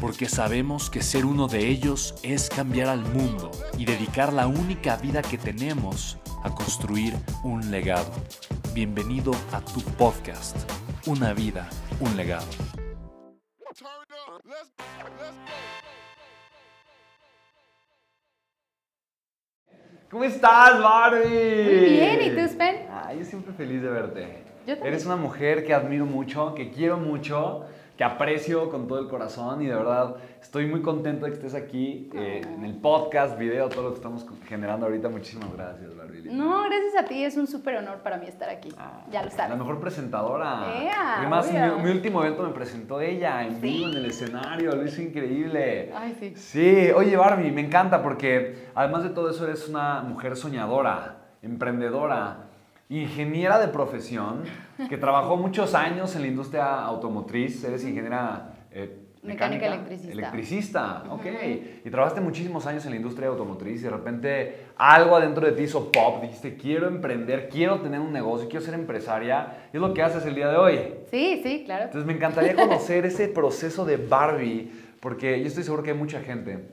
porque 0.00 0.28
sabemos 0.28 0.90
que 0.90 1.02
ser 1.02 1.24
uno 1.24 1.48
de 1.48 1.66
ellos 1.68 2.14
es 2.22 2.48
cambiar 2.48 2.88
al 2.88 3.00
mundo 3.00 3.50
y 3.78 3.84
dedicar 3.84 4.32
la 4.32 4.46
única 4.46 4.96
vida 4.96 5.22
que 5.22 5.38
tenemos 5.38 6.18
a 6.42 6.54
construir 6.54 7.14
un 7.42 7.70
legado. 7.70 8.12
Bienvenido 8.74 9.32
a 9.52 9.60
tu 9.60 9.80
podcast, 9.96 10.56
Una 11.06 11.32
vida, 11.32 11.68
un 12.00 12.16
legado. 12.16 12.46
¿Cómo 20.10 20.24
estás, 20.24 20.80
Barbie? 20.80 21.64
Muy 21.64 21.90
bien, 21.90 22.22
¿y 22.22 22.30
tú, 22.30 22.40
Spen? 22.48 22.86
Ah, 22.90 23.12
yo 23.12 23.24
siempre 23.24 23.52
feliz 23.54 23.82
de 23.82 23.88
verte. 23.88 24.44
Yo 24.66 24.74
también. 24.74 24.86
Eres 24.86 25.06
una 25.06 25.16
mujer 25.16 25.64
que 25.64 25.74
admiro 25.74 26.06
mucho, 26.06 26.54
que 26.54 26.70
quiero 26.70 26.96
mucho 26.96 27.66
que 27.96 28.04
aprecio 28.04 28.68
con 28.70 28.86
todo 28.86 28.98
el 28.98 29.08
corazón 29.08 29.62
y 29.62 29.66
de 29.66 29.74
verdad 29.74 30.16
estoy 30.40 30.66
muy 30.66 30.82
contento 30.82 31.24
de 31.24 31.32
que 31.32 31.38
estés 31.38 31.54
aquí 31.54 32.10
eh, 32.14 32.42
en 32.44 32.64
el 32.64 32.74
podcast, 32.74 33.38
video, 33.38 33.68
todo 33.68 33.84
lo 33.84 33.88
que 33.90 33.96
estamos 33.96 34.26
generando 34.46 34.86
ahorita. 34.86 35.08
Muchísimas 35.08 35.52
gracias, 35.54 35.96
Barbie. 35.96 36.30
No, 36.30 36.64
gracias 36.64 36.96
a 36.98 37.04
ti, 37.06 37.24
es 37.24 37.36
un 37.36 37.46
súper 37.46 37.76
honor 37.76 37.98
para 38.02 38.18
mí 38.18 38.26
estar 38.26 38.50
aquí. 38.50 38.68
Ah, 38.78 39.04
ya 39.10 39.22
lo 39.22 39.30
sabes. 39.30 39.50
La 39.50 39.56
mejor 39.56 39.80
presentadora. 39.80 40.82
Ea, 40.82 41.18
Además, 41.20 41.50
mi, 41.82 41.90
último 41.90 42.22
evento 42.22 42.42
me 42.42 42.52
presentó 42.52 43.00
ella 43.00 43.46
en 43.46 43.54
¿Sí? 43.54 43.60
vivo 43.62 43.88
en 43.88 43.94
el 43.94 44.06
escenario, 44.06 44.72
lo 44.72 44.84
hizo 44.84 45.00
increíble. 45.00 45.90
Ay, 45.94 46.16
sí. 46.20 46.32
Sí, 46.36 46.90
oye 46.94 47.16
Barbie, 47.16 47.50
me 47.50 47.62
encanta 47.62 48.02
porque 48.02 48.68
además 48.74 49.04
de 49.04 49.10
todo 49.10 49.30
eso 49.30 49.44
eres 49.44 49.68
una 49.68 50.02
mujer 50.02 50.36
soñadora, 50.36 51.16
emprendedora, 51.40 52.45
ingeniera 52.88 53.58
de 53.58 53.68
profesión, 53.68 54.42
que 54.88 54.96
trabajó 54.96 55.36
muchos 55.36 55.74
años 55.74 56.14
en 56.14 56.22
la 56.22 56.28
industria 56.28 56.82
automotriz, 56.82 57.62
eres 57.64 57.84
ingeniera... 57.84 58.54
eh, 58.70 59.02
Mecánica 59.22 59.66
electricista. 59.66 60.12
Electricista, 60.12 61.04
ok. 61.10 61.26
Y 61.84 61.90
trabajaste 61.90 62.20
muchísimos 62.20 62.64
años 62.66 62.84
en 62.84 62.92
la 62.92 62.96
industria 62.96 63.26
automotriz 63.26 63.80
y 63.80 63.84
de 63.84 63.90
repente 63.90 64.66
algo 64.76 65.16
adentro 65.16 65.44
de 65.44 65.50
ti 65.50 65.64
hizo 65.64 65.90
pop, 65.90 66.22
dijiste, 66.22 66.56
quiero 66.56 66.86
emprender, 66.86 67.48
quiero 67.48 67.80
tener 67.80 67.98
un 67.98 68.12
negocio, 68.12 68.48
quiero 68.48 68.64
ser 68.64 68.74
empresaria, 68.74 69.68
y 69.72 69.76
es 69.78 69.82
lo 69.82 69.92
que 69.92 70.02
haces 70.02 70.24
el 70.26 70.36
día 70.36 70.48
de 70.48 70.56
hoy. 70.56 70.80
Sí, 71.10 71.40
sí, 71.42 71.62
claro. 71.64 71.86
Entonces 71.86 72.06
me 72.06 72.12
encantaría 72.12 72.54
conocer 72.54 73.04
ese 73.04 73.26
proceso 73.26 73.84
de 73.84 73.96
Barbie, 73.96 74.70
porque 75.00 75.40
yo 75.40 75.48
estoy 75.48 75.64
seguro 75.64 75.82
que 75.82 75.90
hay 75.90 75.98
mucha 75.98 76.20
gente 76.20 76.68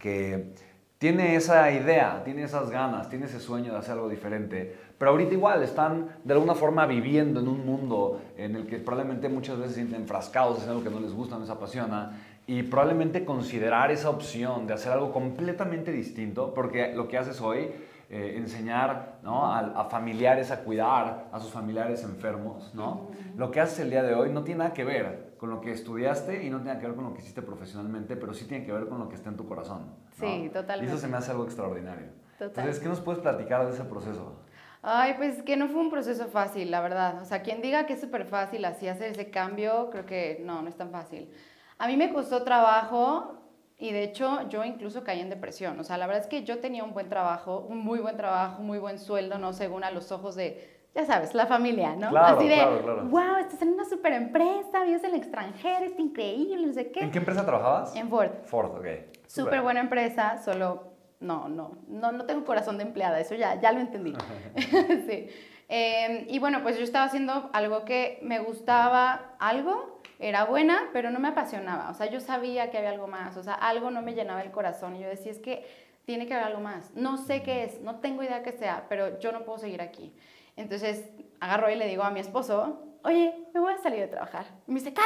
que 0.00 0.54
tiene 0.98 1.36
esa 1.36 1.70
idea, 1.70 2.22
tiene 2.24 2.42
esas 2.42 2.70
ganas, 2.70 3.10
tiene 3.10 3.26
ese 3.26 3.38
sueño 3.38 3.72
de 3.72 3.78
hacer 3.78 3.92
algo 3.92 4.08
diferente, 4.08 4.74
pero 4.98 5.10
ahorita 5.10 5.34
igual 5.34 5.62
están 5.62 6.08
de 6.24 6.32
alguna 6.32 6.54
forma 6.54 6.86
viviendo 6.86 7.40
en 7.40 7.48
un 7.48 7.66
mundo 7.66 8.22
en 8.36 8.56
el 8.56 8.66
que 8.66 8.78
probablemente 8.78 9.28
muchas 9.28 9.58
veces 9.58 9.74
se 9.74 9.80
sienten 9.80 10.02
enfrascados, 10.02 10.62
es 10.62 10.68
algo 10.68 10.82
que 10.82 10.90
no 10.90 11.00
les 11.00 11.12
gusta, 11.12 11.34
no 11.34 11.42
les 11.42 11.50
apasiona, 11.50 12.18
y 12.46 12.62
probablemente 12.62 13.24
considerar 13.24 13.90
esa 13.90 14.08
opción 14.08 14.66
de 14.66 14.72
hacer 14.72 14.92
algo 14.92 15.12
completamente 15.12 15.92
distinto, 15.92 16.54
porque 16.54 16.94
lo 16.94 17.08
que 17.08 17.18
haces 17.18 17.42
hoy, 17.42 17.72
eh, 18.08 18.34
enseñar 18.36 19.18
¿no? 19.22 19.52
a, 19.52 19.58
a 19.58 19.84
familiares 19.86 20.50
a 20.52 20.60
cuidar 20.60 21.26
a 21.32 21.40
sus 21.40 21.50
familiares 21.50 22.04
enfermos, 22.04 22.72
¿no? 22.72 23.08
Lo 23.36 23.50
que 23.50 23.60
haces 23.60 23.80
el 23.80 23.90
día 23.90 24.04
de 24.04 24.14
hoy 24.14 24.30
no 24.30 24.44
tiene 24.44 24.58
nada 24.60 24.72
que 24.72 24.84
ver 24.84 25.25
con 25.38 25.50
lo 25.50 25.60
que 25.60 25.72
estudiaste 25.72 26.44
y 26.44 26.50
no 26.50 26.58
nada 26.58 26.78
que 26.78 26.86
ver 26.86 26.94
con 26.94 27.04
lo 27.04 27.12
que 27.12 27.20
hiciste 27.20 27.42
profesionalmente, 27.42 28.16
pero 28.16 28.32
sí 28.34 28.46
tiene 28.46 28.64
que 28.64 28.72
ver 28.72 28.88
con 28.88 28.98
lo 28.98 29.08
que 29.08 29.14
está 29.14 29.30
en 29.30 29.36
tu 29.36 29.46
corazón. 29.46 29.86
¿no? 29.86 30.26
Sí, 30.26 30.50
totalmente. 30.52 30.84
Y 30.84 30.94
eso 30.94 30.98
se 30.98 31.08
me 31.08 31.16
hace 31.16 31.30
algo 31.30 31.44
extraordinario. 31.44 32.08
Total. 32.38 32.48
Entonces, 32.48 32.80
¿qué 32.80 32.88
nos 32.88 33.00
puedes 33.00 33.20
platicar 33.20 33.66
de 33.66 33.72
ese 33.72 33.84
proceso? 33.84 34.40
Ay, 34.82 35.14
pues 35.16 35.42
que 35.42 35.56
no 35.56 35.68
fue 35.68 35.80
un 35.80 35.90
proceso 35.90 36.28
fácil, 36.28 36.70
la 36.70 36.80
verdad. 36.80 37.20
O 37.20 37.24
sea, 37.24 37.42
quien 37.42 37.60
diga 37.60 37.86
que 37.86 37.94
es 37.94 38.00
súper 38.00 38.26
fácil 38.26 38.64
así 38.64 38.86
hacer 38.88 39.10
ese 39.10 39.30
cambio, 39.30 39.90
creo 39.90 40.06
que 40.06 40.40
no, 40.44 40.62
no 40.62 40.68
es 40.68 40.76
tan 40.76 40.90
fácil. 40.90 41.30
A 41.78 41.88
mí 41.88 41.96
me 41.96 42.12
costó 42.12 42.44
trabajo 42.44 43.36
y 43.78 43.92
de 43.92 44.04
hecho 44.04 44.48
yo 44.48 44.64
incluso 44.64 45.04
caí 45.04 45.20
en 45.20 45.28
depresión. 45.28 45.78
O 45.80 45.84
sea, 45.84 45.98
la 45.98 46.06
verdad 46.06 46.22
es 46.22 46.28
que 46.28 46.44
yo 46.44 46.60
tenía 46.60 46.84
un 46.84 46.94
buen 46.94 47.08
trabajo, 47.08 47.66
un 47.68 47.78
muy 47.78 47.98
buen 47.98 48.16
trabajo, 48.16 48.62
muy 48.62 48.78
buen 48.78 48.98
sueldo, 48.98 49.38
¿no? 49.38 49.52
Según 49.52 49.84
a 49.84 49.90
los 49.90 50.12
ojos 50.12 50.36
de, 50.36 50.75
ya 50.96 51.04
sabes, 51.04 51.34
la 51.34 51.46
familia, 51.46 51.94
¿no? 51.94 52.08
Claro, 52.08 52.38
Así 52.38 52.48
de, 52.48 52.54
claro, 52.54 52.82
claro. 52.82 53.04
wow, 53.04 53.36
estás 53.38 53.60
en 53.60 53.74
una 53.74 53.84
súper 53.84 54.14
empresa, 54.14 54.82
vives 54.82 55.04
en 55.04 55.10
el 55.10 55.16
extranjero, 55.16 55.84
está 55.84 56.00
increíble, 56.00 56.66
no 56.66 56.72
sé 56.72 56.90
qué. 56.90 57.00
¿En 57.00 57.10
qué 57.10 57.18
empresa 57.18 57.44
trabajabas? 57.44 57.94
En 57.94 58.08
Ford. 58.08 58.30
Ford, 58.44 58.78
ok. 58.78 58.86
Súper 59.26 59.60
buena 59.60 59.80
empresa, 59.80 60.42
solo 60.42 60.94
no, 61.20 61.48
no, 61.48 61.76
no, 61.86 62.12
no 62.12 62.24
tengo 62.24 62.44
corazón 62.46 62.78
de 62.78 62.84
empleada, 62.84 63.20
eso 63.20 63.34
ya, 63.34 63.60
ya 63.60 63.72
lo 63.72 63.80
entendí. 63.80 64.14
sí. 64.56 65.28
Eh, 65.68 66.26
y 66.28 66.38
bueno, 66.38 66.62
pues 66.62 66.78
yo 66.78 66.84
estaba 66.84 67.04
haciendo 67.04 67.50
algo 67.52 67.84
que 67.84 68.18
me 68.22 68.38
gustaba, 68.38 69.34
algo, 69.38 70.00
era 70.18 70.44
buena, 70.44 70.88
pero 70.94 71.10
no 71.10 71.18
me 71.18 71.28
apasionaba. 71.28 71.90
O 71.90 71.94
sea, 71.94 72.06
yo 72.06 72.20
sabía 72.20 72.70
que 72.70 72.78
había 72.78 72.90
algo 72.90 73.06
más, 73.06 73.36
o 73.36 73.42
sea, 73.42 73.52
algo 73.52 73.90
no 73.90 74.00
me 74.00 74.14
llenaba 74.14 74.40
el 74.40 74.50
corazón. 74.50 74.96
Y 74.96 75.00
yo 75.00 75.08
decía, 75.08 75.30
es 75.30 75.40
que 75.40 75.66
tiene 76.06 76.26
que 76.26 76.32
haber 76.32 76.46
algo 76.46 76.60
más. 76.60 76.94
No 76.94 77.18
sé 77.18 77.42
qué 77.42 77.64
es, 77.64 77.80
no 77.80 77.96
tengo 77.96 78.22
idea 78.22 78.42
qué 78.42 78.52
sea, 78.52 78.86
pero 78.88 79.18
yo 79.18 79.32
no 79.32 79.44
puedo 79.44 79.58
seguir 79.58 79.82
aquí. 79.82 80.14
Entonces 80.56 81.04
agarro 81.40 81.70
y 81.70 81.76
le 81.76 81.86
digo 81.86 82.02
a 82.02 82.10
mi 82.10 82.20
esposo, 82.20 82.82
oye, 83.04 83.34
me 83.54 83.60
voy 83.60 83.74
a 83.74 83.78
salir 83.78 84.00
de 84.00 84.08
trabajar. 84.08 84.46
Y 84.66 84.72
me 84.72 84.80
dice, 84.80 84.92
¿qué? 84.92 85.02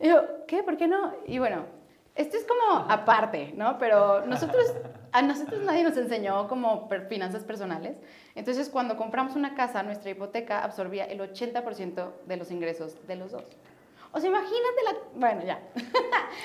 Y 0.00 0.08
yo, 0.08 0.46
¿qué? 0.46 0.62
¿Por 0.62 0.76
qué 0.76 0.86
no? 0.86 1.14
Y 1.26 1.38
bueno, 1.38 1.64
esto 2.14 2.36
es 2.36 2.44
como 2.44 2.90
aparte, 2.90 3.52
¿no? 3.56 3.78
Pero 3.78 4.26
nosotros, 4.26 4.74
a 5.12 5.22
nosotros 5.22 5.62
nadie 5.62 5.84
nos 5.84 5.96
enseñó 5.96 6.48
como 6.48 6.88
finanzas 7.08 7.44
personales. 7.44 7.96
Entonces, 8.34 8.68
cuando 8.68 8.96
compramos 8.96 9.36
una 9.36 9.54
casa, 9.54 9.82
nuestra 9.82 10.10
hipoteca 10.10 10.62
absorbía 10.62 11.04
el 11.04 11.20
80% 11.20 12.10
de 12.26 12.36
los 12.36 12.50
ingresos 12.50 12.96
de 13.06 13.16
los 13.16 13.32
dos. 13.32 13.44
O 14.12 14.20
sea, 14.20 14.30
imagínate 14.30 14.82
la... 14.84 14.92
Bueno, 15.14 15.42
ya. 15.44 15.60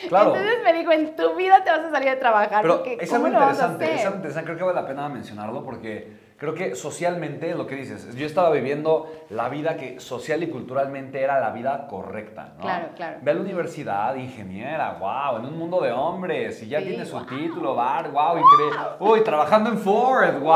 Claro. 0.09 0.35
Entonces 0.35 0.63
me 0.63 0.73
dijo, 0.73 0.91
en 0.91 1.15
tu 1.15 1.35
vida 1.35 1.63
te 1.63 1.69
vas 1.69 1.79
a 1.79 1.91
salir 1.91 2.09
de 2.09 2.15
trabajar. 2.15 2.61
Pero 2.61 2.77
porque 2.77 2.97
es 2.99 3.13
algo 3.13 3.27
¿cómo 3.27 3.39
lo 3.39 3.45
vas 3.45 3.61
a 3.61 3.73
interesante, 3.73 3.95
es 3.95 4.05
algo 4.05 4.17
interesante. 4.17 4.45
Creo 4.45 4.57
que 4.57 4.63
vale 4.63 4.81
la 4.81 4.87
pena 4.87 5.09
mencionarlo 5.09 5.63
porque 5.63 6.22
creo 6.43 6.55
que 6.55 6.75
socialmente, 6.75 7.51
es 7.51 7.55
lo 7.55 7.65
que 7.65 7.75
dices, 7.75 8.13
yo 8.15 8.25
estaba 8.25 8.49
viviendo 8.49 9.09
la 9.29 9.47
vida 9.47 9.77
que 9.77 10.01
social 10.01 10.43
y 10.43 10.49
culturalmente 10.49 11.21
era 11.21 11.39
la 11.39 11.51
vida 11.51 11.87
correcta, 11.87 12.55
¿no? 12.57 12.63
Claro, 12.63 12.89
claro. 12.97 13.19
Ve 13.21 13.31
a 13.31 13.33
la 13.35 13.39
universidad, 13.39 14.13
ingeniera, 14.15 14.97
wow, 14.99 15.37
en 15.39 15.45
un 15.45 15.57
mundo 15.57 15.79
de 15.79 15.93
hombres, 15.93 16.61
y 16.61 16.67
ya 16.67 16.79
Sí, 16.79 16.87
tiene 16.87 17.05
su 17.05 17.17
título, 17.27 17.75
bar, 17.75 18.11
wow, 18.11 18.37
increíble. 18.37 18.77
Uy, 18.99 19.23
trabajando 19.23 19.69
en 19.69 19.77
Ford, 19.77 20.37
wow, 20.41 20.53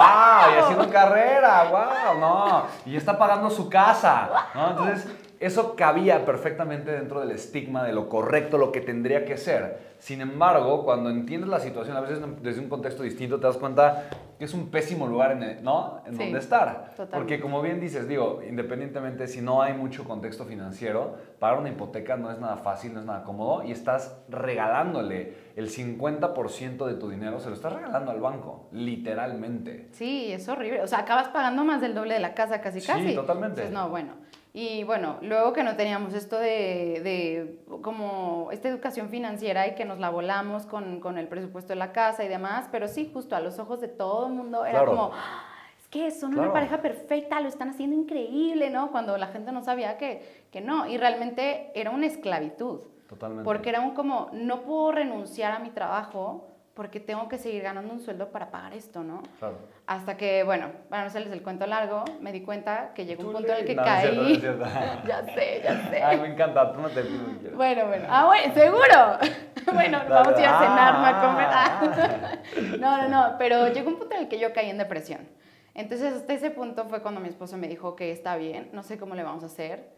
y 0.54 0.60
haciendo 0.60 0.90
carrera, 0.90 1.70
wow, 1.72 2.20
no, 2.20 2.64
y 2.86 2.98
está 2.98 3.18
pagando 3.18 3.50
su 3.50 3.70
casa, 3.70 4.30
¿no? 4.54 4.72
Entonces, 4.72 5.08
eso 5.40 5.76
cabía 5.76 6.26
perfectamente 6.26 6.92
dentro 6.92 7.20
del 7.20 7.32
estigma 7.32 7.84
de 7.84 7.94
lo 7.94 8.10
correcto, 8.10 8.58
lo 8.58 8.72
que 8.72 8.82
tendría 8.82 9.26
que 9.26 9.38
ser. 9.38 9.88
Sin 10.00 10.22
embargo, 10.22 10.84
cuando 10.86 11.10
entiendes 11.10 11.50
la 11.50 11.60
situación, 11.60 11.98
a 11.98 12.02
veces 12.02 12.20
desde 12.44 12.60
un 12.62 12.70
contexto 12.70 13.02
distinto, 13.04 13.40
te 13.40 13.48
das 13.48 13.58
cuenta 13.58 14.10
que 14.38 14.46
es 14.46 14.54
un 14.54 14.70
pésimo 14.70 15.08
lugar 15.08 15.32
en, 15.32 15.42
el- 15.44 15.64
¿no? 15.64 16.02
en 16.06 16.14
Sí, 16.16 16.24
donde 16.24 16.38
estar. 16.40 16.92
totalmente. 16.92 17.16
Porque 17.18 17.40
como 17.40 17.62
bien 17.64 17.80
dices, 17.82 18.08
digo, 18.08 18.42
independientemente 18.48 19.28
si 19.28 19.42
no 19.42 19.64
hay 19.64 19.74
mucho 19.74 20.04
contexto 20.04 20.46
financiero, 20.46 21.16
pagar 21.40 21.58
una 21.60 21.70
hipoteca 21.70 22.16
no 22.16 22.32
es 22.32 22.38
nada 22.40 22.58
fácil, 22.58 22.94
no 22.94 23.00
es 23.00 23.06
nada 23.08 23.24
cómodo 23.24 23.64
y 23.64 23.72
estás 23.72 24.16
regalándole 24.30 25.34
el 25.56 25.70
50% 25.70 26.86
de 26.86 26.94
tu 26.94 27.10
dinero, 27.10 27.40
se 27.40 27.50
lo 27.50 27.56
estás 27.56 27.74
regalando 27.74 28.12
al 28.12 28.20
banco, 28.20 28.68
literalmente. 28.72 29.88
Sí, 29.92 30.32
es 30.32 30.48
horrible. 30.50 30.82
O 30.84 30.88
sea, 30.88 31.00
acabas 31.00 31.30
pagando 31.30 31.64
más 31.64 31.82
del 31.82 31.96
doble 31.96 32.14
de 32.14 32.20
la 32.20 32.34
casa 32.36 32.62
casi 32.62 32.82
Sí, 32.82 32.88
casi. 32.88 33.16
totalmente. 33.16 33.62
Entonces, 33.62 33.72
no, 33.74 33.90
bueno. 33.90 34.14
Y 34.54 34.84
bueno, 34.84 35.18
luego 35.22 35.54
que 35.54 35.64
no 35.64 35.76
teníamos 35.76 36.14
esto 36.14 36.38
de, 36.40 37.02
de, 37.04 37.60
como 37.82 38.50
esta 38.52 38.70
educación 38.70 39.10
financiera 39.10 39.68
y 39.68 39.76
que 39.76 39.86
nos 39.86 40.00
la 40.00 40.10
volamos 40.10 40.66
con, 40.66 41.00
con, 41.00 41.18
el 41.18 41.28
presupuesto 41.28 41.74
de 41.74 41.76
la 41.76 41.92
casa 41.92 42.24
y 42.24 42.28
demás, 42.28 42.68
pero 42.72 42.88
sí, 42.88 43.10
justo 43.14 43.36
a 43.36 43.40
los 43.40 43.60
ojos 43.60 43.82
de 43.82 43.88
todo 43.88 44.28
el 44.28 44.34
mundo 44.34 44.66
era 44.66 44.84
como, 44.84 45.12
ah, 45.14 45.44
es 45.80 45.88
que 45.90 46.10
son 46.12 46.38
una 46.38 46.52
pareja 46.52 46.82
perfecta, 46.82 47.40
lo 47.40 47.50
están 47.50 47.70
haciendo 47.70 47.96
increíble, 47.96 48.70
¿no? 48.70 48.92
Cuando 48.92 49.18
la 49.18 49.28
gente 49.28 49.52
no 49.52 49.62
sabía 49.62 49.98
que, 49.98 50.46
que 50.52 50.62
no, 50.62 50.88
y 50.88 50.98
realmente 50.98 51.72
era 51.76 51.92
una 51.92 52.08
esclavitud. 52.08 52.80
Totalmente. 53.08 53.46
Porque 53.46 53.70
era 53.70 53.80
un 53.82 53.92
como, 53.92 54.30
no 54.34 54.64
puedo 54.64 54.92
renunciar 54.92 55.54
a 55.54 55.60
mi 55.60 55.70
trabajo 55.70 56.57
porque 56.78 57.00
tengo 57.00 57.28
que 57.28 57.40
seguir 57.40 57.64
ganando 57.64 57.92
un 57.92 58.00
sueldo 58.00 58.30
para 58.30 58.52
pagar 58.52 58.76
esto, 58.76 59.04
¿no? 59.04 59.24
Claro. 59.40 59.58
Hasta 59.88 60.16
que, 60.16 60.44
bueno, 60.44 60.70
para 60.90 61.02
no 61.02 61.08
hacerles 61.08 61.34
el 61.34 61.42
cuento 61.42 61.66
largo, 61.66 62.06
me 62.22 62.32
di 62.32 62.42
cuenta 62.42 62.92
que 62.94 63.08
llegó 63.08 63.26
un 63.26 63.34
punto 63.34 63.52
en 63.52 63.58
el 63.62 63.66
que 63.66 63.76
caí. 63.76 64.40
ya 65.08 65.26
sé, 65.26 65.62
ya 65.64 65.90
sé. 65.90 66.04
Ay, 66.04 66.20
me 66.20 66.28
encanta, 66.28 66.72
tú 66.72 66.80
no 66.80 66.90
te 66.90 67.02
pido 67.02 67.56
Bueno, 67.56 67.88
bueno. 67.88 68.06
Ah, 68.08 68.28
bueno, 68.28 68.54
seguro. 68.54 69.18
bueno, 69.74 70.02
vamos 70.08 70.36
a 70.36 70.40
ir 70.40 70.46
a 70.46 70.60
cenar, 70.60 71.16
a 71.16 71.22
comer. 71.22 71.48
Ah. 71.50 72.38
no, 72.80 72.98
no, 73.02 73.10
no, 73.10 73.36
pero 73.40 73.70
llegó 73.70 73.90
un 73.90 73.98
punto 73.98 74.14
en 74.14 74.22
el 74.22 74.28
que 74.28 74.38
yo 74.38 74.54
caí 74.54 74.70
en 74.70 74.78
depresión. 74.78 75.28
Entonces, 75.74 76.14
hasta 76.14 76.34
ese 76.34 76.52
punto 76.52 76.86
fue 76.86 77.02
cuando 77.02 77.20
mi 77.20 77.30
esposo 77.30 77.58
me 77.58 77.68
dijo 77.68 77.96
que 77.96 78.12
está 78.12 78.38
bien, 78.38 78.70
no 78.72 78.84
sé 78.84 79.00
cómo 79.00 79.16
le 79.16 79.24
vamos 79.24 79.42
a 79.42 79.48
hacer, 79.48 79.90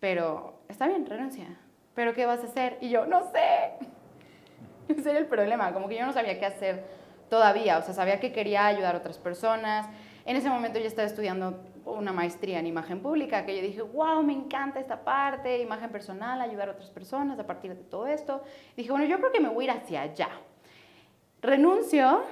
pero 0.00 0.62
está 0.70 0.86
bien, 0.88 1.04
renuncia. 1.04 1.44
¿Pero 1.94 2.14
qué 2.14 2.24
vas 2.24 2.40
a 2.40 2.46
hacer? 2.46 2.78
Y 2.80 2.88
yo, 2.88 3.04
no 3.04 3.30
sé. 3.32 3.92
Ese 4.98 5.10
era 5.10 5.18
el 5.18 5.26
problema, 5.26 5.72
como 5.72 5.88
que 5.88 5.96
yo 5.96 6.06
no 6.06 6.12
sabía 6.12 6.38
qué 6.38 6.46
hacer 6.46 6.84
todavía, 7.28 7.78
o 7.78 7.82
sea, 7.82 7.94
sabía 7.94 8.20
que 8.20 8.32
quería 8.32 8.66
ayudar 8.66 8.94
a 8.94 8.98
otras 8.98 9.18
personas. 9.18 9.88
En 10.24 10.36
ese 10.36 10.48
momento 10.48 10.78
yo 10.78 10.86
estaba 10.86 11.06
estudiando 11.06 11.60
una 11.84 12.12
maestría 12.12 12.58
en 12.60 12.66
imagen 12.66 13.00
pública, 13.00 13.44
que 13.44 13.56
yo 13.56 13.62
dije, 13.62 13.82
wow, 13.82 14.22
me 14.22 14.32
encanta 14.32 14.78
esta 14.78 15.02
parte, 15.02 15.60
imagen 15.60 15.90
personal, 15.90 16.40
ayudar 16.40 16.68
a 16.68 16.72
otras 16.72 16.90
personas 16.90 17.38
a 17.38 17.46
partir 17.46 17.74
de 17.74 17.82
todo 17.82 18.06
esto. 18.06 18.42
dije, 18.76 18.90
bueno, 18.90 19.06
yo 19.06 19.18
creo 19.18 19.32
que 19.32 19.40
me 19.40 19.48
voy 19.48 19.68
a 19.68 19.72
ir 19.72 19.80
hacia 19.82 20.02
allá. 20.02 20.28
Renuncio 21.40 22.22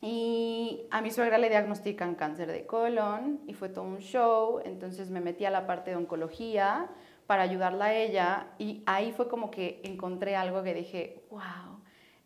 y 0.00 0.86
a 0.90 1.00
mi 1.00 1.10
suegra 1.10 1.38
le 1.38 1.48
diagnostican 1.48 2.14
cáncer 2.14 2.52
de 2.52 2.66
colon 2.66 3.40
y 3.46 3.54
fue 3.54 3.68
todo 3.68 3.84
un 3.84 3.98
show, 3.98 4.60
entonces 4.64 5.10
me 5.10 5.20
metí 5.20 5.44
a 5.44 5.50
la 5.50 5.66
parte 5.66 5.90
de 5.90 5.96
oncología 5.96 6.88
para 7.26 7.42
ayudarla 7.42 7.86
a 7.86 7.94
ella 7.94 8.46
y 8.58 8.82
ahí 8.86 9.12
fue 9.12 9.28
como 9.28 9.50
que 9.50 9.80
encontré 9.84 10.36
algo 10.36 10.62
que 10.62 10.72
dije, 10.72 11.24
wow, 11.30 11.67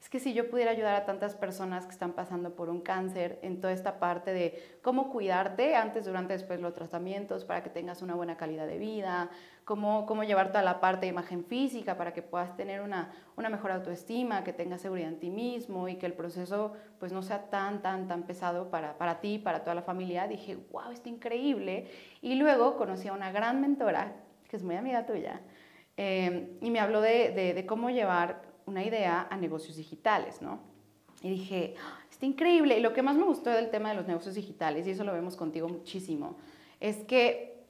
es 0.03 0.11
que 0.11 0.19
si 0.19 0.35
yo 0.35 0.51
pudiera 0.51 0.73
ayudar 0.73 0.97
a 0.97 1.05
tantas 1.07 1.37
personas 1.37 1.87
que 1.87 1.93
están 1.93 2.11
pasando 2.11 2.57
por 2.57 2.69
un 2.69 2.81
cáncer 2.81 3.39
en 3.43 3.61
toda 3.61 3.73
esta 3.73 4.01
parte 4.01 4.33
de 4.33 4.79
cómo 4.83 5.13
cuidarte 5.13 5.77
antes, 5.77 6.07
durante, 6.07 6.33
después 6.33 6.61
los 6.61 6.75
tratamientos 6.75 7.45
para 7.45 7.63
que 7.63 7.71
tengas 7.71 8.03
una 8.03 8.17
buena 8.17 8.37
calidad 8.37 8.67
de 8.67 8.79
vida, 8.79 9.31
cómo, 9.65 10.05
cómo 10.05 10.25
llevar 10.25 10.49
toda 10.49 10.65
la 10.65 10.81
parte 10.81 11.07
de 11.07 11.13
imagen 11.13 11.45
física 11.45 11.97
para 11.97 12.13
que 12.13 12.21
puedas 12.21 12.57
tener 12.57 12.81
una, 12.81 13.13
una 13.37 13.49
mejor 13.49 13.71
autoestima, 13.71 14.43
que 14.43 14.53
tengas 14.53 14.81
seguridad 14.81 15.09
en 15.09 15.21
ti 15.21 15.31
mismo 15.31 15.87
y 15.87 15.95
que 15.95 16.07
el 16.07 16.15
proceso 16.15 16.73
pues 16.99 17.13
no 17.13 17.23
sea 17.23 17.49
tan, 17.49 17.81
tan, 17.81 18.09
tan 18.09 18.25
pesado 18.25 18.71
para, 18.71 18.99
para 18.99 19.21
ti, 19.21 19.39
para 19.39 19.63
toda 19.63 19.77
la 19.77 19.83
familia, 19.83 20.27
dije, 20.27 20.59
wow, 20.73 20.91
está 20.91 21.11
increíble. 21.11 21.87
Y 22.21 22.35
luego 22.35 22.77
conocí 22.77 23.07
a 23.07 23.13
una 23.13 23.31
gran 23.31 23.61
mentora 23.61 24.17
que 24.49 24.57
es 24.57 24.65
muy 24.65 24.75
amiga 24.75 25.07
tuya, 25.07 25.41
eh, 25.97 26.59
y 26.61 26.71
me 26.71 26.81
habló 26.81 27.01
de, 27.01 27.65
cómo 27.69 27.91
llevar 27.91 28.43
una 28.67 28.85
idea 28.85 29.27
a 29.31 29.37
negocios 29.37 29.77
digitales, 29.77 30.43
¿no? 30.43 30.61
Y 31.23 31.31
dije, 31.31 31.75
ah, 31.81 31.99
está 32.11 32.27
increíble. 32.27 32.79
Y 32.79 32.81
lo 32.81 32.93
que 32.93 33.03
más 33.03 33.17
me 33.17 33.25
gustó 33.25 33.51
del 33.51 33.71
tema 33.71 33.91
de 33.91 33.97
los 33.97 34.07
negocios 34.07 34.35
digitales, 34.35 34.87
y 34.87 34.91
eso 34.91 35.05
lo 35.05 35.13
vemos 35.13 35.37
contigo 35.37 35.69
muchísimo, 35.69 36.37
es 36.81 37.05
que 37.05 37.65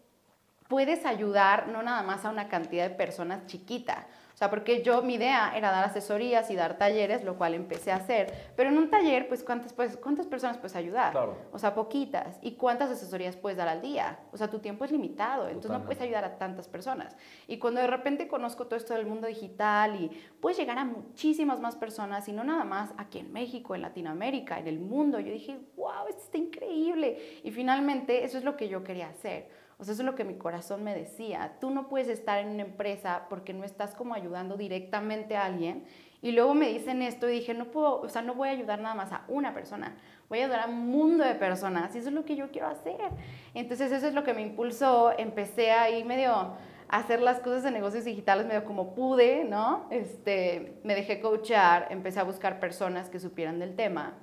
puedes 0.68 1.04
ayudar 1.04 1.68
no 1.68 1.82
nada 1.82 2.02
más 2.02 2.24
a 2.24 2.30
una 2.30 2.48
cantidad 2.48 2.88
de 2.88 2.94
personas 2.94 3.46
chiquita, 3.46 4.06
sea, 4.42 4.50
porque 4.50 4.82
yo, 4.82 5.02
mi 5.02 5.14
idea 5.14 5.56
era 5.56 5.70
dar 5.70 5.84
asesorías 5.84 6.50
y 6.50 6.56
dar 6.56 6.76
talleres, 6.76 7.22
lo 7.22 7.38
cual 7.38 7.54
empecé 7.54 7.92
a 7.92 7.96
hacer. 7.96 8.50
Pero 8.56 8.70
en 8.70 8.78
un 8.78 8.90
taller, 8.90 9.28
pues, 9.28 9.44
¿cuántas, 9.44 9.72
pues, 9.72 9.96
¿cuántas 9.96 10.26
personas 10.26 10.58
puedes 10.58 10.74
ayudar? 10.74 11.12
Claro. 11.12 11.36
O 11.52 11.60
sea, 11.60 11.76
poquitas. 11.76 12.40
¿Y 12.42 12.56
cuántas 12.56 12.90
asesorías 12.90 13.36
puedes 13.36 13.56
dar 13.56 13.68
al 13.68 13.80
día? 13.80 14.18
O 14.32 14.36
sea, 14.36 14.50
tu 14.50 14.58
tiempo 14.58 14.84
es 14.84 14.90
limitado, 14.90 15.46
entonces 15.46 15.70
no 15.70 15.84
puedes 15.84 16.02
ayudar 16.02 16.24
a 16.24 16.38
tantas 16.38 16.66
personas. 16.66 17.16
Y 17.46 17.58
cuando 17.58 17.80
de 17.80 17.86
repente 17.86 18.26
conozco 18.26 18.66
todo 18.66 18.76
esto 18.76 18.94
del 18.94 19.06
mundo 19.06 19.28
digital 19.28 19.94
y 19.94 20.10
puedes 20.40 20.58
llegar 20.58 20.76
a 20.76 20.84
muchísimas 20.84 21.60
más 21.60 21.76
personas, 21.76 22.26
y 22.26 22.32
no 22.32 22.42
nada 22.42 22.64
más 22.64 22.92
aquí 22.96 23.20
en 23.20 23.32
México, 23.32 23.76
en 23.76 23.82
Latinoamérica, 23.82 24.58
en 24.58 24.66
el 24.66 24.80
mundo, 24.80 25.20
yo 25.20 25.32
dije, 25.32 25.56
wow, 25.76 26.08
esto 26.08 26.22
está 26.22 26.38
increíble. 26.38 27.40
Y 27.44 27.52
finalmente, 27.52 28.24
eso 28.24 28.38
es 28.38 28.44
lo 28.44 28.56
que 28.56 28.68
yo 28.68 28.82
quería 28.82 29.06
hacer. 29.06 29.61
O 29.78 29.84
sea, 29.84 29.94
eso 29.94 30.02
es 30.02 30.06
lo 30.06 30.14
que 30.14 30.24
mi 30.24 30.34
corazón 30.34 30.84
me 30.84 30.94
decía. 30.94 31.56
Tú 31.60 31.70
no 31.70 31.88
puedes 31.88 32.08
estar 32.08 32.38
en 32.38 32.48
una 32.48 32.62
empresa 32.62 33.26
porque 33.28 33.52
no 33.52 33.64
estás 33.64 33.94
como 33.94 34.14
ayudando 34.14 34.56
directamente 34.56 35.36
a 35.36 35.44
alguien. 35.44 35.84
Y 36.22 36.30
luego 36.30 36.54
me 36.54 36.68
dicen 36.68 37.02
esto 37.02 37.28
y 37.28 37.32
dije, 37.32 37.52
no 37.52 37.72
puedo, 37.72 38.00
o 38.00 38.08
sea, 38.08 38.22
no 38.22 38.34
voy 38.34 38.48
a 38.48 38.52
ayudar 38.52 38.80
nada 38.80 38.94
más 38.94 39.12
a 39.12 39.24
una 39.26 39.52
persona, 39.52 39.96
voy 40.28 40.38
a 40.38 40.44
ayudar 40.44 40.60
a 40.60 40.66
un 40.66 40.86
mundo 40.88 41.24
de 41.24 41.34
personas 41.34 41.92
y 41.96 41.98
eso 41.98 42.08
es 42.08 42.14
lo 42.14 42.24
que 42.24 42.36
yo 42.36 42.52
quiero 42.52 42.68
hacer. 42.68 43.10
Entonces 43.54 43.90
eso 43.90 44.06
es 44.06 44.14
lo 44.14 44.22
que 44.22 44.32
me 44.32 44.42
impulsó, 44.42 45.12
empecé 45.18 45.72
ahí 45.72 46.04
medio 46.04 46.32
a 46.32 46.56
hacer 46.88 47.20
las 47.20 47.40
cosas 47.40 47.64
de 47.64 47.72
negocios 47.72 48.04
digitales 48.04 48.46
medio 48.46 48.64
como 48.64 48.94
pude, 48.94 49.42
¿no? 49.44 49.86
Este, 49.90 50.78
me 50.84 50.94
dejé 50.94 51.20
coachar, 51.20 51.88
empecé 51.90 52.20
a 52.20 52.22
buscar 52.22 52.60
personas 52.60 53.10
que 53.10 53.18
supieran 53.18 53.58
del 53.58 53.74
tema. 53.74 54.14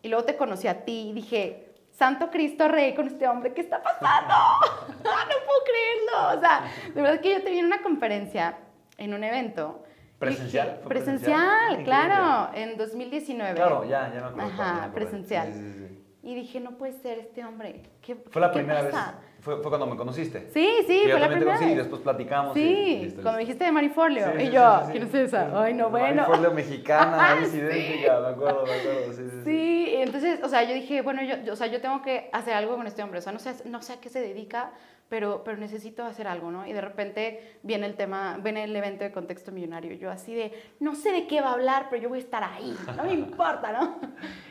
Y 0.00 0.08
luego 0.08 0.24
te 0.24 0.36
conocí 0.36 0.68
a 0.68 0.86
ti 0.86 1.10
y 1.10 1.12
dije, 1.12 1.71
Santo 2.02 2.32
Cristo 2.32 2.66
Rey 2.66 2.96
con 2.96 3.06
este 3.06 3.28
hombre, 3.28 3.54
¿qué 3.54 3.60
está 3.60 3.80
pasando? 3.80 4.34
no 4.88 5.36
puedo 5.46 5.60
creerlo. 5.64 6.36
O 6.36 6.40
sea, 6.40 6.64
de 6.92 7.00
verdad 7.00 7.20
que 7.20 7.34
yo 7.34 7.44
te 7.44 7.50
vi 7.52 7.60
en 7.60 7.66
una 7.66 7.80
conferencia, 7.80 8.58
en 8.98 9.14
un 9.14 9.22
evento. 9.22 9.84
¿Presencial? 10.18 10.80
presencial, 10.88 11.84
claro, 11.84 12.50
en 12.56 12.76
2019. 12.76 13.54
Claro, 13.54 13.84
ya, 13.84 14.12
ya 14.12 14.20
me 14.20 14.42
acuerdo. 14.42 14.62
Ajá, 14.62 14.90
presencial. 14.92 15.52
Sí, 15.52 15.60
sí, 15.60 15.72
sí. 15.74 16.04
Y 16.24 16.34
dije, 16.34 16.58
no 16.58 16.72
puede 16.72 16.94
ser 16.94 17.20
este 17.20 17.44
hombre. 17.44 17.84
¿Qué, 18.00 18.16
fue 18.16 18.42
la 18.42 18.50
primera 18.50 18.82
vez. 18.82 18.94
Fue, 19.42 19.56
fue, 19.56 19.70
cuando 19.70 19.88
me 19.88 19.96
conociste. 19.96 20.48
Sí, 20.54 20.68
sí, 20.86 21.00
fue 21.10 21.18
la 21.18 21.28
primera 21.28 21.58
vez. 21.58 21.68
y 21.68 21.74
después 21.74 22.00
platicamos. 22.00 22.54
Sí, 22.54 23.08
cuando 23.14 23.32
me 23.32 23.38
dijiste 23.40 23.64
de 23.64 23.72
Marifolio. 23.72 24.40
y 24.40 24.50
yo, 24.50 24.82
¿quién 24.92 25.02
es 25.02 25.14
esa? 25.14 25.50
Ay, 25.60 25.74
no, 25.74 25.90
bueno. 25.90 26.22
Marifolio 26.22 26.52
mexicana, 26.52 27.34
disidéntica, 27.40 28.20
me 28.20 28.28
acuerdo, 28.28 28.64
me 28.64 28.72
acuerdo. 28.72 29.12
Sí, 29.12 29.22
sí, 29.30 29.42
sí. 29.44 29.94
entonces, 29.96 30.40
o 30.44 30.48
sea, 30.48 30.62
yo 30.62 30.74
dije, 30.74 31.02
bueno, 31.02 31.22
yo, 31.22 31.52
o 31.52 31.56
sea, 31.56 31.66
yo 31.66 31.80
tengo 31.80 32.02
que 32.02 32.30
hacer 32.32 32.54
algo 32.54 32.76
con 32.76 32.86
este 32.86 33.02
hombre. 33.02 33.18
O 33.18 33.22
sea, 33.22 33.32
no 33.32 33.40
sé, 33.40 33.54
no 33.64 33.82
sé 33.82 33.94
a 33.94 34.00
qué 34.00 34.08
se 34.08 34.20
dedica, 34.20 34.70
pero, 35.08 35.42
pero 35.44 35.58
necesito 35.58 36.04
hacer 36.04 36.26
algo, 36.26 36.50
¿no? 36.50 36.66
Y 36.66 36.72
de 36.72 36.80
repente 36.80 37.58
viene 37.62 37.86
el 37.86 37.96
tema, 37.96 38.38
viene 38.42 38.64
el 38.64 38.74
evento 38.74 39.04
de 39.04 39.12
contexto 39.12 39.52
millonario. 39.52 39.92
Yo 39.94 40.10
así 40.10 40.34
de, 40.34 40.52
no 40.80 40.94
sé 40.94 41.12
de 41.12 41.26
qué 41.26 41.42
va 41.42 41.50
a 41.50 41.52
hablar, 41.52 41.88
pero 41.90 42.02
yo 42.02 42.08
voy 42.08 42.18
a 42.18 42.22
estar 42.22 42.42
ahí, 42.42 42.74
no 42.96 43.04
me 43.04 43.12
importa, 43.12 43.72
¿no? 43.72 44.00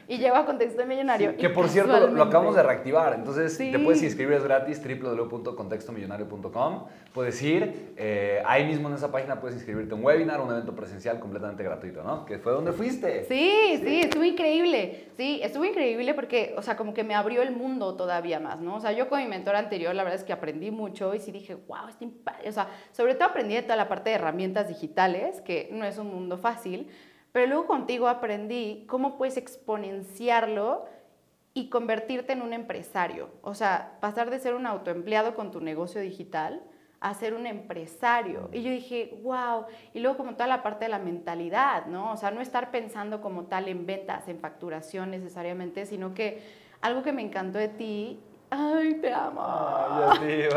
Y 0.08 0.18
llego 0.18 0.36
a 0.36 0.46
contexto 0.46 0.86
millonario. 0.86 1.38
que 1.38 1.50
por 1.50 1.70
cierto, 1.70 2.08
lo, 2.08 2.24
acabamos 2.24 2.56
de 2.56 2.64
reactivar, 2.64 3.14
entonces 3.14 3.58
te 3.58 3.80
puedes 3.80 4.04
inscribir, 4.04 4.34
es 4.34 4.44
gratis, 4.44 4.82
www.contextomillonario.com. 4.84 6.86
Puedes 7.14 7.42
ir, 7.42 7.94
eh, 7.98 8.42
ahí 8.46 8.66
mismo 8.66 8.90
en 8.90 8.96
esa 8.96 9.12
página 9.12 9.40
puedes 9.40 9.56
inscribirte 9.56 9.94
a 9.94 9.98
un 9.98 10.04
webinar, 10.04 10.42
un 10.42 10.52
evento 10.52 10.76
presencial 10.76 11.20
completamente 11.20 11.64
gratuito, 11.64 12.04
¿no? 12.04 12.26
Que 12.26 12.40
fue 12.40 12.52
donde 12.52 12.74
fuiste. 12.74 13.24
Sí, 13.24 13.78
sí, 13.78 13.84
sí, 13.84 14.02
estuvo 14.02 14.24
increíble. 14.24 15.10
Sí, 15.16 15.40
estuvo 15.44 15.66
increíble 15.66 16.14
porque, 16.14 16.54
o 16.58 16.62
sea, 16.62 16.76
como 16.76 16.94
que 16.94 17.04
me 17.04 17.16
abrió 17.16 17.42
el 17.42 17.52
mundo 17.52 17.96
todavía 17.96 18.40
más, 18.40 18.60
¿no? 18.60 18.76
O 18.76 18.80
sea, 18.80 18.92
yo 18.92 19.08
con 19.08 19.20
mi 19.20 19.28
mentor 19.28 19.56
anterior, 19.56 19.96
la 19.96 20.04
verdad 20.04 20.20
es 20.20 20.26
que 20.26 20.34
aprendí 20.34 20.51
aprendí 20.52 20.70
mucho 20.70 21.16
y 21.16 21.20
sí 21.20 21.32
dije, 21.32 21.56
wow, 21.56 21.88
está 21.88 22.38
O 22.46 22.52
sea, 22.52 22.68
sobre 22.92 23.16
todo 23.16 23.30
aprendí 23.30 23.56
de 23.56 23.62
toda 23.62 23.78
la 23.78 23.88
parte 23.88 24.10
de 24.10 24.18
herramientas 24.18 24.68
digitales, 24.68 25.40
que 25.42 25.70
no 25.72 25.86
es 25.86 25.98
un 25.98 26.08
mundo 26.08 26.38
fácil, 26.38 26.90
pero 27.32 27.48
luego 27.48 27.68
contigo 27.68 28.10
aprendí 28.10 28.86
cómo 28.88 29.18
puedes 29.18 29.38
exponenciarlo 29.38 30.86
y 31.54 31.70
convertirte 31.70 32.34
en 32.34 32.42
un 32.42 32.52
empresario. 32.52 33.30
O 33.42 33.54
sea, 33.54 33.98
pasar 34.02 34.30
de 34.30 34.40
ser 34.40 34.56
un 34.56 34.66
autoempleado 34.66 35.36
con 35.36 35.52
tu 35.52 35.62
negocio 35.62 36.02
digital 36.02 36.62
a 37.00 37.14
ser 37.14 37.34
un 37.34 37.48
empresario. 37.48 38.50
Y 38.52 38.62
yo 38.62 38.72
dije, 38.72 39.18
wow. 39.24 39.66
Y 39.94 40.02
luego 40.02 40.18
como 40.18 40.34
toda 40.34 40.48
la 40.48 40.64
parte 40.64 40.86
de 40.86 40.90
la 40.90 41.00
mentalidad, 41.00 41.86
¿no? 41.86 42.12
O 42.12 42.18
sea, 42.18 42.32
no 42.32 42.42
estar 42.42 42.72
pensando 42.72 43.22
como 43.22 43.46
tal 43.46 43.70
en 43.70 43.86
ventas, 43.86 44.28
en 44.28 44.40
facturación 44.40 45.12
necesariamente, 45.12 45.86
sino 45.86 46.14
que 46.14 46.44
algo 46.82 47.04
que 47.04 47.14
me 47.14 47.22
encantó 47.22 47.58
de 47.58 47.70
ti 47.70 48.20
ay, 48.52 48.96
te 48.96 49.12
amo. 49.12 49.42
Ay, 49.42 50.48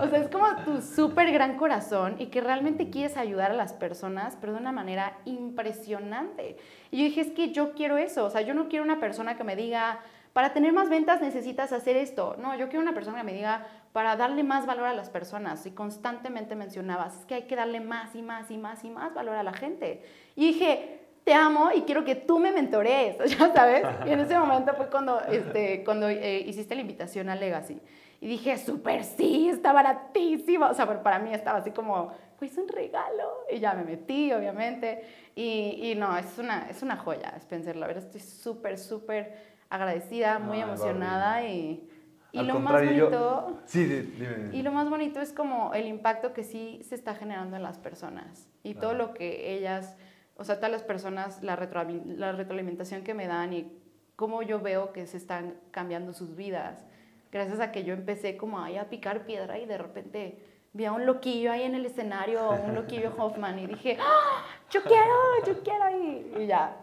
o 0.00 0.08
sea, 0.08 0.18
es 0.18 0.28
como 0.28 0.46
tu 0.64 0.80
súper 0.80 1.32
gran 1.32 1.56
corazón 1.56 2.16
y 2.18 2.26
que 2.26 2.40
realmente 2.40 2.90
quieres 2.90 3.16
ayudar 3.16 3.50
a 3.50 3.54
las 3.54 3.72
personas, 3.72 4.36
pero 4.40 4.52
de 4.52 4.60
una 4.60 4.72
manera 4.72 5.18
impresionante. 5.24 6.56
Y 6.90 6.98
yo 6.98 7.04
dije, 7.04 7.22
es 7.22 7.30
que 7.32 7.50
yo 7.50 7.72
quiero 7.72 7.96
eso. 7.96 8.26
O 8.26 8.30
sea, 8.30 8.42
yo 8.42 8.54
no 8.54 8.68
quiero 8.68 8.84
una 8.84 9.00
persona 9.00 9.36
que 9.36 9.44
me 9.44 9.56
diga, 9.56 10.00
para 10.32 10.52
tener 10.52 10.72
más 10.72 10.88
ventas 10.88 11.20
necesitas 11.20 11.72
hacer 11.72 11.96
esto. 11.96 12.36
No, 12.38 12.54
yo 12.56 12.68
quiero 12.68 12.82
una 12.82 12.94
persona 12.94 13.18
que 13.18 13.24
me 13.24 13.34
diga, 13.34 13.66
para 13.92 14.16
darle 14.16 14.42
más 14.42 14.66
valor 14.66 14.86
a 14.86 14.94
las 14.94 15.10
personas. 15.10 15.64
Y 15.66 15.72
constantemente 15.72 16.54
mencionabas, 16.54 17.20
es 17.20 17.24
que 17.26 17.34
hay 17.34 17.42
que 17.42 17.56
darle 17.56 17.80
más 17.80 18.14
y 18.14 18.22
más 18.22 18.50
y 18.50 18.58
más 18.58 18.84
y 18.84 18.90
más 18.90 19.14
valor 19.14 19.36
a 19.36 19.42
la 19.42 19.52
gente. 19.52 20.04
Y 20.36 20.52
dije, 20.52 21.01
te 21.24 21.34
amo 21.34 21.70
y 21.74 21.82
quiero 21.82 22.04
que 22.04 22.14
tú 22.14 22.38
me 22.38 22.52
mentorees, 22.52 23.16
ya 23.38 23.52
sabes. 23.52 23.84
Y 24.06 24.10
en 24.10 24.20
ese 24.20 24.38
momento 24.38 24.74
fue 24.74 24.88
cuando, 24.88 25.20
este, 25.20 25.84
cuando 25.84 26.08
eh, 26.08 26.40
hiciste 26.46 26.74
la 26.74 26.80
invitación 26.80 27.28
a 27.28 27.36
Legacy. 27.36 27.80
Y 28.20 28.28
dije, 28.28 28.56
súper 28.56 29.02
sí, 29.02 29.48
está 29.48 29.72
baratísimo. 29.72 30.66
O 30.66 30.74
sea, 30.74 31.02
para 31.02 31.18
mí 31.18 31.34
estaba 31.34 31.58
así 31.58 31.72
como, 31.72 32.12
pues 32.38 32.56
un 32.56 32.68
regalo. 32.68 33.46
Y 33.50 33.58
ya 33.58 33.74
me 33.74 33.82
metí, 33.82 34.32
obviamente. 34.32 35.04
Y, 35.34 35.90
y 35.90 35.94
no, 35.96 36.16
es 36.16 36.38
una, 36.38 36.68
es 36.70 36.82
una 36.82 36.96
joya, 36.96 37.34
Spencer. 37.38 37.74
La 37.74 37.88
verdad, 37.88 38.04
estoy 38.04 38.20
súper, 38.20 38.78
súper 38.78 39.52
agradecida, 39.70 40.38
muy 40.38 40.60
emocionada 40.60 41.44
y... 41.44 41.88
Y 42.34 42.42
lo 42.42 42.60
más 42.60 42.80
bonito. 42.80 43.60
Sí, 43.66 43.84
dime, 43.84 44.56
Y 44.56 44.62
lo 44.62 44.72
más 44.72 44.88
bonito 44.88 45.20
es 45.20 45.34
como 45.34 45.74
el 45.74 45.86
impacto 45.86 46.32
que 46.32 46.44
sí 46.44 46.80
se 46.82 46.94
está 46.94 47.14
generando 47.14 47.56
en 47.56 47.62
las 47.62 47.78
personas. 47.78 48.48
Y 48.62 48.74
todo 48.74 48.94
lo 48.94 49.12
que 49.12 49.54
ellas, 49.54 49.96
o 50.42 50.44
sea, 50.44 50.56
todas 50.56 50.72
las 50.72 50.82
personas, 50.82 51.40
la, 51.40 51.54
la 51.54 52.32
retroalimentación 52.32 53.04
que 53.04 53.14
me 53.14 53.28
dan 53.28 53.52
y 53.52 53.72
cómo 54.16 54.42
yo 54.42 54.58
veo 54.58 54.92
que 54.92 55.06
se 55.06 55.16
están 55.16 55.54
cambiando 55.70 56.12
sus 56.12 56.34
vidas. 56.34 56.84
Gracias 57.30 57.60
a 57.60 57.70
que 57.70 57.84
yo 57.84 57.94
empecé 57.94 58.36
como 58.36 58.58
ahí 58.58 58.76
a 58.76 58.90
picar 58.90 59.24
piedra 59.24 59.60
y 59.60 59.66
de 59.66 59.78
repente 59.78 60.44
vi 60.72 60.84
a 60.84 60.92
un 60.92 61.06
loquillo 61.06 61.52
ahí 61.52 61.62
en 61.62 61.76
el 61.76 61.86
escenario, 61.86 62.50
un 62.50 62.74
loquillo 62.74 63.12
Hoffman, 63.18 63.56
y 63.60 63.68
dije, 63.68 63.96
¡Ah, 64.00 64.44
yo 64.68 64.82
quiero, 64.82 65.14
yo 65.46 65.62
quiero, 65.62 65.90
y, 65.96 66.42
y 66.42 66.46
ya. 66.48 66.76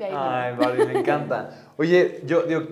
Ay, 0.00 0.56
Barbie, 0.56 0.86
me 0.86 0.98
encanta. 0.98 1.50
Oye, 1.76 2.20
yo, 2.26 2.48
yo 2.48 2.66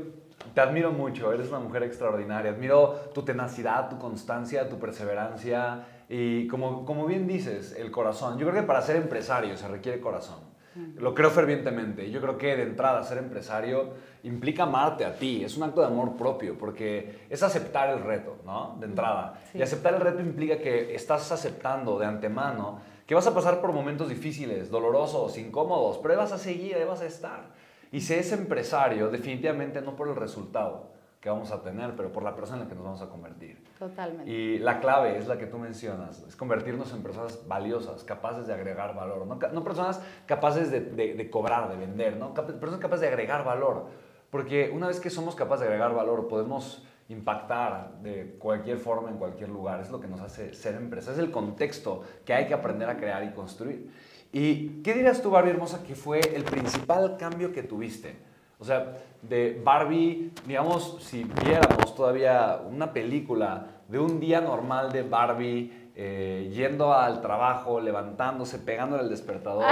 te 0.55 0.61
admiro 0.61 0.93
mucho, 0.93 1.33
eres 1.33 1.49
una 1.49 1.59
mujer 1.59 1.83
extraordinaria. 1.83 2.51
Admiro 2.51 3.11
tu 3.15 3.23
tenacidad, 3.23 3.89
tu 3.89 3.99
constancia, 3.99 4.69
tu 4.69 4.79
perseverancia 4.79 5.85
y 6.09 6.47
como, 6.49 6.85
como 6.85 7.07
bien 7.07 7.27
dices, 7.27 7.75
el 7.79 7.91
corazón. 7.91 8.39
Yo 8.39 8.47
creo 8.49 8.61
que 8.61 8.67
para 8.67 8.83
ser 8.83 8.97
empresario 8.97 9.57
se 9.57 9.69
requiere 9.69 10.01
corazón. 10.01 10.53
Lo 10.97 11.15
creo 11.15 11.31
fervientemente. 11.31 12.11
Yo 12.11 12.21
creo 12.23 12.39
que 12.39 12.57
de 12.57 12.63
entrada 12.63 13.03
ser 13.03 13.19
empresario 13.19 13.91
implica 14.23 14.63
amarte 14.63 15.05
a 15.05 15.15
ti. 15.15 15.45
Es 15.45 15.57
un 15.57 15.65
acto 15.65 15.83
de 15.83 15.89
amor 15.89 16.17
propio 16.17 16.57
porque 16.57 17.27
es 17.29 17.43
aceptar 17.43 17.91
el 17.91 18.03
reto, 18.03 18.39
¿no? 18.47 18.77
De 18.81 18.87
entrada. 18.87 19.43
Y 19.53 19.61
aceptar 19.61 19.95
el 19.95 20.01
reto 20.01 20.21
implica 20.21 20.57
que 20.59 20.95
estás 20.95 21.31
aceptando 21.31 21.99
de 21.99 22.07
antemano 22.07 22.81
que 23.07 23.15
vas 23.15 23.27
a 23.27 23.35
pasar 23.35 23.61
por 23.61 23.73
momentos 23.73 24.09
difíciles, 24.09 24.71
dolorosos, 24.71 25.37
incómodos, 25.37 25.99
pero 25.99 26.17
vas 26.17 26.33
a 26.33 26.39
seguir, 26.39 26.77
ahí 26.77 26.85
vas 26.85 27.03
a 27.03 27.07
estar. 27.07 27.51
Y 27.93 28.01
si 28.01 28.15
es 28.15 28.33
empresario, 28.33 29.11
definitivamente 29.11 29.81
no 29.83 29.95
por 29.95 30.09
el 30.09 30.17
resultado 30.17 30.91
que 31.21 31.31
vamos 31.31 31.53
a 31.53 31.63
tener, 31.63 31.95
pero 31.95 32.11
por 32.11 32.25
la 32.25 32.35
persona 32.35 32.59
en 32.59 32.65
la 32.65 32.69
que 32.69 32.75
nos 32.75 32.85
vamos 32.85 33.01
a 33.01 33.09
convertir. 33.09 33.63
Totalmente. 33.79 34.29
Y 34.29 34.59
la 34.59 34.81
clave 34.81 35.17
es 35.17 35.29
la 35.29 35.39
que 35.39 35.47
tú 35.47 35.57
mencionas, 35.57 36.25
es 36.27 36.35
convertirnos 36.35 36.93
en 36.93 37.03
personas 37.05 37.47
valiosas, 37.47 38.03
capaces 38.03 38.49
de 38.49 38.55
agregar 38.55 38.97
valor, 38.97 39.25
no, 39.25 39.39
no 39.53 39.63
personas 39.63 40.03
capaces 40.27 40.73
de, 40.73 40.81
de, 40.81 41.31
cobrar, 41.31 41.69
de 41.71 41.77
vender, 41.77 42.17
¿no? 42.17 42.35
personas 42.35 42.81
capaces 42.81 43.03
de 43.03 43.09
agregar 43.09 43.45
valor, 43.45 43.87
porque 44.31 44.73
una 44.75 44.89
vez 44.89 44.99
que 44.99 45.11
somos 45.11 45.37
capaces 45.37 45.61
de 45.61 45.67
agregar 45.67 45.95
valor, 45.95 46.27
podemos 46.27 46.85
impactar 47.09 47.93
de 48.03 48.37
cualquier 48.39 48.79
forma 48.79 49.09
en 49.09 49.17
cualquier 49.17 49.51
lugar, 49.51 49.81
es 49.81 49.91
lo 49.91 50.01
que 50.01 50.09
nos 50.09 50.21
hace 50.21 50.55
ser 50.55 50.75
empresa, 50.75 51.13
es 51.13 51.19
el 51.19 51.31
contexto 51.31 52.03
que 52.25 52.35
hay 52.35 52.49
que 52.49 52.55
aprender 52.55 52.89
a 52.89 52.97
crear 52.97 53.23
y 53.23 53.31
construir. 53.31 53.93
¿Y 54.33 54.83
qué 54.83 54.95
dirías 54.95 55.21
tú, 55.21 55.31
Barbie 55.31 55.51
hermosa, 55.51 55.83
que 55.83 55.95
fue 55.95 56.21
el 56.35 56.45
principal 56.45 57.17
cambio 57.19 57.53
que 57.53 57.63
tuviste? 57.63 58.17
O 58.59 58.65
sea, 58.65 58.97
de 59.21 59.61
Barbie, 59.63 60.33
digamos, 60.47 60.99
si 61.03 61.25
viéramos 61.25 61.95
todavía 61.95 62.61
una 62.67 62.93
película 62.93 63.67
de 63.89 63.99
un 63.99 64.21
día 64.21 64.41
normal 64.41 64.91
de 64.91 65.03
Barbie, 65.03 65.91
eh, 65.95 66.51
yendo 66.55 66.95
al 66.95 67.21
trabajo, 67.21 67.81
levantándose, 67.81 68.59
pegándole 68.59 69.03
el 69.03 69.11
despertador 69.11 69.67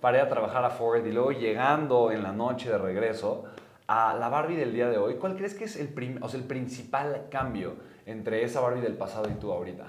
para 0.00 0.18
ir 0.18 0.24
a 0.24 0.28
trabajar 0.28 0.64
a 0.64 0.70
Ford 0.70 1.06
y 1.06 1.12
luego 1.12 1.32
llegando 1.32 2.10
en 2.12 2.22
la 2.22 2.32
noche 2.32 2.68
de 2.68 2.76
regreso 2.76 3.44
a 3.86 4.14
la 4.14 4.28
Barbie 4.28 4.56
del 4.56 4.74
día 4.74 4.90
de 4.90 4.98
hoy, 4.98 5.14
¿cuál 5.14 5.36
crees 5.36 5.54
que 5.54 5.64
es 5.64 5.76
el, 5.76 6.18
o 6.20 6.28
sea, 6.28 6.38
el 6.38 6.46
principal 6.46 7.28
cambio 7.30 7.76
entre 8.04 8.44
esa 8.44 8.60
Barbie 8.60 8.82
del 8.82 8.96
pasado 8.98 9.30
y 9.30 9.34
tú 9.34 9.50
ahorita? 9.52 9.86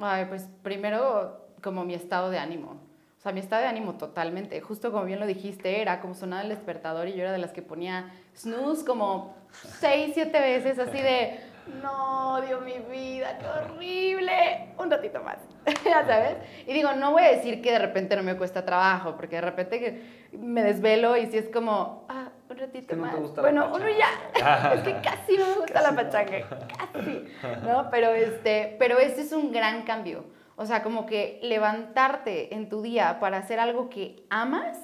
Ay, 0.00 0.24
pues 0.26 0.48
primero 0.62 1.48
como 1.62 1.84
mi 1.84 1.92
estado 1.94 2.30
de 2.30 2.38
ánimo. 2.38 2.87
O 3.18 3.20
sea, 3.20 3.32
mi 3.32 3.40
estado 3.40 3.62
de 3.62 3.68
ánimo 3.68 3.94
totalmente. 3.94 4.60
Justo 4.60 4.92
como 4.92 5.04
bien 5.04 5.18
lo 5.18 5.26
dijiste, 5.26 5.82
era 5.82 6.00
como 6.00 6.14
sonaba 6.14 6.42
el 6.42 6.50
despertador 6.50 7.08
y 7.08 7.14
yo 7.14 7.22
era 7.22 7.32
de 7.32 7.38
las 7.38 7.50
que 7.50 7.62
ponía 7.62 8.12
snooze 8.36 8.84
como 8.84 9.34
seis, 9.80 10.12
siete 10.14 10.38
veces, 10.38 10.78
así 10.78 11.00
de, 11.00 11.40
no, 11.82 12.40
Dios 12.42 12.62
mi 12.62 12.78
vida, 12.78 13.36
qué 13.38 13.46
horrible. 13.46 14.68
Un 14.78 14.88
ratito 14.88 15.20
más, 15.20 15.38
ya 15.84 16.06
sabes. 16.06 16.36
Y 16.64 16.72
digo, 16.72 16.92
no 16.92 17.10
voy 17.10 17.24
a 17.24 17.30
decir 17.30 17.60
que 17.60 17.72
de 17.72 17.80
repente 17.80 18.14
no 18.14 18.22
me 18.22 18.36
cuesta 18.36 18.64
trabajo, 18.64 19.16
porque 19.16 19.34
de 19.34 19.42
repente 19.42 20.02
me 20.30 20.62
desvelo 20.62 21.16
y 21.16 21.26
si 21.26 21.38
es 21.38 21.48
como, 21.48 22.06
ah, 22.08 22.28
un 22.48 22.56
ratito 22.56 22.96
más. 22.96 23.16
bueno, 23.34 23.72
uno 23.74 23.86
ya. 23.88 24.72
es 24.74 24.82
que 24.82 24.94
casi 25.00 25.36
no 25.36 25.46
me 25.46 25.54
gusta 25.54 25.82
la 25.82 25.92
pachanga, 25.92 26.68
casi. 26.78 27.24
¿No? 27.64 27.90
Pero, 27.90 28.10
este, 28.10 28.76
pero 28.78 29.00
este 29.00 29.22
es 29.22 29.32
un 29.32 29.50
gran 29.50 29.82
cambio. 29.82 30.37
O 30.60 30.66
sea, 30.66 30.82
como 30.82 31.06
que 31.06 31.38
levantarte 31.40 32.52
en 32.52 32.68
tu 32.68 32.82
día 32.82 33.20
para 33.20 33.38
hacer 33.38 33.60
algo 33.60 33.88
que 33.88 34.24
amas 34.28 34.76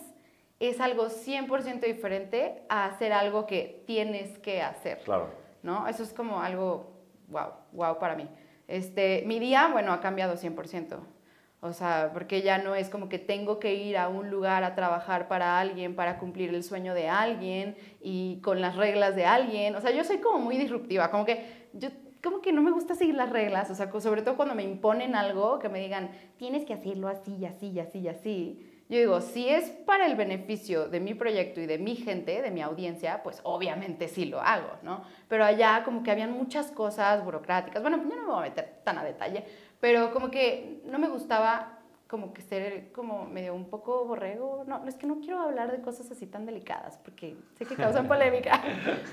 es 0.61 0.81
algo 0.81 1.07
100% 1.07 1.81
diferente 1.81 2.63
a 2.69 2.87
hacer 2.87 3.13
algo 3.13 3.45
que 3.45 3.83
tienes 3.85 4.39
que 4.39 4.63
hacer. 4.63 4.99
Claro. 4.99 5.31
¿No? 5.65 5.89
Eso 5.89 6.05
es 6.05 6.13
como 6.13 6.41
algo 6.41 6.93
wow, 7.27 7.49
wow 7.73 7.99
para 7.99 8.15
mí. 8.15 8.29
Este, 8.69 9.25
mi 9.27 9.41
día, 9.41 9.69
bueno, 9.73 9.93
ha 9.93 10.01
cambiado 10.01 10.37
100%. 10.37 10.97
O 11.61 11.73
sea, 11.73 12.11
porque 12.13 12.43
ya 12.43 12.59
no 12.59 12.77
es 12.77 12.89
como 12.89 13.09
que 13.09 13.19
tengo 13.19 13.59
que 13.59 13.75
ir 13.75 13.97
a 13.97 14.09
un 14.09 14.31
lugar 14.31 14.63
a 14.63 14.77
trabajar 14.77 15.27
para 15.27 15.59
alguien, 15.59 15.97
para 15.97 16.19
cumplir 16.19 16.55
el 16.55 16.63
sueño 16.63 16.95
de 16.95 17.09
alguien 17.09 17.77
y 18.01 18.39
con 18.43 18.61
las 18.61 18.77
reglas 18.77 19.17
de 19.17 19.27
alguien. 19.27 19.75
O 19.75 19.81
sea, 19.81 19.91
yo 19.91 20.05
soy 20.05 20.19
como 20.19 20.39
muy 20.39 20.57
disruptiva, 20.57 21.11
como 21.11 21.25
que 21.25 21.69
yo 21.73 21.89
como 22.25 22.41
que 22.41 22.53
no 22.53 22.63
me 22.63 22.71
gusta 22.71 22.95
seguir 22.95 23.15
las 23.15 23.29
reglas, 23.29 23.71
o 23.71 23.75
sea, 23.75 23.93
sobre 24.01 24.23
todo 24.23 24.37
cuando 24.37 24.55
me 24.55 24.63
imponen 24.63 25.15
algo, 25.15 25.59
que 25.59 25.69
me 25.69 25.79
digan, 25.79 26.11
tienes 26.39 26.65
que 26.65 26.73
hacerlo 26.73 27.09
así, 27.09 27.45
así, 27.45 27.79
así, 27.79 28.09
así. 28.09 28.71
Yo 28.89 28.99
digo, 28.99 29.21
si 29.21 29.49
es 29.49 29.71
para 29.71 30.07
el 30.07 30.17
beneficio 30.17 30.89
de 30.89 31.01
mi 31.01 31.13
proyecto 31.13 31.61
y 31.61 31.67
de 31.67 31.79
mi 31.79 31.97
gente, 31.97 32.41
de 32.41 32.51
mi 32.51 32.63
audiencia, 32.63 33.23
pues 33.23 33.41
obviamente 33.43 34.09
sí 34.09 34.25
lo 34.25 34.41
hago, 34.41 34.71
¿no? 34.83 35.05
Pero 35.29 35.45
allá 35.45 35.83
como 35.85 36.03
que 36.03 36.11
habían 36.11 36.33
muchas 36.33 36.71
cosas 36.71 37.23
burocráticas, 37.23 37.83
bueno, 37.83 37.99
yo 37.99 38.17
no 38.17 38.23
me 38.23 38.29
voy 38.29 38.39
a 38.39 38.49
meter 38.49 38.81
tan 38.85 38.97
a 38.97 39.05
detalle, 39.05 39.45
pero 39.79 40.11
como 40.11 40.31
que 40.31 40.81
no 40.87 40.99
me 40.99 41.09
gustaba 41.09 41.79
como 42.09 42.35
que 42.35 42.43
ser 42.43 42.93
como 42.93 43.25
medio 43.25 43.55
un 43.55 43.65
poco 43.71 44.05
borrego. 44.05 44.65
No, 44.67 44.87
es 44.87 44.95
que 44.95 45.07
no 45.07 45.21
quiero 45.21 45.41
hablar 45.41 45.73
de 45.73 45.81
cosas 45.81 46.11
así 46.11 46.27
tan 46.27 46.45
delicadas 46.45 46.99
porque 46.99 47.37
sé 47.57 47.65
que 47.65 47.75
causan 47.75 48.07
polémica. 48.09 48.63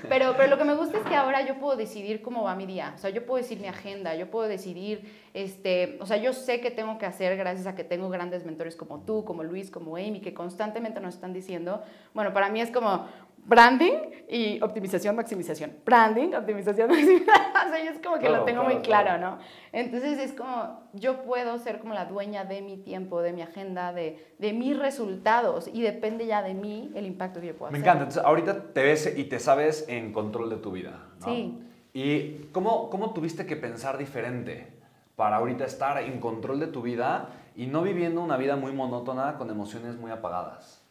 Pero, 0.08 0.34
pero 0.36 0.50
lo 0.50 0.58
que 0.58 0.64
me 0.64 0.74
gusta 0.74 0.98
es 0.98 1.04
que 1.04 1.16
ahora 1.16 1.44
yo 1.46 1.58
puedo 1.58 1.76
decidir 1.76 2.22
cómo 2.22 2.42
va 2.42 2.54
mi 2.54 2.66
día. 2.66 2.92
O 2.94 2.98
sea, 2.98 3.10
yo 3.10 3.24
puedo 3.24 3.42
decir 3.42 3.58
mi 3.60 3.66
agenda, 3.66 4.14
yo 4.14 4.30
puedo 4.30 4.46
decidir, 4.46 5.10
este, 5.32 5.96
o 6.00 6.06
sea, 6.06 6.18
yo 6.18 6.32
sé 6.32 6.60
qué 6.60 6.70
tengo 6.70 6.98
que 6.98 7.06
hacer 7.06 7.36
gracias 7.36 7.66
a 7.66 7.74
que 7.74 7.84
tengo 7.84 8.10
grandes 8.10 8.44
mentores 8.44 8.76
como 8.76 9.00
tú, 9.00 9.24
como 9.24 9.42
Luis, 9.42 9.70
como 9.70 9.96
Amy, 9.96 10.20
que 10.20 10.34
constantemente 10.34 11.00
nos 11.00 11.14
están 11.14 11.32
diciendo, 11.32 11.82
bueno, 12.12 12.32
para 12.32 12.50
mí 12.50 12.60
es 12.60 12.70
como, 12.70 13.06
branding 13.44 13.92
y 14.28 14.62
optimización, 14.62 15.14
maximización. 15.16 15.72
Branding, 15.84 16.34
optimización, 16.34 16.88
maximización. 16.90 17.36
o 17.66 17.70
sea, 17.70 17.84
yo 17.84 17.90
es 17.90 17.98
como 17.98 18.18
que 18.18 18.28
lo 18.28 18.44
tengo 18.44 18.64
muy 18.64 18.76
claro, 18.76 19.18
¿no? 19.18 19.38
Entonces 19.72 20.18
es 20.18 20.32
como, 20.32 20.88
yo 20.92 21.22
puedo 21.22 21.58
ser 21.58 21.80
como 21.80 21.94
la 21.94 22.06
dueña 22.06 22.44
de 22.44 22.62
mi 22.62 22.78
tiempo, 22.78 23.20
de 23.20 23.32
mi 23.32 23.42
agenda, 23.42 23.92
de, 23.92 24.34
de 24.38 24.52
mis 24.52 24.78
resultados 24.78 25.68
y 25.72 25.82
depende 25.82 26.26
ya 26.26 26.42
de 26.42 26.54
mí 26.54 26.90
el 26.94 27.06
impacto 27.06 27.40
que 27.40 27.48
yo 27.48 27.56
pueda 27.56 27.70
Me 27.72 27.78
encanta. 27.78 28.04
Entonces, 28.04 28.24
ahorita 28.24 28.72
te 28.72 28.82
ves 28.82 29.12
y 29.16 29.24
te 29.24 29.38
sabes 29.38 29.84
en 29.88 30.12
control 30.12 30.48
de 30.48 30.56
tu 30.56 30.72
vida, 30.72 31.08
¿no? 31.20 31.26
Sí. 31.26 31.58
¿Y 31.92 32.46
cómo, 32.52 32.88
cómo 32.88 33.12
tuviste 33.12 33.44
que 33.44 33.56
pensar 33.56 33.98
diferente 33.98 34.72
para 35.14 35.36
ahorita 35.36 35.66
estar 35.66 36.02
en 36.02 36.20
control 36.20 36.58
de 36.58 36.68
tu 36.68 36.80
vida 36.80 37.28
y 37.54 37.66
no 37.66 37.82
viviendo 37.82 38.22
una 38.22 38.38
vida 38.38 38.56
muy 38.56 38.72
monótona 38.72 39.36
con 39.36 39.50
emociones 39.50 39.96
muy 39.96 40.10
apagadas? 40.10 40.81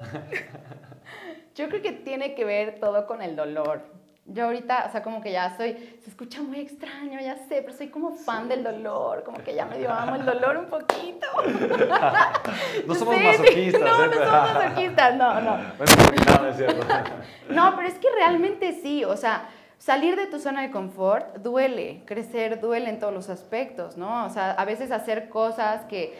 Yo 1.54 1.68
creo 1.68 1.82
que 1.82 1.92
tiene 1.92 2.34
que 2.34 2.44
ver 2.44 2.78
todo 2.80 3.06
con 3.06 3.22
el 3.22 3.34
dolor. 3.34 3.82
Yo 4.30 4.44
ahorita, 4.44 4.84
o 4.86 4.92
sea, 4.92 5.02
como 5.02 5.22
que 5.22 5.32
ya 5.32 5.56
soy, 5.56 5.72
se 6.04 6.10
escucha 6.10 6.42
muy 6.42 6.60
extraño, 6.60 7.18
ya 7.18 7.36
sé, 7.48 7.62
pero 7.62 7.72
soy 7.72 7.88
como 7.88 8.14
fan 8.14 8.46
del 8.46 8.62
dolor, 8.62 9.24
como 9.24 9.38
que 9.38 9.54
ya 9.54 9.64
medio 9.64 9.90
amo 9.90 10.16
el 10.16 10.26
dolor 10.26 10.58
un 10.58 10.66
poquito. 10.66 11.26
no 12.86 12.94
somos 12.94 13.16
masoquistas. 13.22 13.80
No, 13.80 14.06
no 14.06 14.12
¿eh? 14.12 14.24
somos 14.26 14.54
masoquistas, 14.54 15.16
no, 15.16 15.40
no. 15.40 15.56
no, 17.48 17.76
pero 17.76 17.88
es 17.88 17.94
que 17.94 18.08
realmente 18.14 18.78
sí, 18.82 19.02
o 19.02 19.16
sea, 19.16 19.48
salir 19.78 20.14
de 20.14 20.26
tu 20.26 20.38
zona 20.38 20.60
de 20.60 20.70
confort 20.70 21.38
duele, 21.38 22.02
crecer 22.04 22.60
duele 22.60 22.90
en 22.90 22.98
todos 22.98 23.14
los 23.14 23.30
aspectos, 23.30 23.96
¿no? 23.96 24.26
O 24.26 24.28
sea, 24.28 24.50
a 24.50 24.64
veces 24.66 24.90
hacer 24.90 25.30
cosas 25.30 25.86
que 25.86 26.18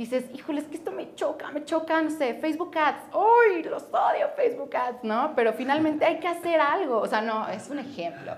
dices, 0.00 0.24
híjole, 0.34 0.60
es 0.60 0.66
que 0.66 0.76
esto 0.76 0.90
me 0.90 1.14
choca, 1.14 1.50
me 1.50 1.64
choca, 1.64 2.00
no 2.00 2.10
sé, 2.10 2.34
Facebook 2.34 2.76
Ads, 2.76 3.14
¡uy! 3.14 3.62
Los 3.64 3.84
odio 3.84 4.28
Facebook 4.34 4.74
Ads, 4.74 5.04
¿no? 5.04 5.32
Pero 5.36 5.52
finalmente 5.52 6.04
hay 6.04 6.18
que 6.18 6.28
hacer 6.28 6.60
algo, 6.60 6.98
o 7.00 7.06
sea, 7.06 7.20
no, 7.20 7.48
es 7.48 7.68
un 7.68 7.78
ejemplo. 7.78 8.32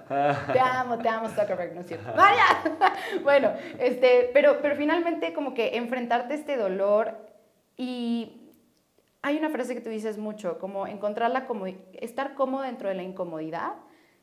Te 0.52 0.60
amo, 0.60 0.98
te 0.98 1.08
amo, 1.08 1.28
Zuckerberg, 1.28 1.74
¿no 1.74 1.80
es 1.82 1.86
cierto? 1.86 2.12
¡Vaya! 2.16 2.44
bueno, 3.22 3.52
este, 3.78 4.30
pero, 4.32 4.60
pero 4.60 4.76
finalmente 4.76 5.32
como 5.32 5.54
que 5.54 5.76
enfrentarte 5.76 6.34
a 6.34 6.36
este 6.36 6.56
dolor 6.56 7.16
y 7.76 8.50
hay 9.22 9.36
una 9.36 9.50
frase 9.50 9.74
que 9.74 9.80
tú 9.80 9.90
dices 9.90 10.18
mucho, 10.18 10.58
como 10.58 10.86
encontrar 10.86 11.30
la 11.30 11.46
estar 11.94 12.34
cómodo 12.34 12.62
dentro 12.62 12.88
de 12.88 12.96
la 12.96 13.02
incomodidad 13.02 13.74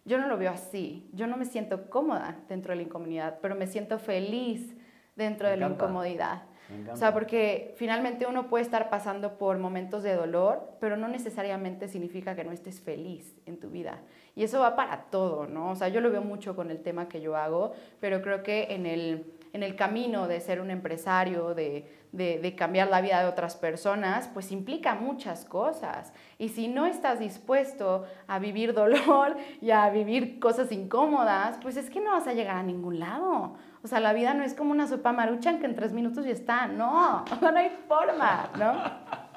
yo 0.05 0.17
no 0.17 0.27
lo 0.27 0.37
veo 0.37 0.51
así. 0.51 1.07
Yo 1.13 1.27
no 1.27 1.37
me 1.37 1.45
siento 1.45 1.89
cómoda 1.89 2.39
dentro 2.47 2.71
de 2.71 2.77
la 2.77 2.81
incomodidad, 2.81 3.39
pero 3.41 3.55
me 3.55 3.67
siento 3.67 3.99
feliz 3.99 4.75
dentro 5.15 5.45
Me 5.47 5.51
de 5.51 5.57
la 5.57 5.65
encanta. 5.67 5.85
incomodidad. 5.85 6.43
O 6.91 6.95
sea, 6.95 7.13
porque 7.13 7.73
finalmente 7.77 8.27
uno 8.27 8.47
puede 8.47 8.63
estar 8.63 8.89
pasando 8.89 9.37
por 9.37 9.57
momentos 9.57 10.03
de 10.03 10.13
dolor, 10.13 10.77
pero 10.79 10.97
no 10.97 11.07
necesariamente 11.07 11.87
significa 11.87 12.35
que 12.35 12.43
no 12.43 12.51
estés 12.51 12.79
feliz 12.79 13.35
en 13.45 13.59
tu 13.59 13.69
vida. 13.69 13.99
Y 14.35 14.43
eso 14.43 14.59
va 14.59 14.75
para 14.75 15.05
todo, 15.05 15.47
¿no? 15.47 15.71
O 15.71 15.75
sea, 15.75 15.87
yo 15.87 15.99
lo 15.99 16.11
veo 16.11 16.21
mucho 16.21 16.55
con 16.55 16.69
el 16.69 16.81
tema 16.81 17.09
que 17.09 17.21
yo 17.21 17.35
hago, 17.35 17.73
pero 17.99 18.21
creo 18.21 18.43
que 18.43 18.67
en 18.69 18.85
el, 18.85 19.33
en 19.53 19.63
el 19.63 19.75
camino 19.75 20.27
de 20.27 20.39
ser 20.41 20.61
un 20.61 20.69
empresario, 20.69 21.55
de, 21.55 21.89
de, 22.11 22.39
de 22.39 22.55
cambiar 22.55 22.89
la 22.89 23.01
vida 23.01 23.21
de 23.21 23.27
otras 23.27 23.55
personas, 23.55 24.27
pues 24.27 24.51
implica 24.51 24.93
muchas 24.95 25.45
cosas. 25.45 26.13
Y 26.37 26.49
si 26.49 26.67
no 26.67 26.85
estás 26.85 27.19
dispuesto 27.19 28.05
a 28.27 28.37
vivir 28.37 28.73
dolor 28.75 29.37
y 29.59 29.71
a 29.71 29.89
vivir 29.89 30.39
cosas 30.39 30.71
incómodas, 30.71 31.57
pues 31.61 31.77
es 31.77 31.89
que 31.89 31.99
no 31.99 32.11
vas 32.11 32.27
a 32.27 32.33
llegar 32.33 32.57
a 32.57 32.63
ningún 32.63 32.99
lado. 32.99 33.55
O 33.83 33.87
sea, 33.87 33.99
la 33.99 34.13
vida 34.13 34.33
no 34.33 34.43
es 34.43 34.53
como 34.53 34.71
una 34.71 34.87
sopa 34.87 35.13
maruchan 35.13 35.59
que 35.59 35.65
en 35.65 35.75
tres 35.75 35.93
minutos 35.93 36.25
ya 36.25 36.31
está. 36.31 36.67
No, 36.67 37.23
no 37.41 37.57
hay 37.57 37.71
forma, 37.87 38.49
¿no? 38.57 38.73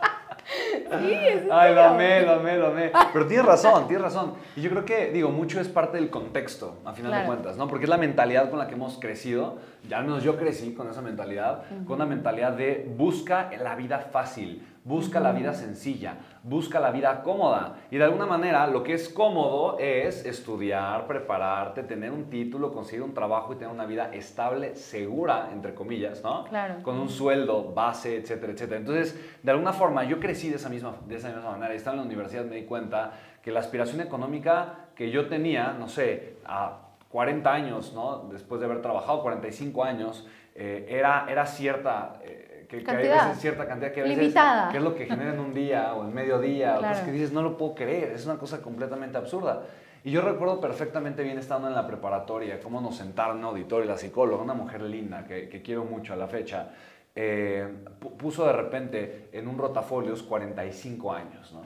Sí, 0.45 1.13
es 1.13 1.45
Ay, 1.51 1.75
lo 1.75 1.83
amé, 1.83 2.23
lo 2.23 2.33
amé, 2.33 2.57
lo 2.59 2.67
amé. 2.67 2.91
Pero 3.13 3.27
tienes 3.27 3.47
razón, 3.47 3.87
tienes 3.87 4.03
razón. 4.03 4.35
Y 4.57 4.61
yo 4.61 4.71
creo 4.71 4.85
que, 4.85 5.11
digo, 5.11 5.31
mucho 5.31 5.61
es 5.61 5.69
parte 5.69 5.97
del 5.97 6.11
contexto, 6.11 6.81
a 6.85 6.93
final 6.93 7.13
de 7.13 7.27
cuentas, 7.27 7.57
¿no? 7.57 7.69
Porque 7.69 7.85
es 7.85 7.89
la 7.89 7.97
mentalidad 7.97 8.51
con 8.51 8.59
la 8.59 8.67
que 8.67 8.75
hemos 8.75 8.99
crecido. 8.99 9.59
Ya 9.89 9.99
al 9.99 10.05
menos 10.05 10.23
yo 10.25 10.37
crecí 10.37 10.75
con 10.75 10.91
esa 10.91 11.01
mentalidad, 11.01 11.63
con 11.87 11.97
una 11.97 12.07
mentalidad 12.07 12.53
de 12.53 12.93
busca 12.97 13.51
la 13.63 13.77
vida 13.77 14.01
fácil, 14.01 14.67
busca 14.85 15.21
la 15.21 15.33
vida 15.33 15.55
sencilla, 15.55 16.17
busca 16.43 16.81
la 16.81 16.91
vida 16.91 17.23
cómoda. 17.23 17.77
Y 17.91 17.99
de 17.99 18.05
alguna 18.05 18.27
manera, 18.27 18.67
lo 18.67 18.83
que 18.83 18.95
es 18.95 19.09
cómodo 19.09 19.79
es 19.79 20.27
estudiar, 20.27 21.07
prepararte, 21.07 21.85
tener 21.85 22.11
un 22.11 22.29
título, 22.29 22.73
conseguir 22.73 23.03
un 23.03 23.15
trabajo 23.15 23.53
y 23.53 23.57
tener 23.57 23.73
una 23.73 23.87
vida 23.87 24.13
estable, 24.13 24.75
segura, 24.75 25.51
entre 25.53 25.75
comillas, 25.75 26.23
¿no? 26.23 26.45
Claro. 26.45 26.83
Con 26.83 26.99
un 26.99 27.09
sueldo, 27.09 27.73
base, 27.73 28.17
etcétera, 28.17 28.53
etcétera. 28.53 28.79
Entonces, 28.81 29.39
de 29.43 29.51
alguna 29.51 29.73
forma, 29.73 30.05
yo 30.05 30.19
crecí 30.19 30.49
de 30.49 30.57
esa 30.57 30.69
misma, 30.69 30.97
de 31.07 31.17
esa 31.17 31.29
misma 31.29 31.53
manera. 31.53 31.75
Estaba 31.75 31.95
en 31.95 32.01
la 32.01 32.07
universidad, 32.07 32.45
me 32.45 32.57
di 32.57 32.65
cuenta 32.65 33.13
que 33.41 33.53
la 33.53 33.61
aspiración 33.61 34.01
económica 34.01 34.89
que 34.97 35.11
yo 35.11 35.29
tenía, 35.29 35.75
no 35.79 35.89
sé, 35.89 36.39
a 36.45 36.79
40 37.09 37.53
años, 37.53 37.93
¿no? 37.95 38.29
Después 38.33 38.61
de 38.61 38.67
haber 38.67 38.83
trabajado 38.83 39.23
45 39.23 39.85
años, 39.85 40.27
eh, 40.57 40.87
era, 40.89 41.27
era 41.29 41.47
cierta... 41.47 42.15
eh, 42.25 42.49
que, 42.79 42.85
que 42.85 42.91
hay 42.91 42.97
veces 43.27 43.41
cierta 43.41 43.67
cantidad 43.67 43.93
que 43.93 44.01
a 44.01 44.05
veces 44.05 44.19
Limitada. 44.19 44.71
que 44.71 44.79
es 44.79 44.83
lo 44.83 44.95
que 44.95 45.07
genera 45.07 45.33
en 45.35 45.41
un 45.41 45.53
día 45.55 45.95
o 45.95 46.05
en 46.05 46.15
medio 46.15 46.39
día, 46.39 46.75
o 46.79 46.81
cosas 46.91 47.01
que 47.05 47.13
dices, 47.13 47.33
no 47.33 47.43
lo 47.43 47.57
puedo 47.57 47.75
creer, 47.75 48.13
es 48.13 48.25
una 48.27 48.37
cosa 48.39 48.63
completamente 48.63 49.19
absurda. 49.19 49.63
Y 50.05 50.11
yo 50.11 50.21
recuerdo 50.23 50.61
perfectamente 50.61 51.23
bien 51.23 51.39
estando 51.39 51.69
en 51.69 51.75
la 51.75 51.87
preparatoria, 51.87 52.59
cómo 52.61 52.81
nos 52.81 52.97
sentaron 52.97 53.39
en 53.39 53.45
auditorio, 53.45 53.89
la 53.89 53.97
psicóloga, 53.97 54.43
una 54.43 54.55
mujer 54.55 54.83
linda 54.83 55.25
que, 55.27 55.49
que 55.49 55.63
quiero 55.63 55.85
mucho 55.85 56.13
a 56.13 56.17
la 56.17 56.27
fecha, 56.27 56.71
eh, 57.15 57.69
pu- 58.01 58.17
puso 58.17 58.47
de 58.47 58.53
repente 58.53 59.29
en 59.33 59.47
un 59.47 59.59
rotafolios 59.59 60.23
45 60.23 61.13
años, 61.13 61.53
¿no? 61.53 61.61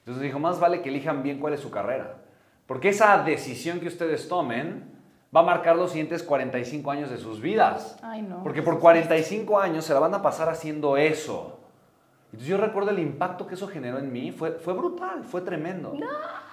Entonces 0.00 0.22
dijo, 0.22 0.38
más 0.38 0.58
vale 0.58 0.80
que 0.80 0.88
elijan 0.88 1.22
bien 1.22 1.38
cuál 1.38 1.52
es 1.52 1.60
su 1.60 1.70
carrera, 1.70 2.14
porque 2.66 2.88
esa 2.88 3.22
decisión 3.22 3.78
que 3.80 3.88
ustedes 3.88 4.26
tomen 4.28 4.97
va 5.34 5.40
a 5.40 5.44
marcar 5.44 5.76
los 5.76 5.90
siguientes 5.90 6.22
45 6.22 6.90
años 6.90 7.10
de 7.10 7.18
sus 7.18 7.40
vidas. 7.40 7.96
Ay, 8.02 8.22
no. 8.22 8.42
Porque 8.42 8.62
por 8.62 8.78
45 8.78 9.58
años 9.58 9.84
se 9.84 9.92
la 9.94 10.00
van 10.00 10.14
a 10.14 10.22
pasar 10.22 10.48
haciendo 10.48 10.96
eso. 10.96 11.60
Entonces 12.26 12.48
yo 12.48 12.56
recuerdo 12.58 12.90
el 12.90 12.98
impacto 12.98 13.46
que 13.46 13.54
eso 13.54 13.68
generó 13.68 13.98
en 13.98 14.12
mí, 14.12 14.32
fue, 14.32 14.52
fue 14.52 14.74
brutal, 14.74 15.24
fue 15.24 15.40
tremendo. 15.40 15.94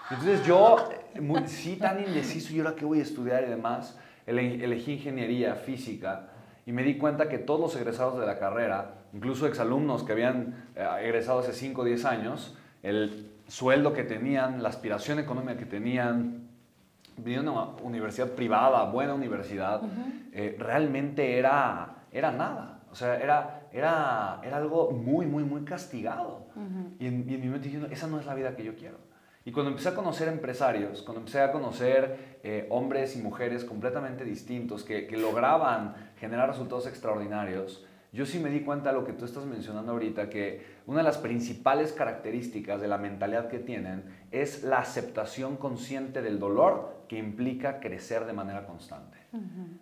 Entonces 0.09 0.45
yo, 0.45 0.77
muy, 1.19 1.47
sí, 1.47 1.75
tan 1.77 1.99
indeciso, 1.99 2.53
¿y 2.53 2.59
ahora 2.59 2.75
qué 2.75 2.85
voy 2.85 2.99
a 2.99 3.03
estudiar 3.03 3.43
y 3.43 3.47
demás? 3.47 3.97
Ele- 4.25 4.63
Elegí 4.63 4.93
ingeniería 4.93 5.55
física 5.55 6.27
y 6.65 6.71
me 6.71 6.83
di 6.83 6.97
cuenta 6.97 7.27
que 7.27 7.37
todos 7.39 7.59
los 7.59 7.75
egresados 7.75 8.19
de 8.19 8.25
la 8.25 8.39
carrera, 8.39 8.91
incluso 9.13 9.47
exalumnos 9.47 10.03
que 10.03 10.13
habían 10.13 10.65
eh, 10.75 10.87
egresado 11.03 11.39
hace 11.39 11.51
5 11.53 11.81
o 11.81 11.83
10 11.85 12.05
años, 12.05 12.57
el 12.81 13.29
sueldo 13.47 13.93
que 13.93 14.03
tenían, 14.03 14.63
la 14.63 14.69
aspiración 14.69 15.19
económica 15.19 15.57
que 15.57 15.65
tenían, 15.65 16.44
viniendo 17.17 17.51
a 17.51 17.75
una 17.75 17.81
universidad 17.83 18.29
privada, 18.31 18.85
buena 18.91 19.13
universidad, 19.13 19.81
eh, 20.31 20.55
realmente 20.59 21.37
era, 21.37 22.05
era 22.11 22.31
nada. 22.31 22.81
O 22.91 22.95
sea, 22.95 23.17
era, 23.19 23.67
era, 23.71 24.39
era 24.43 24.57
algo 24.57 24.91
muy, 24.91 25.25
muy, 25.25 25.43
muy 25.43 25.63
castigado. 25.63 26.47
y, 26.99 27.07
en, 27.07 27.29
y 27.29 27.35
en 27.35 27.41
mi 27.41 27.47
mente 27.47 27.65
diciendo, 27.65 27.89
esa 27.91 28.07
no 28.07 28.19
es 28.19 28.25
la 28.25 28.35
vida 28.35 28.55
que 28.55 28.63
yo 28.63 28.75
quiero. 28.75 28.97
Y 29.43 29.51
cuando 29.51 29.69
empecé 29.69 29.89
a 29.89 29.95
conocer 29.95 30.27
empresarios, 30.27 31.03
cuando 31.03 31.19
empecé 31.19 31.39
a 31.41 31.51
conocer 31.51 32.39
eh, 32.43 32.65
hombres 32.71 33.15
y 33.15 33.21
mujeres 33.21 33.63
completamente 33.63 34.23
distintos 34.23 34.83
que, 34.83 35.05
que 35.05 35.17
lograban 35.17 35.93
generar 36.17 36.49
resultados 36.49 36.87
extraordinarios, 36.87 37.85
yo 38.11 38.25
sí 38.25 38.39
me 38.39 38.49
di 38.49 38.61
cuenta 38.61 38.89
de 38.89 38.95
lo 38.95 39.05
que 39.05 39.11
tú 39.11 39.25
estás 39.25 39.45
mencionando 39.45 39.91
ahorita, 39.91 40.29
que 40.29 40.65
una 40.87 40.99
de 40.99 41.03
las 41.03 41.17
principales 41.17 41.91
características 41.91 42.79
de 42.79 42.87
la 42.87 42.97
mentalidad 42.97 43.49
que 43.49 43.59
tienen 43.59 44.05
es 44.31 44.63
la 44.63 44.79
aceptación 44.79 45.57
consciente 45.57 46.21
del 46.21 46.39
dolor 46.39 46.94
que 47.07 47.17
implica 47.17 47.79
crecer 47.79 48.25
de 48.25 48.33
manera 48.33 48.65
constante. 48.65 49.17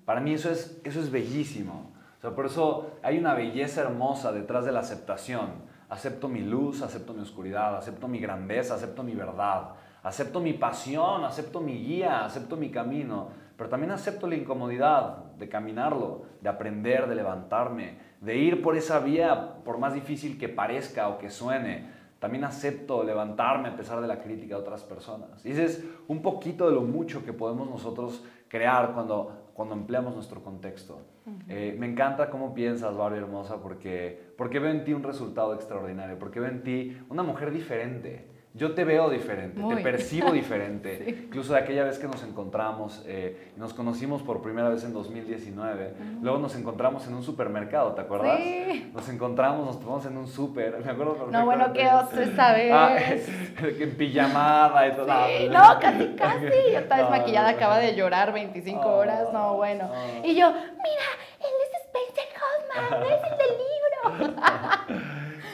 Para 0.06 0.22
mí 0.22 0.34
eso 0.34 0.50
es, 0.50 0.80
eso 0.84 1.00
es 1.00 1.12
bellísimo. 1.12 1.92
O 2.18 2.22
sea, 2.22 2.32
por 2.32 2.46
eso 2.46 2.92
hay 3.04 3.18
una 3.18 3.34
belleza 3.34 3.82
hermosa 3.82 4.32
detrás 4.32 4.66
de 4.66 4.72
la 4.72 4.80
aceptación. 4.80 5.74
Acepto 5.90 6.28
mi 6.28 6.42
luz, 6.42 6.82
acepto 6.82 7.14
mi 7.14 7.22
oscuridad, 7.22 7.76
acepto 7.78 8.08
mi 8.08 8.20
grandeza, 8.20 8.76
acepto 8.76 9.04
mi 9.04 9.14
verdad, 9.14 9.72
acepto 10.02 10.40
mi 10.40 10.54
pasión, 10.54 11.24
acepto 11.24 11.62
mi 11.62 11.78
guía, 11.84 12.26
acepto 12.26 12.58
mi 12.58 12.72
camino, 12.72 13.30
pero 13.58 13.70
también 13.70 13.92
acepto 13.92 14.28
la 14.28 14.36
incomodidad 14.36 15.18
de 15.38 15.50
caminarlo, 15.50 16.26
de 16.42 16.50
aprender, 16.50 17.08
de 17.08 17.16
levantarme, 17.16 17.98
de 18.22 18.38
ir 18.38 18.62
por 18.62 18.76
esa 18.76 19.00
vía, 19.00 19.56
por 19.64 19.78
más 19.78 19.94
difícil 19.94 20.38
que 20.38 20.50
parezca 20.50 21.10
o 21.10 21.18
que 21.18 21.30
suene. 21.30 21.92
También 22.24 22.46
acepto 22.46 23.04
levantarme 23.04 23.68
a 23.68 23.76
pesar 23.76 24.00
de 24.00 24.08
la 24.08 24.22
crítica 24.22 24.56
de 24.56 24.62
otras 24.62 24.82
personas. 24.82 25.46
Y 25.46 25.52
ese 25.52 25.66
es 25.66 25.84
un 26.08 26.22
poquito 26.22 26.70
de 26.70 26.74
lo 26.74 26.80
mucho 26.80 27.26
que 27.26 27.34
podemos 27.34 27.70
nosotros 27.70 28.24
crear 28.48 28.94
cuando, 28.94 29.50
cuando 29.54 29.76
empleamos 29.76 30.16
nuestro 30.16 30.42
contexto. 30.42 31.02
Eh, 31.50 31.76
me 31.78 31.86
encanta 31.86 32.30
cómo 32.30 32.54
piensas, 32.54 32.96
Barbie 32.96 33.18
Hermosa, 33.18 33.62
porque, 33.62 34.32
porque 34.38 34.60
veo 34.60 34.72
en 34.72 34.86
ti 34.86 34.94
un 34.94 35.04
resultado 35.04 35.54
extraordinario, 35.54 36.18
porque 36.18 36.40
veo 36.40 36.50
en 36.50 36.64
ti 36.64 36.98
una 37.10 37.24
mujer 37.24 37.52
diferente. 37.52 38.26
Yo 38.56 38.76
te 38.76 38.84
veo 38.84 39.10
diferente, 39.10 39.60
Muy. 39.60 39.76
te 39.78 39.82
percibo 39.82 40.32
diferente. 40.32 41.02
Sí. 41.04 41.24
Incluso 41.26 41.54
de 41.54 41.60
aquella 41.60 41.84
vez 41.86 41.98
que 41.98 42.08
nos 42.08 42.22
encontramos, 42.24 43.04
eh, 43.08 43.52
nos 43.58 43.74
conocimos 43.74 44.22
por 44.22 44.44
primera 44.44 44.70
vez 44.70 44.84
en 44.84 44.94
2019, 44.94 45.94
luego 46.22 46.38
nos 46.38 46.56
encontramos 46.56 47.08
en 47.08 47.16
un 47.16 47.24
supermercado, 47.24 47.94
¿te 47.94 48.02
acuerdas? 48.02 48.38
Sí. 48.38 48.92
Nos 48.94 49.10
encontramos, 49.10 49.66
nos 49.66 49.80
tomamos 49.80 50.06
en 50.06 50.18
un 50.18 50.28
súper, 50.28 50.78
me 50.86 50.92
acuerdo 50.92 51.28
No, 51.32 51.46
bueno, 51.46 51.74
qué 51.74 51.88
oso 51.88 52.16
vez. 52.16 52.36
Ah, 52.40 52.96
que 53.60 53.84
en 53.86 53.98
pijamada 53.98 54.88
y 54.88 54.92
todo. 54.92 55.08
Sí, 55.08 55.50
no, 55.50 55.80
casi, 55.80 56.08
casi. 56.16 56.46
Yo 56.46 56.80
estaba 56.80 57.02
No, 57.02 57.10
desmaquillada, 57.10 57.52
no. 57.52 57.58
acaba 57.58 57.80
de 57.80 57.96
llorar 57.96 58.34
25 58.34 58.80
Oh, 58.84 58.98
horas. 58.98 59.34
No, 59.34 59.56
bueno. 59.56 59.90
oh. 59.92 60.26
Y 60.28 60.36
yo, 60.36 60.52
mira, 60.52 61.10
él 61.40 61.54
es 61.64 61.82
Spencer 61.88 62.30
Hoffman, 62.38 63.02
él 63.02 63.14
es 63.14 63.24
el 63.32 63.38
del 63.40 64.28
libro. 64.30 65.03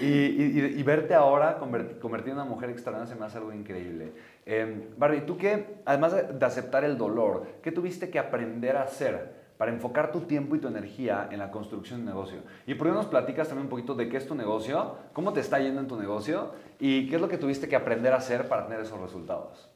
Y, 0.01 0.05
y- 0.05 0.75
y 0.79 0.83
verte 0.83 1.13
ahora 1.13 1.59
conver- 1.59 1.99
convertida 1.99 2.31
en 2.33 2.37
una 2.39 2.45
mujer 2.49 2.69
extraordinaria 2.69 3.13
se 3.13 3.19
me 3.19 3.25
hace 3.25 3.37
algo 3.37 3.51
increíble. 3.53 4.13
Eh, 4.45 4.89
Barbie, 4.97 5.21
tú 5.21 5.37
qué, 5.37 5.75
además 5.85 6.13
de, 6.39 6.45
aceptar 6.45 6.83
el 6.83 6.97
dolor, 6.97 7.45
¿qué 7.61 7.71
tuviste 7.71 8.09
que 8.09 8.17
aprender 8.19 8.77
a 8.77 8.83
hacer 8.83 9.37
para 9.57 9.71
enfocar 9.71 10.11
tu 10.11 10.21
tiempo 10.21 10.55
y 10.55 10.59
tu 10.59 10.67
energía 10.69 11.27
en 11.31 11.39
la 11.39 11.51
construcción 11.51 11.99
de 11.99 12.03
un 12.03 12.15
negocio? 12.15 12.39
Y 12.65 12.75
por 12.75 12.87
qué 12.87 12.91
no 12.91 12.97
nos 12.99 13.07
platicas 13.07 13.47
también 13.49 13.65
un 13.65 13.69
poquito 13.69 13.93
de 13.93 14.07
qué 14.07 14.17
es 14.17 14.25
tu 14.27 14.35
negocio, 14.35 14.95
cómo 15.13 15.33
te 15.33 15.41
está 15.41 15.59
yendo 15.59 15.81
en 15.81 15.87
tu 15.87 15.99
negocio 15.99 16.53
y 16.79 17.09
qué 17.09 17.15
es 17.15 17.21
lo 17.21 17.27
que 17.27 17.37
tuviste 17.37 17.67
que 17.67 17.75
aprender 17.75 18.13
a 18.13 18.17
hacer 18.17 18.47
para 18.47 18.65
tener 18.65 18.79
esos 18.81 18.99
resultados. 19.01 19.69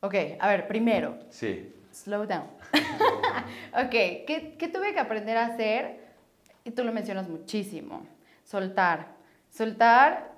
Ok, 0.00 0.14
a 0.38 0.48
ver, 0.48 0.68
primero, 0.68 1.16
Sí. 1.30 1.72
slow 1.92 2.26
down. 2.26 2.44
ok, 3.72 3.90
¿qué, 3.90 4.54
¿qué 4.58 4.68
tuve 4.68 4.92
que 4.92 5.00
aprender 5.00 5.36
a 5.38 5.46
hacer? 5.46 6.04
Y 6.64 6.72
tú 6.72 6.84
lo 6.84 6.92
mencionas 6.92 7.26
muchísimo. 7.28 8.06
Soltar. 8.44 9.15
Soltar 9.56 10.32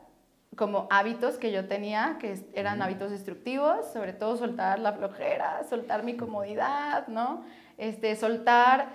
como 0.55 0.87
hábitos 0.91 1.39
que 1.39 1.51
yo 1.51 1.67
tenía, 1.67 2.19
que 2.21 2.39
eran 2.55 2.81
hábitos 2.83 3.11
destructivos, 3.11 3.91
sobre 3.93 4.13
todo 4.13 4.37
soltar 4.37 4.79
la 4.79 4.93
flojera, 4.93 5.65
soltar 5.69 6.05
mi 6.05 6.17
comodidad, 6.17 7.09
¿no? 7.09 7.43
Este, 7.79 8.15
soltar, 8.15 8.91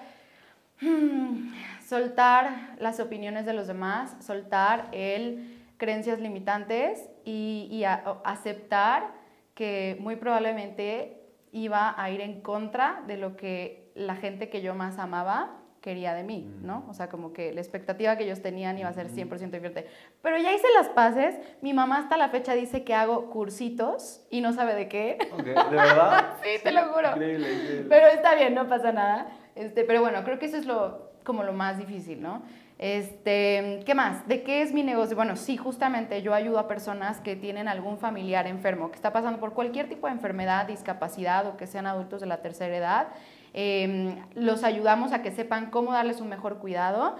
hmm, 0.80 1.54
soltar 1.86 2.76
las 2.80 3.02
opiniones 3.02 3.46
de 3.46 3.52
los 3.54 3.68
demás, 3.68 4.16
soltar 4.22 4.88
el 4.94 5.60
creencias 5.76 6.22
limitantes 6.22 7.10
y, 7.26 7.68
y 7.70 7.84
a- 7.84 8.04
aceptar 8.24 9.12
que 9.56 9.98
muy 10.00 10.16
probablemente 10.16 11.22
iba 11.52 12.02
a 12.02 12.10
ir 12.12 12.22
en 12.22 12.40
contra 12.40 13.04
de 13.08 13.18
lo 13.18 13.36
que 13.36 13.92
la 13.96 14.16
gente 14.16 14.50
que 14.50 14.62
yo 14.62 14.74
más 14.74 15.00
amaba 15.00 15.63
quería 15.84 16.14
de 16.14 16.24
mí, 16.24 16.50
¿no? 16.62 16.86
O 16.90 16.94
sea, 16.94 17.10
como 17.10 17.34
que 17.34 17.52
la 17.52 17.60
expectativa 17.60 18.16
que 18.16 18.24
ellos 18.24 18.42
tenían 18.42 18.78
iba 18.78 18.88
a 18.88 18.94
ser 18.94 19.10
100% 19.10 19.52
diferente. 19.52 19.86
Pero 20.22 20.38
ya 20.38 20.54
hice 20.54 20.66
las 20.78 20.88
paces, 20.88 21.36
mi 21.62 21.74
mamá 21.74 21.98
hasta 21.98 22.16
la 22.16 22.30
fecha 22.30 22.54
dice 22.54 22.86
que 22.86 22.94
hago 22.94 23.30
cursitos 23.30 24.26
y 24.30 24.40
no 24.40 24.54
sabe 24.54 24.76
de 24.76 24.88
qué. 24.88 25.18
¿De 25.44 25.54
verdad? 25.54 26.38
sí, 26.44 26.52
te 26.64 26.72
lo 26.72 26.86
juro. 26.94 27.10
Increíble, 27.10 27.54
increíble. 27.54 27.86
Pero 27.90 28.08
está 28.08 28.34
bien, 28.34 28.56
no 28.56 28.66
pasa 28.70 28.94
nada. 28.94 29.28
Este, 29.56 29.84
pero 29.84 30.00
bueno, 30.00 30.24
creo 30.24 30.40
que 30.40 30.46
eso 30.46 30.56
es 30.56 30.66
lo, 30.66 31.12
como 31.26 31.44
lo 31.44 31.52
más 31.52 31.78
difícil, 31.78 32.22
¿no? 32.22 32.44
Este, 32.80 33.82
¿Qué 33.86 33.94
más? 33.94 34.26
¿De 34.26 34.42
qué 34.44 34.62
es 34.62 34.72
mi 34.72 34.84
negocio? 34.84 35.18
Bueno, 35.18 35.36
sí, 35.36 35.58
justamente 35.58 36.22
yo 36.22 36.34
ayudo 36.34 36.60
a 36.60 36.70
personas 36.70 37.20
que 37.20 37.36
tienen 37.36 37.68
algún 37.68 37.98
familiar 37.98 38.48
enfermo, 38.48 38.90
que 38.90 38.96
está 38.96 39.12
pasando 39.12 39.42
por 39.42 39.54
cualquier 39.54 39.90
tipo 39.90 40.08
de 40.08 40.14
enfermedad, 40.14 40.66
discapacidad 40.66 41.46
o 41.46 41.58
que 41.58 41.68
sean 41.68 41.88
adultos 41.88 42.22
de 42.22 42.28
la 42.28 42.42
tercera 42.42 42.76
edad 42.76 43.08
Em, 43.54 44.18
los 44.34 44.64
ayudamos 44.64 45.14
a 45.14 45.22
que 45.22 45.32
sepan 45.32 45.70
cómo 45.70 45.94
darles 45.94 46.20
un 46.20 46.28
mejor 46.28 46.58
cuidado 46.58 47.16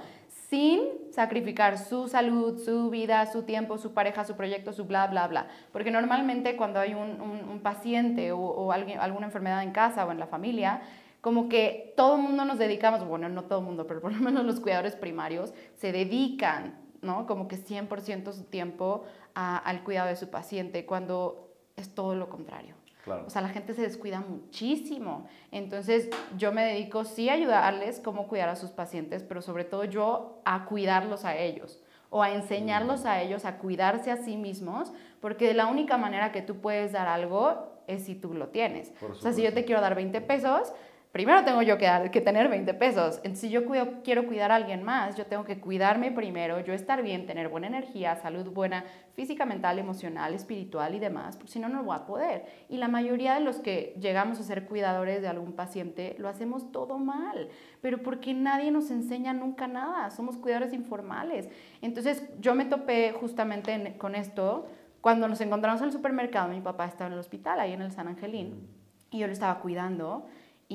sin 0.50 0.82
sacrificar 1.12 1.78
su 1.78 2.08
salud, 2.08 2.60
su 2.60 2.90
vida, 2.90 3.26
su 3.28 3.44
tiempo, 3.44 3.78
su 3.78 3.94
pareja, 3.94 4.24
su 4.24 4.36
proyecto, 4.36 4.74
su 4.74 4.86
bla, 4.86 5.08
bla, 5.08 5.28
bla. 5.28 5.48
Porque 5.72 5.92
normalmente 5.92 6.56
cuando 6.58 6.80
hay 6.80 6.94
un, 6.94 7.60
paciente 7.62 8.32
o, 8.32 8.72
alguna 8.72 9.28
enfermedad 9.28 9.64
en 9.64 9.72
casa 9.72 10.06
o 10.06 10.12
en 10.12 10.20
la 10.20 10.28
familia, 10.28 10.82
como 11.22 11.50
que 11.50 11.94
todo 11.96 12.18
el 12.18 12.22
mundo 12.22 12.46
nos 12.46 12.58
dedicamos, 12.58 13.08
bueno, 13.08 13.30
no 13.30 13.46
todo 13.46 13.60
el 13.60 13.66
mundo, 13.66 13.88
pero 13.88 14.02
por 14.02 14.12
lo 14.12 14.20
menos 14.20 14.44
los 14.44 14.60
cuidadores 14.60 14.96
primarios 14.96 15.54
se 15.76 15.92
dedican, 15.92 16.76
¿no? 17.02 17.26
Como 17.26 17.48
que 17.48 17.56
100% 17.58 18.34
su 18.34 18.44
tiempo 18.44 19.06
al 19.34 19.84
cuidado 19.84 20.10
de 20.10 20.16
su 20.16 20.30
paciente, 20.30 20.86
cuando 20.86 21.50
es 21.78 21.96
todo 21.96 22.16
lo 22.16 22.30
contrario. 22.30 22.76
O 23.06 23.30
sea, 23.30 23.42
la 23.42 23.50
gente 23.50 23.74
se 23.74 23.82
descuida 23.82 24.22
muchísimo. 24.22 25.28
Entonces, 25.52 26.10
yo 26.38 26.52
me 26.52 26.64
dedico 26.64 27.04
sí 27.04 27.30
a 27.30 27.34
ayudarles 27.34 28.00
cómo 28.00 28.28
cuidar 28.28 28.50
a 28.50 28.56
sus 28.56 28.72
pacientes, 28.72 29.24
pero 29.24 29.42
sobre 29.42 29.66
todo 29.66 29.84
yo 29.84 30.42
a 30.46 30.66
cuidarlos 30.66 31.26
a 31.26 31.36
ellos 31.36 31.80
o 32.10 32.22
a 32.22 32.32
enseñarlos 32.32 33.06
a 33.06 33.22
ellos 33.24 33.44
a 33.44 33.58
cuidarse 33.58 34.12
a 34.12 34.18
sí 34.18 34.38
mismos, 34.38 34.94
porque 35.20 35.54
la 35.56 35.66
única 35.66 35.98
manera 35.98 36.32
que 36.32 36.44
tú 36.44 36.58
puedes 36.58 36.92
dar 36.92 37.08
algo 37.08 37.74
es 37.88 38.04
si 38.04 38.14
tú 38.14 38.34
lo 38.36 38.50
tienes. 38.50 38.94
O 39.02 39.16
sea, 39.16 39.34
si 39.34 39.42
yo 39.42 39.52
te 39.52 39.66
quiero 39.66 39.82
dar 39.82 39.96
20 39.96 40.22
pesos, 40.22 40.72
primero 41.14 41.46
tengo 41.46 41.62
yo 41.62 41.78
que, 41.78 42.22
tener 42.22 42.50
20 42.50 42.74
pesos. 42.74 43.22
Si 43.36 43.52
yo 43.52 43.66
quiero 44.04 44.26
cuidar 44.26 44.52
a 44.52 44.56
alguien 44.56 44.82
más, 44.82 45.16
yo 45.16 45.28
tengo 45.28 45.46
que 45.46 45.60
cuidarme 45.60 46.12
primero, 46.12 46.60
yo 46.62 46.74
estar 46.74 47.04
bien, 47.04 47.28
tener 47.28 47.50
buena 47.50 47.68
energía, 47.68 48.16
salud 48.16 48.50
buena, 48.50 48.84
física, 49.14 49.46
mental, 49.46 49.78
emocional, 49.78 50.34
espiritual 50.34 50.96
y 50.96 51.00
demás, 51.00 51.38
porque 51.38 51.52
si 51.52 51.60
no, 51.60 51.70
no 51.70 51.84
voy 51.84 51.96
a 51.96 52.08
poder. 52.08 52.46
Y 52.68 52.78
la 52.78 52.88
mayoría 52.88 53.36
de 53.36 53.42
los 53.42 53.58
que 53.60 53.96
llegamos 54.02 54.40
a 54.40 54.44
ser 54.44 54.66
cuidadores 54.66 55.22
de 55.22 55.28
algún 55.28 55.54
paciente, 55.54 56.16
lo 56.18 56.28
hacemos 56.30 56.72
todo 56.72 56.98
mal, 56.98 57.50
pero 57.80 58.02
porque 58.02 58.34
nadie 58.34 58.72
nos 58.72 58.90
enseña 58.90 59.34
nunca 59.34 59.68
nada, 59.68 60.10
somos 60.10 60.38
cuidadores 60.38 60.74
informales. 60.74 61.48
Entonces, 61.84 62.28
yo 62.40 62.56
me 62.56 62.66
topé 62.66 63.12
justamente 63.12 63.98
con 64.00 64.16
esto 64.16 64.66
cuando 65.00 65.28
nos 65.28 65.42
encontramos 65.42 65.80
en 65.82 65.88
el 65.88 65.94
supermercado, 65.94 66.50
mi 66.50 66.62
papá 66.62 66.88
estaba 66.88 67.06
en 67.08 67.14
el 67.14 67.20
hospital, 67.20 67.60
ahí 67.60 67.74
en 67.74 67.84
el 67.84 67.92
San 67.92 68.08
Angelín, 68.08 68.68
y 69.12 69.20
yo 69.20 69.28
lo 69.28 69.34
estaba 69.34 69.60
cuidando. 69.60 70.26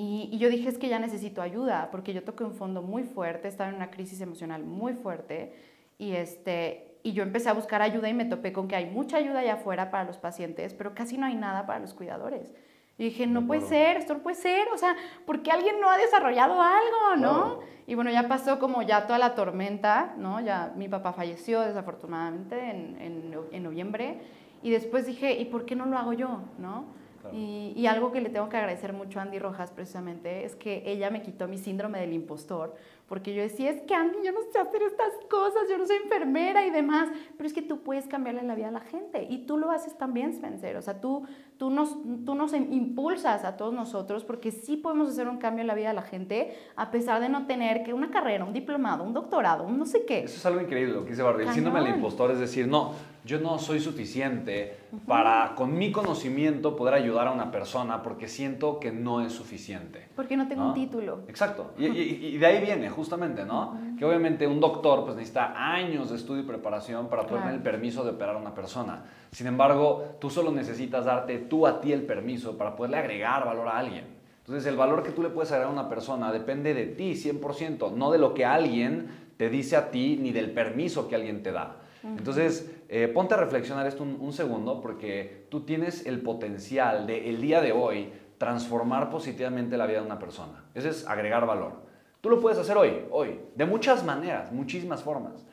Y, 0.01 0.39
yo 0.39 0.49
dije, 0.49 0.69
es 0.69 0.79
que 0.79 0.89
ya 0.89 1.01
necesito 1.01 1.43
ayuda, 1.43 1.89
porque 1.91 2.15
yo 2.15 2.23
toqué 2.23 2.45
un 2.45 2.55
fondo 2.55 2.83
muy 2.83 3.03
fuerte, 3.03 3.49
estaba 3.49 3.69
en 3.69 3.75
una 3.75 3.91
crisis 3.91 4.21
emocional 4.21 4.63
muy 4.63 4.93
fuerte, 4.93 5.53
y, 5.99 6.13
este, 6.13 7.01
y 7.03 7.15
yo 7.15 7.25
empecé 7.25 7.49
a 7.49 7.53
buscar 7.53 7.83
ayuda 7.83 8.09
y 8.09 8.15
me 8.15 8.25
topé 8.25 8.53
con 8.53 8.69
que 8.69 8.77
hay 8.77 8.87
mucha 8.87 9.17
ayuda 9.17 9.41
allá 9.41 9.55
afuera 9.55 9.91
para 9.91 10.05
los 10.05 10.17
pacientes, 10.17 10.73
pero 10.73 10.95
casi 10.95 11.19
no 11.19 11.27
hay 11.27 11.35
nada 11.35 11.67
para 11.67 11.81
los 11.81 11.95
cuidadores. 11.95 12.55
Y 12.97 13.07
dije, 13.07 13.27
no 13.27 13.45
puede 13.49 13.63
ser, 13.63 13.97
esto 13.97 14.15
no 14.15 14.21
puede 14.21 14.37
ser, 14.37 14.69
o 14.73 14.79
sea, 14.79 14.95
¿por 15.27 15.43
qué 15.43 15.51
alguien 15.51 15.81
no 15.81 15.91
ha 15.91 15.99
desarrollado 15.99 16.63
algo, 16.63 17.17
no? 17.19 17.59
Y 17.89 17.97
bueno, 17.97 18.13
ya 18.13 18.29
pasó 18.29 18.61
como 18.61 18.83
ya 18.83 19.05
toda 19.05 19.19
la 19.19 19.35
tormenta, 19.35 20.15
¿no? 20.17 20.41
Ya 20.41 20.73
mi 20.77 20.89
papá 20.89 21.13
falleció 21.13 21.63
desafortunadamente 21.63 22.71
en, 22.71 22.97
en, 23.01 23.35
en 23.51 23.63
noviembre, 23.65 24.21
y 24.63 24.71
después 24.71 25.07
dije, 25.07 25.41
¿y 25.41 25.47
por 25.47 25.65
qué 25.65 25.75
no 25.75 25.87
lo 25.87 25.99
hago 25.99 26.13
yo, 26.13 26.43
no? 26.59 26.85
Y, 27.33 27.87
algo 27.87 28.13
que 28.13 28.21
le 28.21 28.29
tengo 28.29 28.49
que 28.49 28.57
agradecer 28.57 28.93
mucho 28.93 29.19
a 29.19 29.23
Andy 29.23 29.39
Rojas 29.39 29.71
precisamente 29.71 30.45
es 30.45 30.55
que 30.55 30.83
ella 30.87 31.11
me 31.11 31.23
quitó 31.23 31.49
mi 31.49 31.59
síndrome 31.59 32.01
del 32.01 32.13
impostor, 32.13 32.75
porque 33.09 33.35
yo 33.35 33.43
decía, 33.43 33.71
es 33.71 33.81
que 33.83 33.95
Andy, 33.95 34.19
yo 34.25 34.33
no 34.33 34.41
sé 34.53 34.59
hacer 34.59 34.83
estas 34.83 35.13
cosas, 35.31 35.63
yo 35.71 35.79
no 35.79 35.87
soy 35.87 35.97
enfermera 35.97 36.67
y 36.67 36.71
demás, 36.71 37.09
pero 37.37 37.47
es 37.47 37.55
que 37.55 37.63
tú 37.63 37.81
puedes 37.81 38.07
cambiarle 38.07 38.43
la 38.43 38.55
vida 38.55 38.69
a 38.69 38.73
la 38.73 38.81
gente 38.81 39.27
y 39.29 39.47
tú 39.47 39.57
lo 39.57 39.71
haces 39.71 39.97
también, 39.97 40.31
Spencer, 40.31 40.77
o 40.77 40.83
sea, 40.83 41.01
tú, 41.01 41.27
tú, 41.59 41.71
nos, 41.71 41.97
tú 42.25 42.35
nos 42.35 42.55
impulsas 42.55 43.44
a 43.44 43.57
todos 43.57 43.75
nosotros 43.75 44.25
porque 44.25 44.51
sí 44.53 44.77
podemos 44.77 45.11
hacer 45.11 45.29
un 45.29 45.38
cambio 45.38 45.62
en 45.62 45.66
la 45.66 45.75
vida 45.75 45.88
de 45.88 45.94
la 45.94 46.03
gente 46.03 46.57
a 46.77 46.90
pesar 46.90 47.21
de 47.21 47.29
no 47.29 47.47
tener 47.47 47.83
que 47.83 47.92
una 47.92 48.11
carrera, 48.11 48.44
un 48.44 48.53
diplomado, 48.53 49.05
un 49.05 49.12
doctorado, 49.12 49.64
un 49.64 49.79
no 49.79 49.85
sé 49.85 50.05
qué. 50.07 50.21
Eso 50.21 50.37
es 50.37 50.47
algo 50.47 50.61
increíble 50.61 50.94
lo 50.94 51.05
que 51.05 51.11
dice 51.11 51.23
Barbie, 51.23 51.44
el 51.44 51.53
síndrome 51.53 51.81
del 51.81 51.97
impostor 51.97 52.31
es 52.31 52.38
decir, 52.38 52.68
no, 52.68 52.92
yo 53.25 53.40
no 53.40 53.59
soy 53.59 53.81
suficiente 53.81 54.75
para 55.07 55.55
con 55.55 55.77
mi 55.77 55.92
conocimiento 55.92 56.77
poder 56.77 56.94
ayudar 56.94 57.29
a 57.29 57.33
una 57.33 57.51
persona 57.51 58.03
porque 58.03 58.27
siento 58.27 58.81
que 58.81 58.90
no 58.90 59.21
es 59.21 59.33
suficiente. 59.33 60.09
Porque 60.16 60.37
no 60.37 60.49
tengo 60.49 60.68
un 60.68 60.75
título. 60.75 61.21
Exacto. 61.29 61.73
Y, 61.77 62.38
de 62.38 62.47
ahí 62.47 62.64
viene, 62.64 62.88
justamente, 62.88 63.44
¿no? 63.44 63.79
Que 63.99 64.05
obviamente 64.05 64.47
un 64.47 64.61
doctor 64.61 65.05
pues 65.05 65.16
necesita 65.16 65.53
años 65.75 66.09
de 66.09 66.16
estudio 66.16 66.42
y 66.42 66.47
preparación 66.47 67.09
para 67.09 67.27
poder 67.27 67.42
tener 67.42 67.57
el 67.57 67.62
permiso 67.62 68.03
de 68.03 68.12
operar 68.12 68.37
a 68.37 68.38
una 68.38 68.55
persona. 68.55 69.05
Sin 69.31 69.47
embargo, 69.47 70.16
tú 70.21 70.31
solo 70.31 70.51
necesitas 70.51 71.05
darte 71.05 71.38
tú 71.49 71.67
a 71.67 71.81
ti 71.81 71.93
el 71.93 72.03
permiso 72.03 72.57
para 72.57 72.77
poderle 72.77 72.99
agregar 72.99 73.45
valor 73.45 73.69
a 73.69 73.79
alguien. 73.79 74.05
Entonces, 74.41 74.67
el 74.67 74.77
valor 74.77 75.03
que 75.03 75.11
tú 75.11 75.23
le 75.23 75.29
puedes 75.29 75.53
agregar 75.53 75.71
a 75.71 75.73
una 75.73 75.89
persona 75.89 76.33
depende 76.33 76.73
de 76.73 76.87
ti 76.87 77.13
100%, 77.13 77.93
no 77.93 78.11
de 78.11 78.19
lo 78.19 78.33
que 78.33 78.45
alguien 78.45 79.09
te 79.37 79.51
dice 79.51 79.77
a 79.77 79.91
ti 79.91 80.19
ni 80.21 80.33
del 80.33 80.51
permiso 80.53 81.09
que 81.09 81.17
alguien 81.17 81.43
te 81.43 81.53
da. 81.53 81.77
Entonces, 82.03 82.71
eh, 82.89 83.09
ponte 83.09 83.35
a 83.35 83.37
reflexionar 83.37 83.87
esto 83.87 84.05
un, 84.05 84.33
segundo 84.33 84.81
porque 84.81 85.47
tú 85.51 85.61
tienes 85.61 86.07
el 86.07 86.21
potencial 86.23 87.07
de 87.07 87.29
el 87.29 87.41
día 87.41 87.61
de 87.61 87.73
hoy 87.73 88.11
transformar 88.39 89.11
positivamente 89.11 89.77
la 89.77 89.87
vida 89.87 90.01
de 90.01 90.07
una 90.07 90.19
persona. 90.19 90.65
Ese 90.75 90.91
es 90.91 91.07
agregar 91.07 91.45
valor. 91.45 91.73
Tú 92.21 92.31
lo 92.31 92.41
puedes 92.41 92.59
hacer 92.59 92.77
hoy, 92.77 93.03
hoy, 93.11 93.41
de 93.55 93.67
muchas 93.67 94.05
maneras, 94.05 94.53
muchísimas 94.53 95.03
formas. 95.03 95.45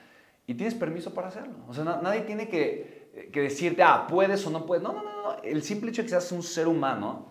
Y 0.47 0.53
tienes 0.53 0.75
permiso 0.75 1.13
para 1.13 1.27
hacerlo. 1.27 1.55
O 1.67 1.73
sea, 1.73 1.83
nadie 1.83 2.21
tiene 2.21 2.47
que, 2.47 2.94
que, 3.31 3.41
decirte, 3.41 3.83
ah, 3.83 4.05
puedes 4.07 4.45
o 4.45 4.49
no 4.49 4.65
puedes. 4.65 4.83
No, 4.83 4.93
no, 4.93 5.03
no, 5.03 5.23
no. 5.23 5.37
El 5.43 5.63
simple 5.63 5.89
hecho 5.89 6.01
de 6.01 6.05
que 6.05 6.09
seas 6.09 6.31
un 6.31 6.43
ser 6.43 6.67
humano 6.67 7.27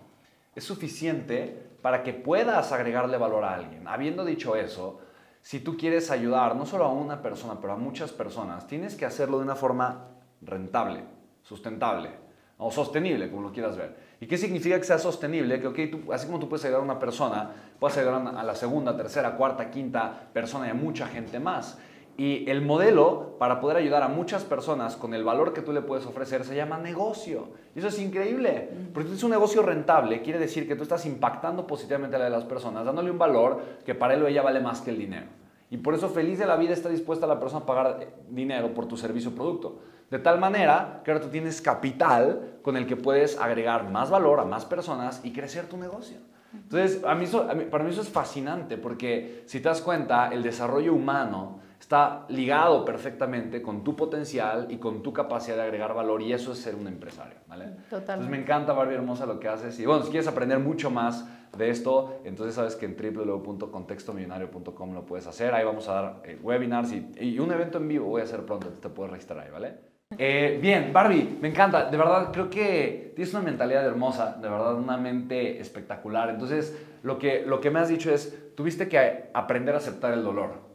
es 0.55 0.65
suficiente 0.65 1.63
para 1.83 2.03
que 2.03 2.15
puedas 2.15 2.73
agregarle 2.73 3.19
valor 3.19 3.45
a 3.45 3.55
alguien. 3.55 3.87
Habiendo 3.87 4.25
dicho 4.25 4.57
eso, 4.57 5.01
si 5.43 5.61
tú 5.61 5.77
quieres 5.77 6.11
ayudar 6.11 6.57
no 6.57 6.65
solo 6.65 6.87
a 6.87 6.93
una 6.93 7.21
persona, 7.21 7.61
pero 7.61 7.75
a 7.75 7.77
muchas 7.77 8.13
personas, 8.13 8.67
tienes 8.67 8.95
que 8.97 9.05
hacerlo 9.05 9.39
de 9.39 9.45
una 9.45 9.57
forma 9.57 10.09
rentable, 10.41 11.05
sustentable 11.43 12.11
o 12.57 12.71
sostenible, 12.71 13.31
como 13.31 13.43
lo 13.43 13.53
quieras 13.53 13.77
ver. 13.77 13.95
¿Y 14.21 14.27
qué 14.27 14.39
significa 14.39 14.79
que 14.79 14.85
sea 14.85 14.99
sostenible? 14.99 15.61
Que, 15.61 15.67
okay, 15.67 15.91
tú, 15.91 16.11
así 16.13 16.27
como 16.27 16.39
tú 16.39 16.49
puedes 16.49 16.65
ayudar 16.65 16.81
a 16.81 16.85
una 16.85 16.99
persona, 16.99 17.51
puedes 17.79 17.99
ayudar 17.99 18.27
a 18.35 18.43
la 18.43 18.55
segunda, 18.55 18.97
tercera, 18.97 19.37
cuarta, 19.37 19.71
quinta 19.71 20.29
persona 20.33 20.69
y 20.69 20.71
a 20.71 20.75
mucha 20.75 21.07
gente 21.09 21.39
más. 21.39 21.79
Y 22.17 22.49
el 22.49 22.63
modelo 22.63 23.37
para 23.39 23.61
poder 23.61 23.77
ayudar 23.77 24.03
a 24.05 24.09
muchas 24.09 24.45
personas 24.45 24.97
con 24.97 25.15
el 25.15 25.25
valor 25.25 25.53
que 25.53 25.63
tú 25.63 25.73
le 25.73 25.83
puedes 25.83 26.07
ofrecer 26.07 26.45
se 26.45 26.55
llama 26.55 26.79
negocio. 26.79 27.49
Y 27.75 27.81
eso 27.81 27.89
es 27.89 27.99
increíble. 27.99 28.71
Porque 28.93 29.13
es 29.13 29.23
un 29.25 29.31
negocio 29.31 29.63
rentable, 29.63 30.23
quiere 30.23 30.39
decir 30.39 30.69
que 30.69 30.77
tú 30.77 30.85
estás 30.85 31.07
impactando 31.07 31.67
positivamente 31.67 32.17
a 32.17 32.21
la 32.21 32.27
de 32.27 32.31
las 32.31 32.45
personas, 32.45 32.85
dándole 32.85 33.11
un 33.11 33.19
valor 33.19 33.61
que 33.85 33.95
para 33.95 34.15
él 34.15 34.23
o 34.23 34.29
ella 34.29 34.43
vale 34.43 34.61
más 34.61 34.81
que 34.81 34.91
el 34.91 34.99
dinero. 34.99 35.27
Y 35.71 35.79
por 35.79 35.95
eso 35.95 36.09
feliz 36.09 36.39
de 36.39 36.47
la 36.47 36.57
vida 36.57 36.73
está 36.73 36.89
dispuesta 36.89 37.27
la 37.27 37.41
persona 37.41 37.63
a 37.63 37.67
pagar 37.67 38.07
dinero 38.31 38.73
por 38.75 38.87
tu 38.87 38.97
servicio 38.97 39.31
o 39.31 39.35
producto. 39.35 39.81
De 40.09 40.21
tal 40.21 40.39
manera 40.39 41.01
que 41.05 41.11
ahora 41.11 41.25
tú 41.25 41.31
tienes 41.31 41.61
capital 41.61 42.59
con 42.63 42.77
el 42.77 42.87
que 42.87 42.95
puedes 42.95 43.41
agregar 43.41 43.91
más 43.91 44.09
valor 44.09 44.39
a 44.39 44.45
más 44.45 44.65
personas 44.65 45.21
y 45.25 45.33
crecer 45.33 45.67
tu 45.67 45.77
negocio. 45.77 46.19
Entonces, 46.53 47.03
a 47.05 47.17
mí, 47.17 47.27
para 47.69 47.83
mí 47.83 47.91
eso 47.91 48.03
es 48.03 48.09
fascinante 48.09 48.77
porque 48.77 49.43
si 49.47 49.59
te 49.59 49.69
das 49.69 49.81
cuenta, 49.81 50.29
el 50.33 50.45
desarrollo 50.45 50.95
humano 50.95 51.59
está 51.85 52.25
ligado 52.31 52.83
perfectamente 52.83 53.61
con 53.61 53.85
tu 53.85 53.95
potencial 53.95 54.69
y 54.71 54.79
con 54.79 55.03
tu 55.03 55.13
capacidad 55.13 55.57
de 55.57 55.63
agregar 55.65 55.93
valor 55.93 56.23
y 56.23 56.33
eso 56.33 56.53
es 56.53 56.59
ser 56.59 56.75
un 56.75 56.89
empresario, 56.89 57.37
¿vale? 57.47 57.67
Totalmente. 57.91 58.13
Entonces 58.13 58.31
me 58.31 58.39
encanta 58.39 58.73
Barbie 58.73 58.95
Hermosa 58.95 59.27
lo 59.27 59.39
que 59.39 59.49
haces 59.49 59.79
y 59.79 59.85
bueno, 59.85 60.03
si 60.03 60.11
quieres 60.11 60.27
aprender 60.27 60.59
mucho 60.61 60.91
más 60.91 61.29
de 61.55 61.69
esto, 61.69 62.23
entonces 62.25 62.55
sabes 62.55 62.75
que 62.75 62.87
en 62.87 62.97
www.contextomillonario.com 62.97 64.95
lo 64.95 65.05
puedes 65.05 65.27
hacer, 65.27 65.53
ahí 65.53 65.63
vamos 65.63 65.87
a 65.91 65.93
dar 65.93 66.23
eh, 66.25 66.39
webinars 66.43 66.91
y, 67.21 67.39
un 67.39 67.53
evento 67.53 67.77
en 67.77 67.87
vivo 67.87 68.07
voy 68.07 68.23
a 68.23 68.25
hacer 68.25 68.47
pronto, 68.47 68.69
te 68.69 68.89
puedes 68.89 69.13
registrar 69.13 69.41
ahí, 69.41 69.51
¿vale? 69.51 69.75
Eh, 70.17 70.59
bien, 70.63 70.91
Barbie, 70.91 71.37
me 71.43 71.49
encanta, 71.49 71.91
de 71.91 71.97
verdad 71.99 72.31
creo 72.33 72.49
que 72.49 73.13
tienes 73.15 73.35
una 73.35 73.43
mentalidad 73.43 73.85
hermosa, 73.85 74.39
de 74.41 74.49
verdad 74.49 74.75
una 74.77 74.97
mente 74.97 75.61
espectacular, 75.61 76.31
entonces 76.31 76.75
lo 77.03 77.19
que, 77.19 77.45
lo 77.45 77.61
que 77.61 77.71
me 77.71 77.81
has 77.81 77.91
dicho 77.91 78.11
es, 78.11 78.55
tuviste 78.55 78.89
que 78.89 79.29
aprender 79.35 79.75
a 79.75 79.79
aceptar 79.79 80.15
el 80.15 80.25
dolor, 80.25 80.74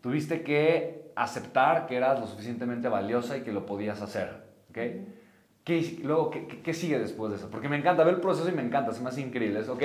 Tuviste 0.00 0.42
que 0.42 1.12
aceptar 1.16 1.86
que 1.86 1.96
eras 1.96 2.20
lo 2.20 2.26
suficientemente 2.26 2.88
valiosa 2.88 3.36
y 3.36 3.42
que 3.42 3.52
lo 3.52 3.66
podías 3.66 4.00
hacer. 4.00 4.44
¿okay? 4.70 5.06
¿Qué, 5.64 5.98
luego, 6.02 6.30
¿qué, 6.30 6.46
¿qué, 6.46 6.72
sigue 6.72 6.98
después 6.98 7.30
de 7.30 7.36
eso? 7.36 7.50
Porque 7.50 7.68
me 7.68 7.76
encanta 7.76 8.04
ver 8.04 8.14
el 8.14 8.20
proceso 8.20 8.48
y 8.48 8.52
me 8.52 8.62
encanta, 8.62 8.92
me 9.02 9.08
hace 9.08 9.20
increíble. 9.20 9.60
Es, 9.60 9.68
ok, 9.68 9.82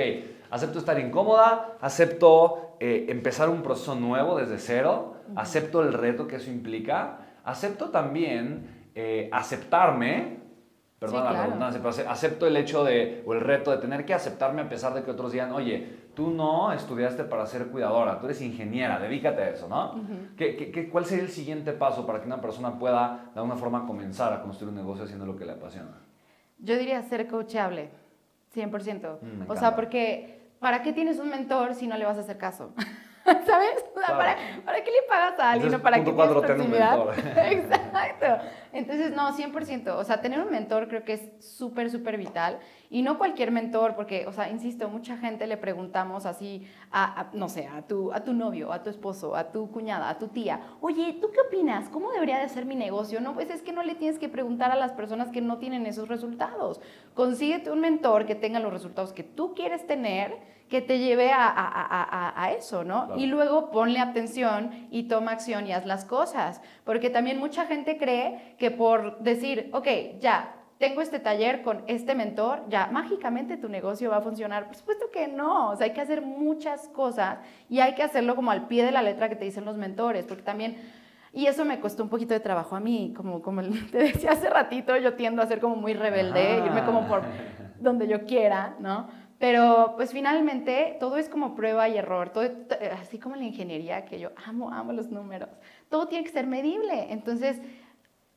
acepto 0.50 0.78
estar 0.78 0.98
incómoda, 0.98 1.76
acepto 1.80 2.76
eh, 2.80 3.06
empezar 3.08 3.48
un 3.48 3.62
proceso 3.62 3.94
nuevo 3.94 4.38
desde 4.38 4.58
cero, 4.58 5.16
acepto 5.36 5.82
el 5.82 5.92
reto 5.92 6.26
que 6.26 6.36
eso 6.36 6.50
implica, 6.50 7.18
acepto 7.44 7.90
también 7.90 8.88
eh, 8.94 9.28
aceptarme, 9.32 10.38
perdón 11.04 11.24
la 11.24 11.44
redundancia, 11.44 11.80
pero 11.82 12.10
acepto 12.10 12.46
el 12.46 12.56
hecho 12.56 12.84
de, 12.84 13.22
o 13.26 13.34
el 13.34 13.40
reto 13.40 13.70
de 13.70 13.78
tener 13.78 14.04
que 14.04 14.14
aceptarme 14.14 14.62
a 14.62 14.68
pesar 14.68 14.94
de 14.94 15.02
que 15.02 15.10
otros 15.10 15.32
digan, 15.32 15.52
oye, 15.52 16.04
tú 16.14 16.30
no 16.30 16.72
estudiaste 16.72 17.24
para 17.24 17.46
ser 17.46 17.66
cuidadora, 17.66 18.18
tú 18.18 18.26
eres 18.26 18.40
ingeniera, 18.40 18.98
dedícate 18.98 19.42
a 19.42 19.50
eso, 19.50 19.68
¿no? 19.68 20.00
¿Qué, 20.36 20.88
cuál 20.90 21.04
sería 21.04 21.24
el 21.24 21.30
siguiente 21.30 21.72
paso 21.72 22.06
para 22.06 22.20
que 22.20 22.26
una 22.26 22.40
persona 22.40 22.78
pueda 22.78 23.30
de 23.34 23.40
alguna 23.40 23.56
forma 23.56 23.86
comenzar 23.86 24.32
a 24.32 24.42
construir 24.42 24.70
un 24.70 24.76
negocio 24.76 25.04
haciendo 25.04 25.26
lo 25.26 25.36
que 25.36 25.44
le 25.44 25.52
apasiona? 25.52 25.90
Yo 26.58 26.78
diría 26.78 27.02
ser 27.02 27.26
coachable, 27.26 27.90
100%. 28.54 29.18
Mm, 29.20 29.50
o 29.50 29.56
sea, 29.56 29.74
porque 29.74 30.40
¿para 30.60 30.82
qué 30.82 30.92
tienes 30.92 31.18
un 31.18 31.28
mentor 31.28 31.74
si 31.74 31.86
no 31.86 31.96
le 31.96 32.04
vas 32.04 32.16
a 32.16 32.20
hacer 32.20 32.38
caso? 32.38 32.72
¿Sabes? 33.24 33.84
¿para, 33.94 34.36
qué 34.84 34.90
le 34.90 35.08
pagas 35.08 35.38
a 35.40 35.52
alguien? 35.52 35.80
¿Para 35.80 35.96
qué 35.98 36.12
tienes 36.12 36.28
proximidad? 36.28 36.98
Exacto. 37.52 38.26
Entonces, 38.74 39.14
no, 39.14 39.32
100%. 39.32 39.96
O 39.96 40.04
sea, 40.04 40.20
tener 40.20 40.40
un 40.40 40.50
mentor 40.50 40.88
creo 40.88 41.04
que 41.04 41.14
es 41.14 41.22
súper, 41.38 41.90
súper 41.90 42.18
vital. 42.18 42.58
Y 42.90 43.02
no 43.02 43.18
cualquier 43.18 43.50
mentor, 43.50 43.94
porque, 43.94 44.26
o 44.26 44.32
sea, 44.32 44.50
insisto, 44.50 44.88
mucha 44.88 45.16
gente 45.16 45.46
le 45.46 45.56
preguntamos 45.56 46.26
así 46.26 46.66
a, 46.92 47.30
no 47.32 47.48
sé, 47.48 47.66
a 47.66 47.82
tu, 47.82 48.12
a 48.12 48.24
tu 48.24 48.32
novio, 48.32 48.72
a 48.72 48.82
tu 48.82 48.90
esposo, 48.90 49.34
a 49.36 49.50
tu 49.50 49.70
cuñada, 49.70 50.08
a 50.08 50.18
tu 50.18 50.28
tía, 50.28 50.60
oye, 50.80 51.18
¿tú 51.20 51.30
qué 51.32 51.40
opinas? 51.40 51.88
¿Cómo 51.88 52.12
debería 52.12 52.38
de 52.38 52.48
ser 52.48 52.66
mi 52.66 52.76
negocio? 52.76 53.20
No, 53.20 53.34
pues 53.34 53.50
es 53.50 53.62
que 53.62 53.72
no 53.72 53.82
le 53.82 53.94
tienes 53.94 54.18
que 54.18 54.28
preguntar 54.28 54.70
a 54.70 54.76
las 54.76 54.92
personas 54.92 55.30
que 55.30 55.40
no 55.40 55.58
tienen 55.58 55.86
esos 55.86 56.08
resultados. 56.08 56.80
Consíguete 57.14 57.70
un 57.70 57.80
mentor 57.80 58.26
que 58.26 58.34
tenga 58.34 58.60
los 58.60 58.72
resultados 58.72 59.12
que 59.12 59.22
tú 59.22 59.54
quieres 59.54 59.86
tener 59.86 60.54
que 60.68 60.80
te 60.80 60.98
lleve 60.98 61.30
a, 61.32 62.52
eso, 62.58 62.84
¿no? 62.84 63.16
Y 63.16 63.26
luego 63.26 63.70
ponle 63.70 64.00
atención 64.00 64.88
y 64.90 65.04
toma 65.04 65.32
acción 65.32 65.66
y 65.66 65.72
haz 65.72 65.86
las 65.86 66.04
cosas. 66.04 66.60
Porque 66.84 67.10
también 67.10 67.38
mucha 67.38 67.66
gente 67.66 67.96
cree 67.98 68.56
que 68.58 68.63
por 68.70 69.18
decir, 69.20 69.70
ok, 69.72 69.86
ya, 70.20 70.54
tengo 70.78 71.00
este 71.00 71.20
taller 71.20 71.62
con 71.62 71.82
este 71.86 72.14
mentor, 72.14 72.62
ya 72.68 72.88
mágicamente 72.88 73.56
tu 73.56 73.68
negocio 73.68 74.10
va 74.10 74.18
a 74.18 74.20
funcionar. 74.20 74.66
Por 74.66 74.74
supuesto 74.74 75.06
que 75.12 75.28
no, 75.28 75.70
o 75.70 75.76
sea, 75.76 75.86
hay 75.86 75.92
que 75.92 76.00
hacer 76.00 76.20
muchas 76.22 76.88
cosas 76.88 77.38
y 77.68 77.80
hay 77.80 77.94
que 77.94 78.02
hacerlo 78.02 78.34
como 78.34 78.50
al 78.50 78.66
pie 78.66 78.84
de 78.84 78.90
la 78.90 79.02
letra 79.02 79.28
que 79.28 79.36
te 79.36 79.44
dicen 79.44 79.64
los 79.64 79.76
mentores, 79.76 80.26
porque 80.26 80.42
también, 80.42 80.76
y 81.32 81.46
eso 81.46 81.64
me 81.64 81.80
costó 81.80 82.02
un 82.02 82.08
poquito 82.08 82.34
de 82.34 82.40
trabajo 82.40 82.76
a 82.76 82.80
mí, 82.80 83.14
como, 83.16 83.40
como 83.40 83.62
te 83.92 83.98
decía 83.98 84.32
hace 84.32 84.50
ratito, 84.50 84.96
yo 84.96 85.14
tiendo 85.14 85.42
a 85.42 85.46
ser 85.46 85.60
como 85.60 85.76
muy 85.76 85.94
rebelde, 85.94 86.58
irme 86.58 86.84
como 86.84 87.06
por 87.06 87.22
donde 87.78 88.08
yo 88.08 88.24
quiera, 88.24 88.76
¿no? 88.80 89.08
Pero 89.38 89.94
pues 89.96 90.12
finalmente 90.12 90.96
todo 91.00 91.16
es 91.16 91.28
como 91.28 91.54
prueba 91.54 91.88
y 91.88 91.98
error, 91.98 92.30
todo, 92.30 92.44
así 93.00 93.18
como 93.18 93.36
la 93.36 93.44
ingeniería, 93.44 94.04
que 94.04 94.18
yo 94.18 94.30
amo, 94.46 94.70
amo 94.72 94.92
los 94.92 95.10
números, 95.10 95.50
todo 95.88 96.08
tiene 96.08 96.24
que 96.24 96.30
ser 96.30 96.46
medible. 96.46 97.12
Entonces, 97.12 97.60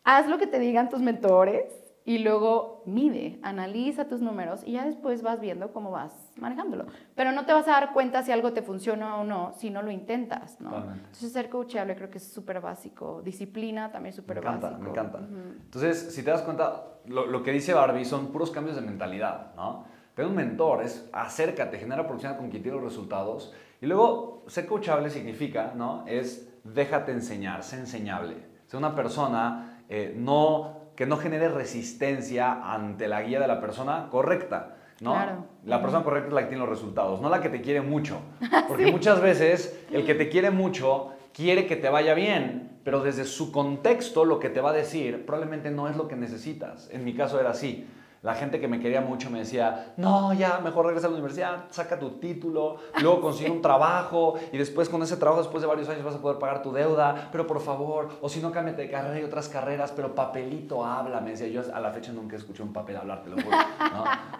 haz 0.07 0.27
lo 0.29 0.37
que 0.37 0.47
te 0.47 0.57
digan 0.57 0.89
tus 0.89 1.01
mentores 1.01 1.65
y 2.05 2.19
luego 2.19 2.81
mide, 2.85 3.37
analiza 3.43 4.07
tus 4.07 4.21
números 4.21 4.61
y 4.65 4.71
ya 4.71 4.85
después 4.85 5.21
vas 5.21 5.41
viendo 5.41 5.73
cómo 5.73 5.91
vas 5.91 6.31
manejándolo. 6.37 6.85
Pero 7.13 7.33
no 7.33 7.45
te 7.45 7.51
vas 7.51 7.67
a 7.67 7.71
dar 7.71 7.91
cuenta 7.91 8.23
si 8.23 8.31
algo 8.31 8.53
te 8.53 8.61
funciona 8.61 9.17
o 9.17 9.25
no 9.25 9.51
si 9.57 9.69
no 9.69 9.81
lo 9.81 9.91
intentas, 9.91 10.61
¿no? 10.61 10.77
Entonces 10.93 11.33
ser 11.33 11.49
coachable 11.49 11.93
creo 11.97 12.09
que 12.09 12.19
es 12.19 12.31
súper 12.31 12.61
básico. 12.61 13.21
Disciplina 13.21 13.91
también 13.91 14.11
es 14.11 14.15
súper 14.15 14.39
básico. 14.39 14.77
Me 14.79 14.89
encanta, 14.89 15.19
me 15.19 15.19
encanta. 15.19 15.61
Entonces, 15.65 16.15
si 16.15 16.23
te 16.23 16.31
das 16.31 16.43
cuenta, 16.43 16.85
lo, 17.07 17.25
lo 17.25 17.43
que 17.43 17.51
dice 17.51 17.73
Barbie 17.73 18.05
son 18.05 18.27
puros 18.27 18.51
cambios 18.51 18.77
de 18.77 18.83
mentalidad, 18.83 19.53
¿no? 19.57 19.83
Tener 20.15 20.31
un 20.31 20.37
mentor 20.37 20.83
es 20.83 21.09
acércate, 21.11 21.77
genera 21.77 22.03
oportunidad 22.03 22.37
con 22.37 22.49
quien 22.49 22.63
tiene 22.63 22.77
los 22.77 22.85
resultados. 22.85 23.53
Y 23.81 23.85
luego, 23.85 24.45
ser 24.47 24.65
coachable 24.65 25.09
significa, 25.09 25.73
¿no? 25.75 26.05
Es 26.07 26.49
déjate 26.63 27.11
enseñar, 27.11 27.63
sé 27.63 27.75
enseñable. 27.75 28.47
Ser 28.67 28.77
una 28.77 28.95
persona 28.95 29.66
eh, 29.89 30.13
no, 30.15 30.91
que 30.95 31.05
no 31.05 31.17
genere 31.17 31.49
resistencia 31.49 32.73
ante 32.73 33.07
la 33.07 33.21
guía 33.21 33.39
de 33.39 33.47
la 33.47 33.59
persona 33.61 34.07
correcta. 34.09 34.75
¿no? 35.01 35.15
La 35.63 35.81
persona 35.81 36.03
correcta 36.03 36.29
es 36.29 36.33
la 36.33 36.41
que 36.41 36.47
tiene 36.47 36.61
los 36.61 36.69
resultados, 36.69 37.21
no 37.21 37.29
la 37.29 37.41
que 37.41 37.49
te 37.49 37.61
quiere 37.61 37.81
mucho. 37.81 38.19
Porque 38.67 38.91
muchas 38.91 39.21
veces 39.21 39.85
el 39.91 40.05
que 40.05 40.15
te 40.15 40.29
quiere 40.29 40.49
mucho 40.49 41.11
quiere 41.33 41.67
que 41.67 41.75
te 41.75 41.89
vaya 41.89 42.15
bien, 42.15 42.79
pero 42.83 43.03
desde 43.03 43.25
su 43.25 43.51
contexto 43.51 44.25
lo 44.25 44.39
que 44.39 44.49
te 44.49 44.59
va 44.59 44.71
a 44.71 44.73
decir 44.73 45.25
probablemente 45.25 45.69
no 45.69 45.87
es 45.87 45.95
lo 45.95 46.07
que 46.07 46.15
necesitas. 46.15 46.89
En 46.91 47.03
mi 47.03 47.13
caso 47.13 47.39
era 47.39 47.51
así. 47.51 47.87
La 48.27 48.33
gente 48.33 48.59
que 48.59 48.67
me 48.67 48.81
quería 48.81 48.99
mucho 48.99 49.29
me 49.29 49.39
decía, 49.39 49.93
no, 49.95 50.33
ya, 50.33 50.59
mejor 50.59 50.85
regresa 50.85 51.07
a 51.07 51.09
la 51.11 51.15
universidad, 51.15 51.63
saca 51.69 51.97
tu 51.97 52.19
título, 52.19 52.75
luego 53.01 53.21
consigue 53.21 53.49
un 53.49 53.61
trabajo 53.61 54.33
y 54.51 54.57
después 54.57 54.89
con 54.89 55.01
ese 55.01 55.15
trabajo, 55.15 55.41
después 55.41 55.61
de 55.61 55.67
varios 55.69 55.87
años 55.87 56.03
vas 56.03 56.15
a 56.15 56.17
poder 56.17 56.37
pagar 56.37 56.61
tu 56.61 56.73
deuda, 56.73 57.29
pero 57.31 57.47
por 57.47 57.61
favor, 57.61 58.09
o 58.19 58.27
si 58.27 58.41
no, 58.41 58.51
cámbiate 58.51 58.81
de 58.81 58.91
carrera 58.91 59.17
y 59.17 59.23
otras 59.23 59.47
carreras, 59.47 59.93
pero 59.95 60.13
papelito 60.13 60.83
habla, 60.83 61.21
me 61.21 61.29
decía, 61.29 61.47
yo 61.47 61.61
a 61.73 61.79
la 61.79 61.91
fecha 61.91 62.11
nunca 62.11 62.35
escuché 62.35 62.63
un 62.63 62.73
papel 62.73 62.97
hablar, 62.97 63.23
te 63.23 63.29
lo 63.29 63.37
juro. 63.41 63.55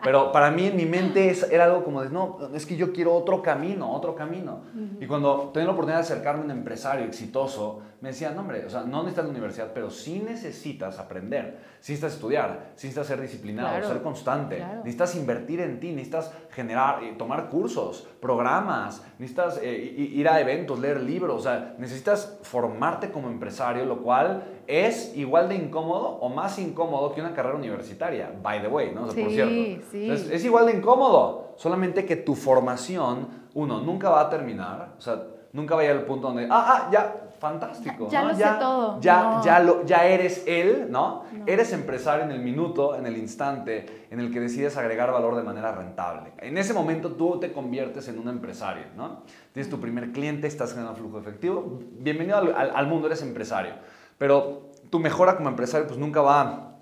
Pero 0.03 0.33
para 0.33 0.51
mí 0.51 0.65
en 0.65 0.75
mi 0.75 0.85
mente 0.85 1.33
era 1.49 1.63
algo 1.63 1.85
como 1.85 2.03
de, 2.03 2.09
no, 2.09 2.39
es 2.53 2.65
que 2.65 2.75
yo 2.75 2.91
quiero 2.91 3.15
otro 3.15 3.41
camino, 3.41 3.89
otro 3.93 4.15
camino. 4.15 4.63
Y 4.99 5.07
cuando 5.07 5.51
tenía 5.53 5.67
la 5.67 5.71
oportunidad 5.71 5.99
de 5.99 6.03
acercarme 6.03 6.41
a 6.41 6.43
un 6.43 6.51
empresario 6.51 7.05
exitoso, 7.05 7.83
me 7.99 8.09
decían, 8.09 8.35
no, 8.35 8.41
hombre, 8.41 8.63
o 8.63 8.69
sea, 8.69 8.81
no 8.81 8.99
necesitas 8.99 9.25
la 9.25 9.31
universidad, 9.31 9.71
pero 9.73 9.89
sí 9.89 10.19
necesitas 10.19 10.99
aprender, 10.99 11.57
sí 11.79 11.93
necesitas 11.93 12.13
estudiar, 12.13 12.71
sí 12.75 12.87
necesitas 12.87 13.07
ser 13.07 13.21
disciplinado, 13.21 13.87
ser 13.87 14.03
constante, 14.03 14.63
necesitas 14.77 15.15
invertir 15.15 15.61
en 15.61 15.79
ti, 15.79 15.91
necesitas 15.91 16.31
generar, 16.51 17.03
eh, 17.03 17.15
tomar 17.17 17.49
cursos, 17.49 18.07
programas, 18.21 19.03
necesitas 19.17 19.59
eh, 19.63 19.75
ir 19.75 20.29
a 20.29 20.39
eventos, 20.39 20.79
leer 20.79 21.01
libros, 21.01 21.39
o 21.39 21.43
sea, 21.43 21.75
necesitas 21.79 22.37
formarte 22.43 23.09
como 23.09 23.29
empresario, 23.29 23.83
lo 23.85 24.03
cual 24.03 24.43
es 24.67 25.15
igual 25.17 25.49
de 25.49 25.55
incómodo 25.55 26.07
o 26.07 26.29
más 26.29 26.59
incómodo 26.59 27.15
que 27.15 27.21
una 27.21 27.33
carrera 27.33 27.55
universitaria, 27.55 28.31
by 28.43 28.61
the 28.61 28.67
way, 28.67 28.91
¿no? 28.93 29.05
O 29.05 29.11
sea, 29.11 29.23
por 29.23 29.33
cierto. 29.33 29.83
Sí. 29.89 30.09
es 30.09 30.45
igual 30.45 30.67
de 30.67 30.73
incómodo, 30.73 31.53
solamente 31.55 32.05
que 32.05 32.15
tu 32.15 32.35
formación, 32.35 33.47
uno, 33.55 33.81
nunca 33.81 34.11
va 34.11 34.21
a 34.21 34.29
terminar, 34.29 34.93
o 34.97 35.01
sea, 35.01 35.23
nunca 35.51 35.75
va 35.75 35.81
a 35.81 35.83
llegar 35.83 35.97
al 35.97 36.05
punto 36.05 36.27
donde, 36.27 36.45
ah, 36.45 36.49
ah, 36.51 36.89
ya, 36.91 37.26
fantástico. 37.39 38.07
Ya, 38.09 38.23
lo 38.23 38.35
sé 38.35 38.45
todo. 38.59 39.01
Ya, 39.01 39.41
ya, 39.43 39.59
lo, 39.59 39.85
ya 39.85 40.05
eres 40.05 40.43
él, 40.47 40.87
¿no? 40.89 41.23
Eres 41.45 41.73
empresario 41.73 42.25
en 42.25 42.31
el 42.31 42.39
minuto, 42.39 42.95
en 42.95 43.05
el 43.05 43.17
instante 43.17 44.07
en 44.09 44.19
el 44.19 44.31
que 44.31 44.39
decides 44.39 44.77
agregar 44.77 45.11
valor 45.11 45.35
de 45.35 45.43
manera 45.43 45.71
rentable. 45.71 46.33
En 46.39 46.57
ese 46.57 46.73
momento 46.73 47.11
tú 47.11 47.39
te 47.39 47.51
conviertes 47.51 48.07
en 48.07 48.19
un 48.19 48.29
empresario, 48.29 48.85
¿no? 48.95 49.23
Tienes 49.53 49.69
tu 49.69 49.79
primer 49.79 50.11
cliente, 50.11 50.47
estás 50.47 50.71
generando 50.71 50.97
flujo 50.97 51.19
efectivo. 51.19 51.79
Bienvenido 51.99 52.37
al, 52.37 52.53
al, 52.53 52.87
mundo, 52.87 53.07
eres 53.07 53.21
empresario. 53.21 53.73
Pero 54.17 54.71
tu 54.89 54.99
mejora 54.99 55.35
como 55.35 55.49
empresario 55.49 55.87
pues 55.87 55.99
nunca 55.99 56.21
va 56.21 56.73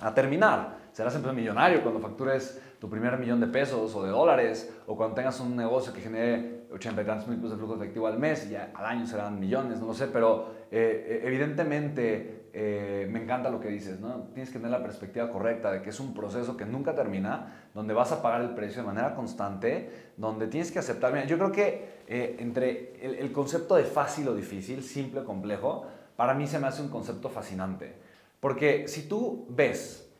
a 0.00 0.14
terminar. 0.14 0.78
Serás 0.92 1.14
empresario 1.14 1.40
millonario 1.40 1.82
cuando 1.82 2.00
factures 2.00 2.60
tu 2.80 2.88
primer 2.88 3.18
millón 3.18 3.40
de 3.40 3.46
pesos 3.46 3.94
o 3.94 4.02
de 4.02 4.10
dólares, 4.10 4.74
o 4.86 4.96
cuando 4.96 5.14
tengas 5.14 5.38
un 5.40 5.54
negocio 5.54 5.92
que 5.92 6.00
genere 6.00 6.59
80 6.72 7.02
y 7.02 7.04
tantos 7.04 7.28
mil 7.28 7.38
pesos 7.38 7.52
de 7.52 7.56
flujo 7.58 7.74
efectivo 7.74 8.06
al 8.06 8.18
mes, 8.18 8.48
ya 8.48 8.70
al 8.74 8.86
año 8.86 9.06
serán 9.06 9.38
millones, 9.40 9.80
no 9.80 9.86
lo 9.86 9.94
sé, 9.94 10.06
pero 10.06 10.54
eh, 10.70 11.22
evidentemente 11.24 12.48
eh, 12.52 13.08
me 13.10 13.22
encanta 13.22 13.50
lo 13.50 13.60
que 13.60 13.68
dices, 13.68 14.00
¿no? 14.00 14.28
Tienes 14.34 14.50
que 14.50 14.58
tener 14.58 14.72
la 14.72 14.82
perspectiva 14.82 15.30
correcta 15.30 15.70
de 15.70 15.82
que 15.82 15.90
es 15.90 16.00
un 16.00 16.14
proceso 16.14 16.56
que 16.56 16.64
nunca 16.64 16.94
termina, 16.94 17.68
donde 17.74 17.94
vas 17.94 18.10
a 18.12 18.22
pagar 18.22 18.40
el 18.40 18.50
precio 18.50 18.82
de 18.82 18.88
manera 18.88 19.14
constante, 19.14 20.12
donde 20.16 20.48
tienes 20.48 20.72
que 20.72 20.78
aceptar. 20.80 21.12
Mira, 21.12 21.26
yo 21.26 21.38
creo 21.38 21.52
que 21.52 22.00
eh, 22.08 22.36
entre 22.40 22.94
el, 23.04 23.14
el 23.16 23.32
concepto 23.32 23.76
de 23.76 23.84
fácil 23.84 24.28
o 24.28 24.34
difícil, 24.34 24.82
simple 24.82 25.20
o 25.20 25.24
complejo, 25.24 25.86
para 26.16 26.34
mí 26.34 26.46
se 26.46 26.58
me 26.58 26.66
hace 26.66 26.82
un 26.82 26.88
concepto 26.88 27.28
fascinante. 27.28 27.94
Porque 28.40 28.88
si 28.88 29.08
tú 29.08 29.46
ves 29.48 30.10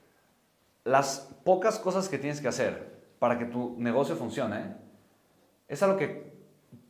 las 0.85 1.33
pocas 1.45 1.79
cosas 1.79 2.09
que 2.09 2.19
tienes 2.19 2.41
que 2.41 2.49
hacer 2.49 3.01
para 3.19 3.39
que 3.39 3.45
tu 3.45 3.75
negocio 3.79 4.15
funcione, 4.15 4.77
¿es 5.69 5.83
algo 5.83 5.97
que 5.97 6.30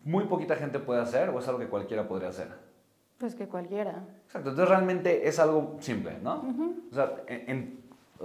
muy 0.05 0.25
poquita 0.25 0.57
gente 0.57 0.79
puede 0.79 1.01
hacer 1.01 1.29
o 1.31 1.39
es 1.39 1.49
algo 1.49 1.61
que 1.61 1.69
cualquiera 1.69 2.09
podría 2.09 2.29
hacer? 2.29 2.49
Pues 3.19 3.35
que 3.35 3.47
cualquiera. 3.47 4.03
Exacto, 4.25 4.51
entonces 4.51 4.69
realmente 4.69 5.29
es 5.29 5.39
algo 5.39 5.77
simple, 5.81 6.19
¿no? 6.23 6.43
O 6.91 6.95
sea, 6.95 7.13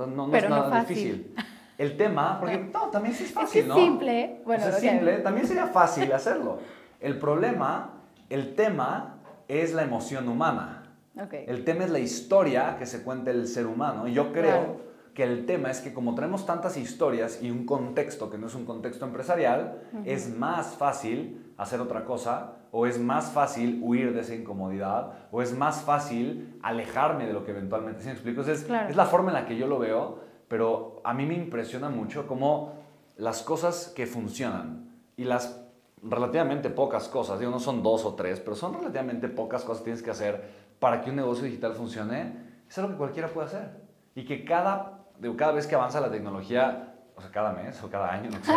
no, 0.08 0.34
es 0.34 0.50
nada 0.50 0.80
difícil. 0.82 1.36
El 1.78 1.98
tema, 1.98 2.40
porque 2.40 2.58
no, 2.58 2.90
también 2.90 3.14
sí 3.14 3.26
es 3.26 3.34
fácil, 3.34 3.64
es 3.64 3.68
¿no? 3.68 3.76
simple. 3.76 4.42
Bueno, 4.46 4.66
es 4.66 4.76
simple, 4.76 5.18
también 5.18 5.46
sería 5.46 5.68
fácil 5.68 6.12
hacerlo. 6.14 6.60
El 7.02 7.20
problema, 7.20 8.04
el 8.30 8.56
tema 8.56 9.18
es 9.50 9.74
la 9.74 9.84
emoción 9.84 10.30
humana. 10.30 10.84
El 11.32 11.64
tema 11.64 11.86
es 11.86 11.92
la 11.92 12.00
historia 12.00 12.78
que 12.78 12.86
se 12.86 13.04
cuenta 13.04 13.32
el 13.32 13.48
ser 13.48 13.68
humano. 13.68 14.08
Y 14.08 14.14
yo 14.14 14.32
creo 14.32 14.82
que 15.14 15.24
el 15.24 15.46
tema 15.46 15.72
es 15.72 15.80
que 15.80 15.94
como 15.94 16.14
traemos 16.14 16.46
tantas 16.46 16.78
historias 16.78 17.42
y 17.42 17.52
un 17.52 17.66
contexto 17.66 18.30
que 18.30 18.38
no 18.38 18.48
es 18.48 18.56
un 18.56 18.66
contexto 18.66 19.06
empresarial, 19.06 19.82
es 20.06 20.34
más 20.36 20.76
fácil 20.76 21.45
hacer 21.58 21.80
otra 21.82 22.04
cosa, 22.04 22.54
o 22.72 22.86
es 22.86 23.00
más 23.00 23.32
fácil 23.32 23.80
huir 23.82 24.14
de 24.14 24.22
esa 24.22 24.36
incomodidad, 24.36 25.14
o 25.32 25.42
es 25.42 25.56
más 25.58 25.82
fácil 25.82 26.60
alejarme 26.62 27.26
de 27.26 27.34
lo 27.34 27.46
que 27.46 27.52
eventualmente, 27.52 28.02
¿sí 28.02 28.08
me 28.08 28.14
explico? 28.14 28.42
Es, 28.42 28.64
Claro. 28.64 28.90
es 28.90 28.96
la 28.96 29.06
forma 29.06 29.30
en 29.30 29.36
la 29.36 29.46
que 29.46 29.56
yo 29.56 29.68
lo 29.68 29.80
veo, 29.80 30.20
pero 30.48 31.02
a 31.04 31.14
mí 31.14 31.26
me 31.26 31.34
impresiona 31.36 31.90
mucho 31.90 32.28
cómo 32.28 32.74
las 33.18 33.42
cosas 33.44 33.94
que 33.96 34.06
funcionan 34.06 34.90
y 35.16 35.24
las 35.24 35.62
relativamente 36.04 36.70
pocas 36.70 37.08
cosas, 37.08 37.40
digo, 37.40 37.52
no 37.52 37.60
son 37.60 37.82
dos 37.82 38.06
o 38.06 38.14
tres, 38.16 38.40
pero 38.42 38.56
son 38.56 38.74
relativamente 38.74 39.28
pocas 39.28 39.64
cosas 39.64 39.80
que 39.80 39.86
tienes 39.86 40.04
que 40.04 40.12
hacer 40.12 40.66
para 40.80 41.02
que 41.02 41.10
un 41.10 41.16
negocio 41.16 41.46
digital 41.46 41.74
funcione, 41.74 42.38
es 42.70 42.78
algo 42.78 42.92
que 42.92 42.98
cualquiera 42.98 43.30
puede 43.30 43.48
hacer. 43.48 43.86
Y 44.14 44.26
que 44.26 44.44
cada, 44.44 45.06
digo, 45.20 45.36
cada 45.38 45.54
vez 45.54 45.66
que 45.68 45.76
avanza 45.76 46.02
la 46.02 46.12
tecnología, 46.12 46.95
o 47.16 47.22
sea, 47.22 47.32
cada 47.32 47.54
mes 47.54 47.82
o 47.84 47.90
cada 47.90 48.12
año, 48.12 48.30
no 48.30 48.38
sé, 48.44 48.52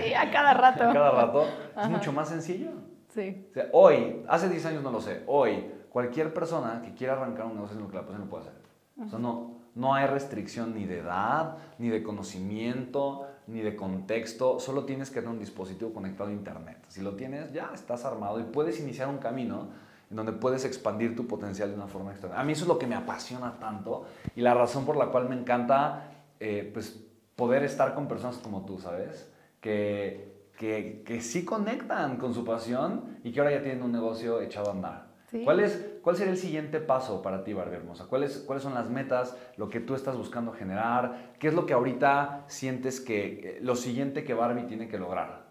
sí, 0.02 0.14
a 0.14 0.30
cada 0.30 0.54
rato. 0.54 0.84
cada 0.92 1.10
rato, 1.10 1.42
es 1.44 1.76
Ajá. 1.76 1.88
mucho 1.88 2.12
más 2.12 2.28
sencillo. 2.28 2.70
Sí. 3.08 3.46
O 3.50 3.54
sea, 3.54 3.68
hoy, 3.72 4.24
hace 4.28 4.48
10 4.48 4.66
años 4.66 4.82
no 4.82 4.90
lo 4.90 5.00
sé, 5.00 5.22
hoy, 5.26 5.70
cualquier 5.90 6.34
persona 6.34 6.82
que 6.82 6.94
quiera 6.94 7.12
arrancar 7.12 7.46
un 7.46 7.54
negocio 7.54 7.78
pues 7.78 8.18
lo 8.18 8.24
puede 8.26 8.44
hacer. 8.48 8.54
O 9.00 9.08
sea, 9.08 9.18
no, 9.18 9.54
no 9.74 9.94
hay 9.94 10.06
restricción 10.06 10.74
ni 10.74 10.84
de 10.84 10.98
edad, 10.98 11.56
ni 11.78 11.88
de 11.88 12.02
conocimiento, 12.02 13.26
ni 13.46 13.60
de 13.60 13.76
contexto, 13.76 14.58
solo 14.58 14.84
tienes 14.84 15.10
que 15.10 15.20
tener 15.20 15.30
un 15.30 15.38
dispositivo 15.38 15.92
conectado 15.92 16.30
a 16.30 16.32
internet. 16.32 16.78
Si 16.88 17.02
lo 17.02 17.14
tienes, 17.14 17.52
ya 17.52 17.70
estás 17.74 18.04
armado 18.04 18.40
y 18.40 18.44
puedes 18.44 18.80
iniciar 18.80 19.08
un 19.08 19.18
camino 19.18 19.68
en 20.10 20.16
donde 20.16 20.32
puedes 20.32 20.64
expandir 20.64 21.16
tu 21.16 21.26
potencial 21.26 21.70
de 21.70 21.74
una 21.76 21.86
forma 21.86 22.10
extraordinaria. 22.10 22.42
A 22.42 22.46
mí 22.46 22.52
eso 22.52 22.64
es 22.64 22.68
lo 22.68 22.78
que 22.78 22.86
me 22.86 22.94
apasiona 22.94 23.58
tanto 23.58 24.06
y 24.34 24.40
la 24.40 24.54
razón 24.54 24.84
por 24.84 24.96
la 24.96 25.06
cual 25.06 25.28
me 25.28 25.36
encanta 25.36 26.10
eh, 26.40 26.70
pues, 26.72 27.03
poder 27.36 27.64
estar 27.64 27.94
con 27.94 28.08
personas 28.08 28.38
como 28.38 28.64
tú, 28.64 28.78
¿sabes? 28.78 29.30
Que, 29.60 30.48
que, 30.58 31.02
que 31.04 31.20
sí 31.20 31.44
conectan 31.44 32.16
con 32.16 32.34
su 32.34 32.44
pasión 32.44 33.18
y 33.24 33.32
que 33.32 33.40
ahora 33.40 33.52
ya 33.52 33.62
tienen 33.62 33.82
un 33.82 33.92
negocio 33.92 34.40
echado 34.40 34.68
a 34.68 34.72
andar. 34.72 35.06
Sí. 35.30 35.42
¿Cuál, 35.42 35.60
es, 35.60 35.98
¿Cuál 36.02 36.16
sería 36.16 36.32
el 36.32 36.38
siguiente 36.38 36.80
paso 36.80 37.22
para 37.22 37.42
ti, 37.42 37.52
Barbie 37.54 37.76
Hermosa? 37.76 38.06
¿Cuáles, 38.06 38.38
¿Cuáles 38.38 38.62
son 38.62 38.74
las 38.74 38.88
metas, 38.88 39.36
lo 39.56 39.68
que 39.68 39.80
tú 39.80 39.94
estás 39.94 40.16
buscando 40.16 40.52
generar? 40.52 41.32
¿Qué 41.38 41.48
es 41.48 41.54
lo 41.54 41.66
que 41.66 41.72
ahorita 41.72 42.44
sientes 42.46 43.00
que 43.00 43.58
lo 43.62 43.74
siguiente 43.74 44.22
que 44.22 44.34
Barbie 44.34 44.66
tiene 44.66 44.86
que 44.86 44.98
lograr? 44.98 45.44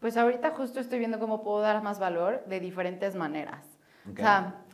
Pues 0.00 0.16
ahorita 0.16 0.50
justo 0.52 0.80
estoy 0.80 0.98
viendo 0.98 1.18
cómo 1.18 1.42
puedo 1.42 1.60
dar 1.60 1.82
más 1.82 1.98
valor 1.98 2.44
de 2.46 2.58
diferentes 2.60 3.14
maneras. 3.14 3.78
Ok. 4.10 4.18
O 4.18 4.22
sea, 4.22 4.64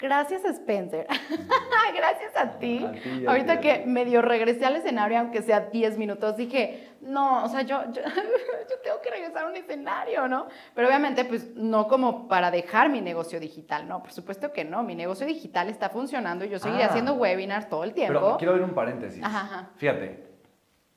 gracias 0.00 0.44
Spencer, 0.44 1.06
gracias 1.94 2.36
a 2.36 2.58
ti. 2.58 2.84
A 2.84 2.92
ti 2.92 2.98
y 3.08 3.12
a 3.12 3.18
ti. 3.18 3.26
ahorita 3.26 3.60
que 3.60 3.84
medio 3.86 4.22
regresé 4.22 4.64
al 4.66 4.76
escenario, 4.76 5.18
aunque 5.18 5.42
sea 5.42 5.60
10 5.60 5.98
minutos, 5.98 6.36
dije, 6.36 6.88
no, 7.00 7.44
o 7.44 7.48
sea, 7.48 7.62
yo, 7.62 7.82
yo, 7.92 8.02
yo 8.70 8.78
tengo 8.82 9.00
que 9.02 9.10
regresar 9.10 9.44
a 9.44 9.48
un 9.48 9.56
escenario, 9.56 10.28
¿no? 10.28 10.46
Pero 10.74 10.88
obviamente, 10.88 11.24
pues 11.24 11.54
no 11.54 11.88
como 11.88 12.28
para 12.28 12.50
dejar 12.50 12.88
mi 12.90 13.00
negocio 13.00 13.40
digital, 13.40 13.88
no, 13.88 14.02
por 14.02 14.12
supuesto 14.12 14.52
que 14.52 14.64
no, 14.64 14.82
mi 14.82 14.94
negocio 14.94 15.26
digital 15.26 15.68
está 15.68 15.88
funcionando 15.90 16.44
y 16.44 16.48
yo 16.48 16.58
seguiré 16.58 16.84
Ah. 16.84 16.88
haciendo 16.88 17.14
webinars 17.14 17.68
todo 17.68 17.84
el 17.84 17.92
tiempo. 17.94 18.18
Pero 18.20 18.36
quiero 18.38 18.52
abrir 18.52 18.66
un 18.66 18.74
paréntesis. 18.74 19.22
Ajá, 19.22 19.40
ajá. 19.40 19.70
Fíjate, 19.76 20.26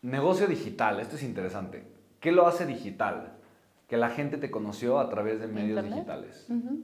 negocio 0.01 0.47
digital, 0.47 0.99
esto 0.99 1.15
es 1.15 1.23
interesante. 1.23 1.83
¿Qué 2.19 2.31
lo 2.31 2.47
hace 2.47 2.65
digital? 2.65 3.33
Que 3.87 3.97
la 3.97 4.09
gente 4.09 4.37
te 4.37 4.49
conoció 4.49 4.99
a 4.99 5.09
través 5.09 5.39
de 5.39 5.47
medios 5.47 5.71
Internet. 5.83 5.93
digitales. 5.93 6.45
Ujú. 6.49 6.79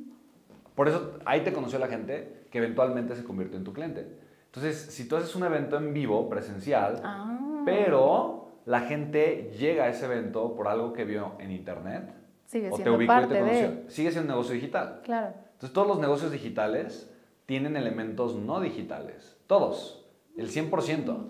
Por 0.79 0.87
eso 0.87 1.19
ahí 1.25 1.41
te 1.41 1.51
conoció 1.51 1.77
la 1.77 1.87
gente 1.89 2.45
que 2.49 2.57
eventualmente 2.59 3.13
se 3.13 3.25
convirtió 3.25 3.57
en 3.57 3.65
tu 3.65 3.73
cliente. 3.73 4.07
Entonces, 4.45 4.77
si 4.77 5.09
tú 5.09 5.17
haces 5.17 5.35
un 5.35 5.43
evento 5.43 5.75
en 5.75 5.93
vivo, 5.93 6.29
presencial, 6.29 7.01
Ah. 7.03 7.63
pero 7.65 8.53
la 8.63 8.79
gente 8.79 9.51
llega 9.59 9.83
a 9.83 9.89
ese 9.89 10.05
evento 10.05 10.55
por 10.55 10.69
algo 10.69 10.93
que 10.93 11.03
vio 11.03 11.33
en 11.39 11.51
internet 11.51 12.13
Sigue 12.45 12.69
o 12.71 12.77
te 12.77 12.89
ubicó 12.89 13.13
y 13.23 13.27
te 13.27 13.39
conoció, 13.39 13.71
de... 13.71 13.83
sigue 13.89 14.11
siendo 14.11 14.31
un 14.31 14.37
negocio 14.37 14.55
digital. 14.55 15.01
Claro. 15.03 15.33
Entonces, 15.51 15.73
todos 15.73 15.85
los 15.85 15.99
negocios 15.99 16.31
digitales 16.31 17.11
tienen 17.45 17.75
elementos 17.75 18.37
no 18.37 18.61
digitales. 18.61 19.37
Todos. 19.47 20.05
El 20.37 20.49
100%. 20.49 21.25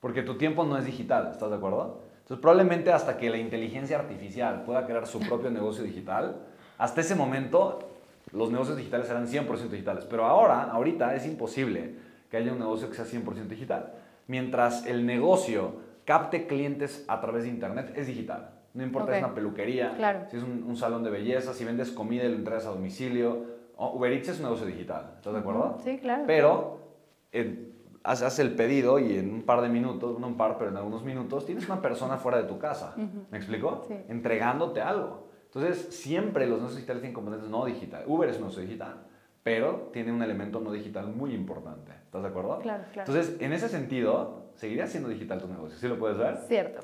Porque 0.00 0.20
tu 0.20 0.36
tiempo 0.36 0.64
no 0.64 0.76
es 0.76 0.84
digital. 0.84 1.30
¿Estás 1.32 1.48
de 1.48 1.56
acuerdo? 1.56 2.02
Entonces, 2.18 2.42
probablemente 2.42 2.92
hasta 2.92 3.16
que 3.16 3.30
la 3.30 3.38
inteligencia 3.38 3.98
artificial 3.98 4.64
pueda 4.64 4.84
crear 4.84 5.06
su 5.06 5.20
propio 5.20 5.50
negocio 5.50 5.84
digital, 5.84 6.42
hasta 6.76 7.00
ese 7.00 7.14
momento 7.14 7.89
los 8.32 8.50
negocios 8.50 8.76
digitales 8.76 9.06
serán 9.06 9.26
100% 9.26 9.68
digitales. 9.70 10.04
Pero 10.04 10.24
ahora, 10.26 10.64
ahorita, 10.64 11.14
es 11.14 11.26
imposible 11.26 11.94
que 12.30 12.36
haya 12.36 12.52
un 12.52 12.58
negocio 12.58 12.88
que 12.88 12.94
sea 12.96 13.04
100% 13.04 13.48
digital. 13.48 13.92
Mientras 14.26 14.86
el 14.86 15.04
negocio 15.06 15.72
capte 16.04 16.46
clientes 16.46 17.04
a 17.08 17.20
través 17.20 17.42
de 17.44 17.48
Internet, 17.50 17.92
es 17.96 18.06
digital. 18.06 18.50
No 18.74 18.84
importa 18.84 19.12
si 19.12 19.18
es 19.18 19.24
una 19.24 19.34
peluquería, 19.34 19.94
Claro. 19.96 20.20
si 20.30 20.36
es 20.36 20.42
un, 20.44 20.62
un 20.62 20.76
salón 20.76 21.02
de 21.02 21.10
belleza, 21.10 21.52
si 21.54 21.64
vendes 21.64 21.90
comida 21.90 22.24
y 22.24 22.28
lo 22.28 22.36
entregas 22.36 22.66
a 22.66 22.70
domicilio. 22.70 23.58
Uber 23.76 24.12
Eats 24.12 24.28
es 24.28 24.36
un 24.38 24.44
negocio 24.44 24.66
digital, 24.66 25.14
¿estás 25.16 25.32
de 25.32 25.38
acuerdo? 25.40 25.78
Sí, 25.82 25.98
claro. 25.98 26.24
Pero 26.26 26.78
en- 27.32 27.72
haces 28.04 28.38
el 28.38 28.54
pedido 28.54 28.98
y 28.98 29.16
en 29.18 29.32
un 29.32 29.42
par 29.42 29.60
de 29.62 29.68
minutos, 29.68 30.18
no 30.20 30.26
un 30.28 30.36
par, 30.36 30.56
pero 30.58 30.70
en 30.70 30.76
algunos 30.76 31.02
minutos, 31.02 31.44
tienes 31.46 31.66
una 31.68 31.80
persona 31.82 32.16
fuera 32.18 32.38
de 32.38 32.44
tu 32.44 32.58
casa. 32.58 32.94
¿Me 33.30 33.38
explico? 33.38 33.84
Sí. 33.88 33.94
Entregándote 34.08 34.80
algo. 34.82 35.29
Entonces, 35.52 35.94
siempre 35.94 36.46
los 36.46 36.58
negocios 36.58 36.76
digitales 36.76 37.02
tienen 37.02 37.14
componentes 37.14 37.48
no 37.50 37.64
digital. 37.64 38.04
Uber 38.06 38.28
es 38.28 38.36
un 38.36 38.42
negocio 38.42 38.62
digital, 38.62 38.94
pero 39.42 39.90
tiene 39.92 40.12
un 40.12 40.22
elemento 40.22 40.60
no 40.60 40.70
digital 40.70 41.08
muy 41.08 41.34
importante. 41.34 41.90
¿Estás 42.04 42.22
de 42.22 42.28
acuerdo? 42.28 42.58
Claro, 42.60 42.84
claro. 42.92 43.10
Entonces, 43.10 43.40
en 43.40 43.52
ese 43.52 43.68
sentido, 43.68 44.50
seguiría 44.54 44.86
siendo 44.86 45.08
digital 45.08 45.40
tu 45.40 45.48
negocio. 45.48 45.76
¿Sí 45.78 45.88
lo 45.88 45.98
puedes 45.98 46.18
ver? 46.18 46.36
Cierto. 46.46 46.82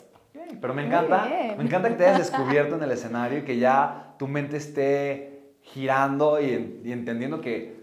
Pero 0.61 0.74
me 0.74 0.85
encanta, 0.87 1.26
me 1.57 1.62
encanta 1.64 1.88
que 1.88 1.94
te 1.94 2.07
hayas 2.07 2.18
descubierto 2.31 2.74
en 2.76 2.83
el 2.83 2.90
escenario 2.90 3.38
y 3.38 3.42
que 3.42 3.59
ya 3.59 4.14
tu 4.18 4.29
mente 4.29 4.57
esté 4.59 5.55
girando 5.62 6.40
y, 6.40 6.83
y 6.85 6.92
entendiendo 6.92 7.40
que 7.40 7.76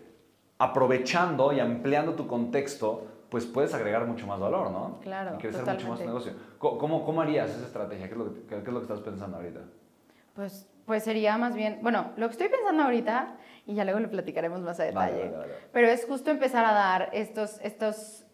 aprovechando 0.60 1.52
y 1.52 1.60
ampliando 1.60 2.13
tu 2.13 2.28
contexto, 2.28 3.08
pues 3.30 3.46
puedes 3.46 3.74
agregar 3.74 4.06
mucho 4.06 4.28
más 4.28 4.39
valor, 4.39 4.69
¿no? 4.72 5.00
Claro, 5.02 5.36
Y 5.36 5.38
crecer 5.39 5.62
mucho 5.62 5.72
más 5.72 5.78
tu 5.78 6.06
totalmente. 6.06 6.06
negocio. 6.06 6.34
¿Cómo, 6.60 7.04
cómo 7.04 7.22
harías 7.22 7.50
esa 7.50 7.65
estrategia? 7.65 8.06
¿Qué 8.08 8.13
es, 8.13 8.17
lo 8.17 8.34
que, 8.34 8.41
qué 8.46 8.56
es 8.58 8.67
lo 8.67 8.80
que 8.80 8.84
estás 8.84 9.00
pensando 9.00 9.38
ahorita? 9.38 9.62
Pues, 10.36 10.69
pues 10.86 11.04
sería 11.04 11.38
más 11.38 11.56
bien, 11.56 11.80
bueno, 11.82 12.12
lo 12.17 12.28
que 12.28 12.34
estoy 12.34 12.50
pensando 12.50 12.84
ahorita, 12.84 13.36
y 13.65 13.76
ya 13.76 13.84
luego 13.86 14.00
lo 14.00 14.10
platicaremos 14.10 14.62
más 14.62 14.80
a 14.80 14.84
detalle, 14.84 15.30
vale, 15.30 15.38
vale. 15.38 15.54
pero 15.72 15.88
es 15.88 16.06
justo 16.06 16.32
empezar 16.32 16.65
a 16.65 16.74
dar 16.74 17.10
estos, 17.13 17.60
estos 17.62 18.26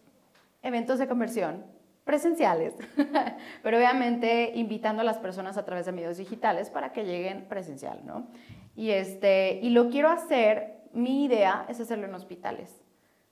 eventos 0.62 0.98
de 0.98 1.06
conversión 1.06 1.64
presenciales, 2.04 2.74
pero 3.62 3.76
obviamente 3.76 4.52
invitando 4.54 5.02
a 5.02 5.04
las 5.04 5.18
personas 5.18 5.56
a 5.56 5.64
través 5.64 5.86
de 5.86 5.92
medios 5.92 6.16
digitales 6.16 6.70
para 6.70 6.92
que 6.92 7.04
lleguen 7.04 7.46
presencial, 7.48 8.00
¿no? 8.04 8.26
Y, 8.74 8.90
este, 8.90 9.60
y 9.62 9.70
lo 9.70 9.90
quiero 9.90 10.08
hacer, 10.08 10.80
mi 10.92 11.24
idea 11.24 11.66
es 11.68 11.80
hacerlo 11.80 12.06
en 12.06 12.14
hospitales. 12.14 12.82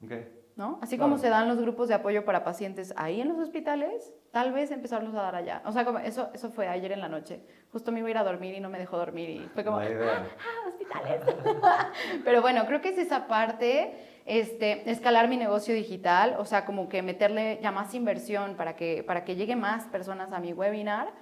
Ok. 0.04 0.12
¿No? 0.58 0.78
Así 0.82 0.96
Claro. 0.96 1.10
como 1.12 1.18
se 1.22 1.28
dan 1.30 1.48
los 1.48 1.58
grupos 1.58 1.88
de 1.88 1.94
apoyo 1.94 2.24
para 2.24 2.42
pacientes 2.44 2.92
ahí 2.96 3.20
en 3.20 3.28
los 3.28 3.38
hospitales, 3.38 4.12
tal 4.32 4.52
vez 4.52 4.70
empezarlos 4.72 5.14
a 5.14 5.22
dar 5.22 5.36
allá. 5.36 5.62
O 5.64 5.72
sea, 5.72 5.84
como 5.84 6.00
eso, 6.00 6.28
eso 6.34 6.50
fue 6.50 6.66
ayer 6.68 6.90
en 6.92 7.00
la 7.00 7.08
noche. 7.08 7.40
Justo 7.72 7.92
me 7.92 8.00
iba 8.00 8.08
a 8.08 8.10
ir 8.10 8.18
a 8.18 8.24
dormir 8.24 8.54
y 8.54 8.60
no 8.60 8.68
me 8.68 8.78
dejó 8.78 8.98
dormir 8.98 9.30
y 9.30 9.48
fue 9.54 9.64
como, 9.64 9.80
idea. 9.82 10.24
ah, 10.38 10.68
hospitales. 10.68 11.22
Pero 12.24 12.42
bueno, 12.42 12.66
creo 12.66 12.80
que 12.80 12.88
es 12.88 12.98
esa 12.98 13.28
parte, 13.28 13.94
este, 14.26 14.90
escalar 14.90 15.28
mi 15.28 15.36
negocio 15.36 15.74
digital, 15.74 16.34
o 16.38 16.44
sea, 16.44 16.64
como 16.64 16.88
que 16.88 17.02
meterle 17.02 17.60
ya 17.62 17.70
más 17.70 17.94
inversión 17.94 18.56
para 18.56 18.74
que, 18.76 19.04
para 19.06 19.24
que 19.24 19.36
llegue 19.36 19.54
más 19.56 19.86
personas 19.86 20.32
a 20.32 20.40
mi 20.40 20.52
webinar. 20.52 21.12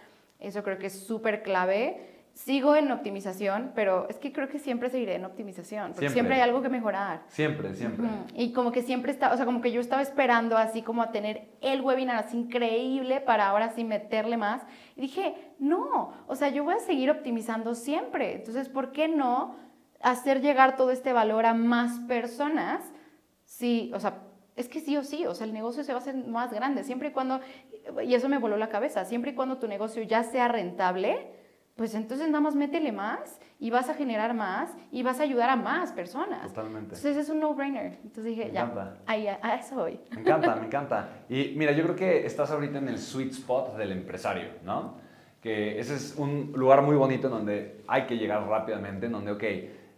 Eso 0.41 0.63
creo 0.63 0.79
que 0.79 0.87
es 0.87 0.99
súper 1.07 1.43
clave. 1.43 2.16
Sigo 2.37 2.77
en 2.77 2.93
optimización, 2.93 3.73
pero 3.75 4.07
es 4.11 4.19
que 4.19 4.31
creo 4.31 4.47
que 4.49 4.59
siempre 4.59 4.91
seguiré 4.91 5.15
en 5.15 5.25
optimización, 5.25 5.93
porque 5.93 6.01
Siempre. 6.01 6.13
siempre 6.13 6.35
hay 6.35 6.43
algo 6.43 6.61
que 6.61 6.69
mejorar. 6.69 7.23
Siempre, 7.29 7.73
siempre. 7.73 8.05
Ujú, 8.05 8.15
Y 8.35 8.53
como 8.53 8.73
que 8.73 8.83
siempre 8.83 9.11
está, 9.11 9.33
o 9.33 9.37
sea, 9.39 9.47
como 9.47 9.63
que 9.63 9.73
yo 9.73 9.81
estaba 9.81 10.03
esperando 10.03 10.59
así 10.59 10.83
como 10.83 11.01
a 11.03 11.13
tener 11.13 11.49
el 11.63 11.81
webinar 11.81 12.17
así 12.17 12.37
increíble 12.37 13.23
para 13.23 13.49
ahora 13.49 13.71
sí 13.71 13.85
meterle 13.85 14.37
más. 14.37 14.61
Y 14.97 15.01
dije, 15.01 15.35
no, 15.59 16.13
o 16.27 16.37
sea, 16.37 16.51
yo 16.51 16.63
voy 16.63 16.75
a 16.75 16.79
seguir 16.81 17.11
optimizando 17.11 17.75
siempre. 17.75 18.35
Entonces, 18.35 18.69
¿por 18.69 18.93
qué 18.93 19.09
no 19.09 19.57
hacer 20.03 20.43
llegar 20.43 20.77
todo 20.77 20.91
este 20.91 21.15
valor 21.15 21.47
a 21.47 21.55
más 21.55 22.01
personas? 22.01 22.83
Sí, 23.47 23.91
o 23.95 23.99
sea, 23.99 24.19
es 24.57 24.69
que 24.69 24.81
sí 24.81 24.95
o 24.99 25.05
sí, 25.05 25.25
o 25.25 25.35
sea, 25.35 25.47
el 25.47 25.55
negocio 25.55 25.85
se 25.85 25.93
va 25.95 26.01
a 26.01 26.03
hacer 26.03 26.15
más 26.17 26.53
grande, 26.53 26.85
siempre 26.85 27.09
y 27.09 27.13
cuando, 27.13 27.41
y 28.05 28.13
eso 28.15 28.29
me 28.29 28.37
voló 28.37 28.59
la 28.59 28.69
cabeza, 28.69 29.07
siempre 29.07 29.31
y 29.31 29.35
cuando 29.35 29.57
tu 29.57 29.69
negocio 29.69 30.03
ya 30.03 30.23
sea 30.23 30.49
rentable, 30.49 31.33
pues 31.77 31.95
entonces 31.95 32.27
nada 32.29 32.41
más 32.41 32.55
métele 32.55 32.91
más 32.91 33.39
y 33.61 33.71
vas 33.71 33.89
a 33.91 33.95
generar 33.95 34.33
más 34.35 34.75
y 34.91 35.03
vas 35.03 35.21
a 35.21 35.25
ayudar 35.25 35.51
a 35.51 35.57
más 35.57 35.93
personas. 35.93 36.49
Totalmente. 36.49 36.95
Entonces 36.97 37.17
es 37.17 37.29
un 37.29 37.39
no-brainer. 37.41 37.99
Entonces 38.03 38.25
dije, 38.25 38.47
Me 38.47 38.53
ya, 38.53 38.63
encanta. 38.63 38.97
ahí, 39.07 39.29
a, 39.29 39.39
a 39.43 39.55
eso 39.57 39.77
voy. 39.77 40.01
Me 40.11 40.21
encanta, 40.23 40.57
me 40.57 40.67
encanta. 40.67 41.09
Y 41.29 41.53
mira, 41.57 41.73
yo 41.73 41.83
creo 41.85 41.95
que 41.97 42.25
estás 42.27 42.51
ahorita 42.51 42.79
en 42.79 42.89
el 42.89 42.99
sweet 42.99 43.33
spot 43.33 43.77
del 43.77 43.93
empresario, 43.93 44.49
¿no? 44.65 44.95
Que 45.43 45.79
ese 45.79 45.95
es 45.95 46.17
un 46.17 46.53
lugar 46.57 46.83
muy 46.83 46.97
bonito 46.97 47.27
en 47.29 47.33
donde 47.35 47.85
hay 47.87 48.07
que 48.07 48.17
llegar 48.17 48.47
rápidamente, 48.49 49.07
en 49.07 49.13
donde, 49.13 49.33
ok, 49.33 49.45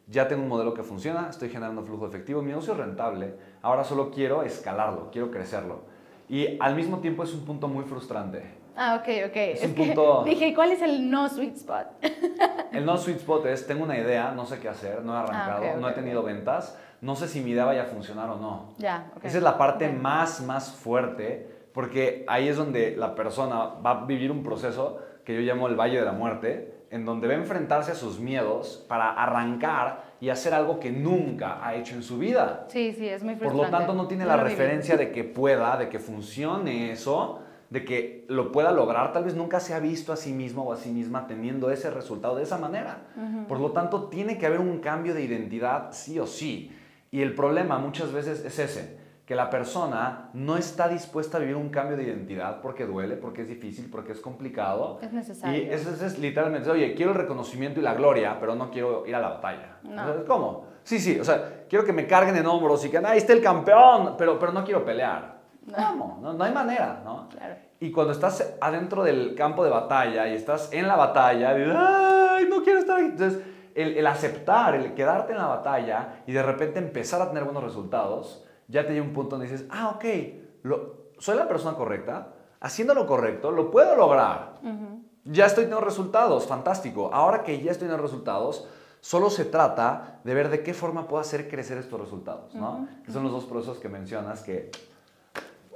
ya 0.08 0.26
tengo 0.26 0.42
un 0.42 0.48
modelo 0.48 0.74
que 0.74 0.82
funciona, 0.82 1.28
estoy 1.30 1.48
generando 1.48 1.82
flujo 1.82 2.06
efectivo, 2.06 2.42
mi 2.42 2.48
negocio 2.48 2.72
es 2.72 2.78
rentable, 2.78 3.34
ahora 3.62 3.84
solo 3.84 4.10
quiero 4.10 4.42
escalarlo, 4.42 5.10
quiero 5.12 5.30
crecerlo. 5.30 5.82
Y 6.28 6.58
al 6.60 6.74
mismo 6.74 6.98
tiempo 6.98 7.22
es 7.22 7.32
un 7.32 7.44
punto 7.44 7.68
muy 7.68 7.84
frustrante. 7.84 8.42
Ah, 8.80 8.94
ok, 9.00 9.08
ok. 9.26 9.36
Es 9.36 9.64
un 9.64 9.74
que 9.74 9.86
punto- 9.86 10.22
Dije, 10.26 10.54
¿cuál 10.54 10.70
es 10.70 10.80
el 10.82 11.10
no 11.10 11.28
sweet 11.28 11.56
spot? 11.56 11.86
El 12.72 12.84
no 12.86 12.96
sweet 12.96 13.16
spot 13.18 13.46
es, 13.46 13.66
tengo 13.66 13.82
una 13.84 13.98
idea, 13.98 14.30
no 14.32 14.46
sé 14.46 14.58
qué 14.60 14.68
hacer, 14.68 15.02
no 15.02 15.14
he 15.14 15.16
arrancado, 15.18 15.64
Ah, 15.66 15.72
ok, 15.74 15.80
no 15.80 15.88
he 15.88 15.92
tenido 15.92 16.22
ventas, 16.22 16.78
no 17.00 17.16
sé 17.16 17.26
si 17.26 17.40
mi 17.40 17.50
idea 17.50 17.64
vaya 17.64 17.82
a 17.82 17.86
funcionar 17.86 18.28
o 18.30 18.36
no. 18.36 18.74
ya, 18.78 19.10
ok. 19.16 19.24
Esa 19.24 19.38
es 19.38 19.42
la 19.42 19.56
parte 19.58 19.88
más, 19.88 20.40
más 20.42 20.70
fuerte, 20.70 21.48
porque 21.72 22.24
ahí 22.28 22.46
es 22.48 22.56
donde 22.56 22.94
la 22.96 23.14
persona 23.14 23.56
va 23.84 23.90
a 23.90 24.04
vivir 24.04 24.30
un 24.30 24.42
proceso 24.42 24.98
que 25.24 25.34
yo 25.34 25.40
llamo 25.40 25.66
el 25.66 25.74
Valle 25.76 25.98
de 25.98 26.04
la 26.04 26.12
Muerte, 26.12 26.74
en 26.90 27.04
donde 27.04 27.26
va 27.26 27.34
a 27.34 27.36
enfrentarse 27.36 27.92
a 27.92 27.94
sus 27.94 28.18
miedos 28.20 28.84
para 28.88 29.10
arrancar 29.12 30.04
y 30.20 30.28
hacer 30.30 30.54
algo 30.54 30.78
que 30.80 30.90
nunca 30.90 31.66
ha 31.66 31.74
hecho 31.74 31.94
en 31.94 32.02
su 32.02 32.18
vida. 32.18 32.64
Sí, 32.68 32.92
sí, 32.92 33.08
es 33.08 33.22
muy 33.22 33.34
Por 33.34 33.48
frustrante. 33.48 33.72
lo 33.72 33.78
tanto, 33.78 33.94
no 33.94 34.08
tiene 34.08 34.24
la 34.24 34.36
referencia 34.36 34.96
de 34.96 35.10
que 35.12 35.24
pueda, 35.40 35.76
de 35.76 35.88
que 35.88 35.98
funcione 35.98 36.92
eso, 36.92 37.40
de 37.70 37.84
que 37.84 38.24
lo 38.28 38.50
pueda 38.50 38.72
lograr. 38.72 39.12
Tal 39.12 39.24
vez 39.24 39.34
nunca 39.34 39.60
se 39.60 39.74
ha 39.74 39.78
visto 39.78 40.12
a 40.12 40.16
sí 40.16 40.32
mismo 40.32 40.64
o 40.64 40.72
a 40.72 40.76
sí 40.76 40.90
misma 40.90 41.26
teniendo 41.26 41.70
ese 41.70 41.90
resultado 41.90 42.36
de 42.36 42.42
esa 42.44 42.58
manera. 42.58 43.08
Por 43.46 43.60
lo 43.60 43.72
tanto, 43.72 44.08
tiene 44.08 44.38
que 44.38 44.46
haber 44.46 44.60
un 44.60 44.78
cambio 44.78 45.14
de 45.14 45.22
identidad 45.22 45.88
sí 45.92 46.18
o 46.18 46.26
sí. 46.26 46.72
Y 47.10 47.22
el 47.22 47.34
problema 47.34 47.78
muchas 47.78 48.12
veces 48.12 48.44
es 48.44 48.58
ese, 48.58 48.98
que 49.24 49.34
la 49.34 49.50
persona 49.50 50.30
no 50.34 50.56
está 50.56 50.88
dispuesta 50.88 51.38
a 51.38 51.40
vivir 51.40 51.56
un 51.56 51.70
cambio 51.70 51.96
de 51.96 52.04
identidad 52.04 52.60
porque 52.60 52.86
duele, 52.86 53.16
porque 53.16 53.42
es 53.42 53.48
difícil, 53.48 53.88
porque 53.90 54.12
es 54.12 54.20
complicado. 54.20 54.98
Es 55.02 55.12
necesario. 55.12 55.62
Y 55.62 55.68
eso 55.68 55.90
es, 55.90 56.02
es 56.02 56.18
literalmente, 56.18 56.70
oye, 56.70 56.94
quiero 56.94 57.12
el 57.12 57.18
reconocimiento 57.18 57.80
y 57.80 57.82
la 57.82 57.94
gloria, 57.94 58.38
pero 58.40 58.54
no 58.54 58.70
quiero 58.70 59.06
ir 59.06 59.14
a 59.14 59.20
la 59.20 59.28
batalla. 59.28 59.78
No. 59.82 60.24
¿Cómo? 60.26 60.66
Sí, 60.82 60.98
sí, 60.98 61.20
o 61.20 61.24
sea, 61.24 61.64
quiero 61.68 61.84
que 61.84 61.92
me 61.92 62.06
carguen 62.06 62.36
en 62.36 62.46
hombros 62.46 62.84
y 62.86 62.90
que, 62.90 62.98
ahí 62.98 63.18
está 63.18 63.34
el 63.34 63.42
campeón, 63.42 64.14
pero, 64.16 64.38
pero 64.38 64.52
no 64.52 64.64
quiero 64.64 64.84
pelear. 64.84 65.37
¿Cómo? 65.74 66.18
No, 66.22 66.32
no 66.32 66.44
hay 66.44 66.52
manera, 66.52 67.00
¿no? 67.04 67.28
Claro. 67.28 67.54
Y 67.80 67.90
cuando 67.92 68.12
estás 68.12 68.54
adentro 68.60 69.02
del 69.04 69.34
campo 69.34 69.62
de 69.64 69.70
batalla 69.70 70.26
y 70.28 70.34
estás 70.34 70.72
en 70.72 70.88
la 70.88 70.96
batalla, 70.96 71.54
dices, 71.54 71.74
¡ay, 71.76 72.46
no 72.50 72.62
quiero 72.62 72.80
estar 72.80 72.96
aquí! 72.96 73.06
Entonces, 73.06 73.40
el, 73.74 73.96
el 73.96 74.06
aceptar, 74.06 74.74
el 74.74 74.94
quedarte 74.94 75.32
en 75.32 75.38
la 75.38 75.46
batalla 75.46 76.22
y 76.26 76.32
de 76.32 76.42
repente 76.42 76.78
empezar 76.80 77.22
a 77.22 77.28
tener 77.28 77.44
buenos 77.44 77.62
resultados, 77.62 78.44
ya 78.66 78.84
te 78.86 78.92
llega 78.92 79.04
un 79.04 79.12
punto 79.12 79.36
donde 79.36 79.50
dices, 79.50 79.66
ah, 79.70 79.92
ok, 79.96 80.04
lo- 80.62 80.96
soy 81.18 81.36
la 81.36 81.46
persona 81.46 81.76
correcta, 81.76 82.28
haciendo 82.60 82.94
lo 82.94 83.06
correcto, 83.06 83.50
lo 83.52 83.70
puedo 83.70 83.94
lograr. 83.94 84.54
Ya 85.24 85.46
estoy 85.46 85.64
teniendo 85.64 85.84
resultados, 85.84 86.46
fantástico. 86.46 87.10
Ahora 87.12 87.42
que 87.44 87.60
ya 87.60 87.70
estoy 87.70 87.86
teniendo 87.86 88.02
resultados, 88.02 88.66
solo 89.00 89.30
se 89.30 89.44
trata 89.44 90.20
de 90.24 90.34
ver 90.34 90.48
de 90.48 90.62
qué 90.62 90.74
forma 90.74 91.06
puedo 91.06 91.20
hacer 91.20 91.48
crecer 91.48 91.78
estos 91.78 92.00
resultados, 92.00 92.54
¿no? 92.54 92.88
Que 93.04 93.12
son 93.12 93.22
los 93.22 93.30
dos 93.32 93.44
procesos 93.44 93.78
que 93.78 93.88
mencionas 93.88 94.42
que 94.42 94.70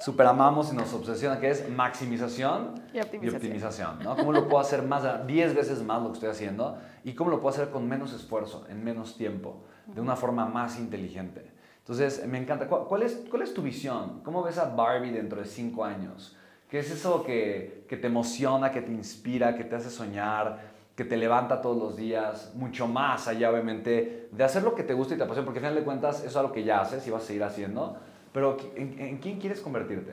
superamamos 0.03 0.73
y 0.73 0.77
nos 0.77 0.93
obsesiona, 0.95 1.39
que 1.39 1.51
es 1.51 1.69
maximización 1.69 2.75
Y 2.93 3.01
optimización. 3.01 3.35
optimización, 3.37 3.99
¿no? 4.03 4.17
¿Cómo 4.17 4.33
lo 4.33 4.49
puedo 4.49 4.61
hacer 4.61 4.83
más, 4.83 5.05
a- 5.05 5.19
10 5.25 5.55
veces 5.55 5.83
más 5.83 6.03
lo 6.03 6.09
que 6.09 6.15
estoy 6.15 6.31
haciendo 6.31 6.77
y 7.05 7.15
cómo 7.15 7.31
lo 7.31 7.41
puedo 7.41 7.55
hacer 7.55 7.71
con 7.71 7.89
menos 7.89 8.13
esfuerzo, 8.13 8.65
en 8.69 8.83
menos 8.83 9.17
tiempo, 9.17 9.63
de 9.87 10.01
una 10.01 10.17
forma 10.17 10.47
más 10.47 10.79
inteligente? 10.79 11.51
Entonces, 11.79 12.27
me 12.27 12.39
encanta. 12.39 12.67
¿Cuál, 12.69 12.85
cuál 12.85 13.03
es, 13.03 13.25
cuál 13.31 13.43
es 13.43 13.55
tu 13.55 13.63
visión? 13.63 14.21
¿Cómo 14.25 14.43
ves 14.43 14.59
a 14.59 14.67
Barbie 14.67 15.11
dentro 15.11 15.41
de 15.41 15.47
5 15.47 15.85
años? 15.85 16.37
¿Qué 16.69 16.79
es 16.79 16.91
eso 16.91 17.23
que, 17.23 17.85
que 17.89 17.97
te 17.97 18.07
emociona, 18.07 18.71
que 18.71 18.83
te 18.83 18.91
inspira, 18.93 19.57
que 19.57 19.65
te 19.65 19.77
hace 19.77 19.91
soñar, 19.91 20.59
que 20.97 21.05
te 21.05 21.17
levanta 21.17 21.61
todos 21.61 21.77
los 21.77 21.97
días? 21.97 22.53
Mucho 22.55 22.87
más 22.87 23.27
allá, 23.29 23.51
obviamente, 23.51 24.29
de 24.33 24.45
hacer 24.45 24.63
lo 24.63 24.75
que 24.75 24.83
te 24.85 24.95
gusta 24.95 25.15
y 25.15 25.17
te 25.19 25.25
apasiona, 25.25 25.45
porque 25.45 25.59
al 25.59 25.65
final 25.65 25.75
de 25.77 25.85
cuentas 25.85 26.21
eso 26.21 26.29
es 26.29 26.37
algo 26.37 26.53
que 26.53 26.65
ya 26.65 26.81
haces 26.81 27.07
y 27.07 27.11
vas 27.11 27.25
a 27.25 27.27
seguir 27.27 27.43
haciendo. 27.45 27.97
Pero, 28.33 28.57
¿en, 28.77 28.99
en 28.99 29.19
quién 29.19 29.39
quieres 29.39 29.61
convertirte? 29.61 30.13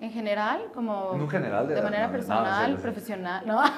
En 0.00 0.10
general, 0.10 0.70
como... 0.74 1.12
En 1.14 1.20
un 1.20 1.28
general 1.30 1.68
de- 1.68 1.74
De 1.74 1.82
manera 1.82 2.06
no, 2.06 2.12
no, 2.12 2.16
personal, 2.18 2.70
sí, 2.70 2.76
sí. 2.76 2.82
profesional, 2.82 3.46
¿no? 3.46 3.62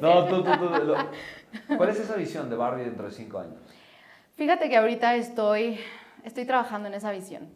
No, 0.00 0.24
tú, 0.26 0.42
tú, 0.42 0.50
tú. 0.56 0.64
lo- 0.84 0.96
¿Cuál 1.76 1.88
es 1.90 2.00
esa 2.00 2.16
visión 2.16 2.48
de 2.50 2.56
Barbie 2.56 2.84
dentro 2.84 3.06
de 3.06 3.12
5 3.12 3.38
años? 3.38 3.56
Fíjate 4.34 4.68
que 4.68 4.76
ahorita 4.76 5.14
estoy, 5.16 5.78
estoy 6.24 6.44
trabajando 6.44 6.88
en 6.88 6.94
esa 6.94 7.10
visión. 7.12 7.48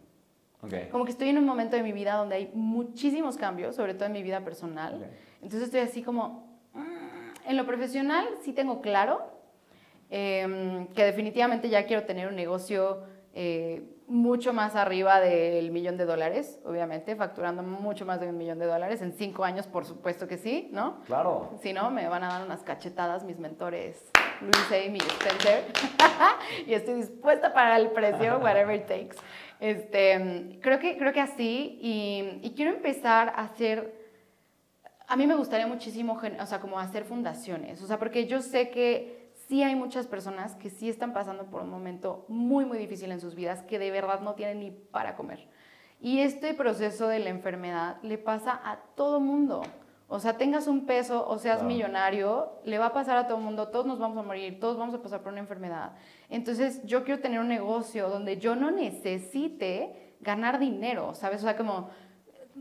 Ok. 0.62 0.90
Como 0.90 1.04
que 1.04 1.10
estoy 1.12 1.28
en 1.28 1.38
un 1.38 1.44
momento 1.44 1.76
de 1.76 1.82
mi 1.82 1.92
vida 1.92 2.14
donde 2.14 2.36
hay 2.36 2.50
muchísimos 2.54 3.36
cambios, 3.36 3.74
sobre 3.76 3.94
todo 3.94 4.06
en 4.06 4.12
mi 4.12 4.22
vida 4.22 4.40
personal. 4.40 4.94
Ok. 4.96 5.02
Entonces 5.42 5.62
estoy 5.64 5.80
así 5.80 6.02
como... 6.02 6.58
mm, 6.74 7.48
En 7.48 7.56
lo 7.56 7.66
profesional 7.66 8.26
sí 8.42 8.52
tengo 8.52 8.80
claro 8.80 9.32
em, 10.10 10.86
que 10.88 11.04
definitivamente 11.04 11.68
ya 11.68 11.84
quiero 11.86 12.04
tener 12.04 12.28
un 12.28 12.36
negocio 12.36 13.02
eh, 13.40 13.84
mucho 14.08 14.52
más 14.52 14.74
arriba 14.74 15.20
del 15.20 15.70
millón 15.70 15.96
de 15.96 16.06
dólares, 16.06 16.58
obviamente, 16.64 17.14
facturando 17.14 17.62
mucho 17.62 18.04
más 18.04 18.18
de 18.18 18.28
un 18.28 18.36
millón 18.36 18.58
de 18.58 18.66
dólares. 18.66 19.00
En 19.00 19.12
cinco 19.12 19.44
años, 19.44 19.68
por 19.68 19.84
supuesto 19.84 20.26
que 20.26 20.38
sí, 20.38 20.68
¿no? 20.72 21.02
Claro. 21.02 21.56
Si 21.62 21.72
no, 21.72 21.88
me 21.92 22.08
van 22.08 22.24
a 22.24 22.30
dar 22.30 22.44
unas 22.44 22.64
cachetadas 22.64 23.22
mis 23.22 23.38
mentores, 23.38 24.10
Luis 24.40 24.66
Amy 24.72 24.98
y 24.98 25.06
Spencer. 25.06 25.66
y 26.66 26.74
estoy 26.74 26.94
dispuesta 26.94 27.52
para 27.52 27.76
el 27.76 27.92
precio, 27.92 28.38
whatever 28.42 28.74
it 28.74 28.86
takes. 28.86 29.16
Este, 29.60 30.58
creo, 30.62 30.80
que, 30.80 30.98
creo 30.98 31.12
que 31.12 31.20
así. 31.20 31.78
Y, 31.80 32.40
y 32.42 32.54
quiero 32.56 32.72
empezar 32.72 33.28
a 33.36 33.42
hacer. 33.42 33.94
A 35.06 35.16
mí 35.16 35.28
me 35.28 35.36
gustaría 35.36 35.68
muchísimo, 35.68 36.20
o 36.40 36.46
sea, 36.46 36.58
como 36.58 36.80
hacer 36.80 37.04
fundaciones. 37.04 37.80
O 37.82 37.86
sea, 37.86 38.00
porque 38.00 38.26
yo 38.26 38.42
sé 38.42 38.70
que 38.70 39.17
sí 39.48 39.62
hay 39.62 39.74
muchas 39.74 40.06
personas 40.06 40.54
que 40.56 40.68
sí 40.68 40.88
están 40.88 41.12
pasando 41.12 41.46
por 41.46 41.62
un 41.62 41.70
momento 41.70 42.26
muy, 42.28 42.66
muy 42.66 42.76
difícil 42.76 43.10
en 43.10 43.20
sus 43.20 43.34
vidas, 43.34 43.62
que 43.62 43.78
de 43.78 43.90
verdad 43.90 44.20
no 44.20 44.34
tienen 44.34 44.60
ni 44.60 44.70
para 44.70 45.16
comer. 45.16 45.48
Y 46.00 46.20
este 46.20 46.54
proceso 46.54 47.08
de 47.08 47.18
la 47.18 47.30
enfermedad 47.30 47.96
le 48.02 48.18
pasa 48.18 48.60
a 48.62 48.76
todo 48.94 49.20
mundo. 49.20 49.62
O 50.06 50.20
sea, 50.20 50.36
tengas 50.36 50.68
un 50.68 50.86
peso 50.86 51.26
o 51.26 51.38
seas 51.38 51.62
millonario, 51.62 52.60
le 52.64 52.78
va 52.78 52.86
a 52.86 52.92
pasar 52.92 53.16
a 53.16 53.26
todo 53.26 53.38
mundo, 53.38 53.68
todos 53.68 53.86
nos 53.86 53.98
vamos 53.98 54.16
a 54.18 54.22
morir, 54.22 54.60
todos 54.60 54.78
vamos 54.78 54.94
a 54.94 55.02
pasar 55.02 55.22
por 55.22 55.32
una 55.32 55.40
enfermedad. 55.40 55.92
Entonces, 56.28 56.82
yo 56.84 57.04
quiero 57.04 57.20
tener 57.20 57.40
un 57.40 57.48
negocio 57.48 58.08
donde 58.08 58.38
yo 58.38 58.54
no 58.54 58.70
necesite 58.70 60.14
ganar 60.20 60.58
dinero, 60.58 61.14
¿sabes? 61.14 61.40
O 61.40 61.44
sea, 61.44 61.56
como, 61.56 61.90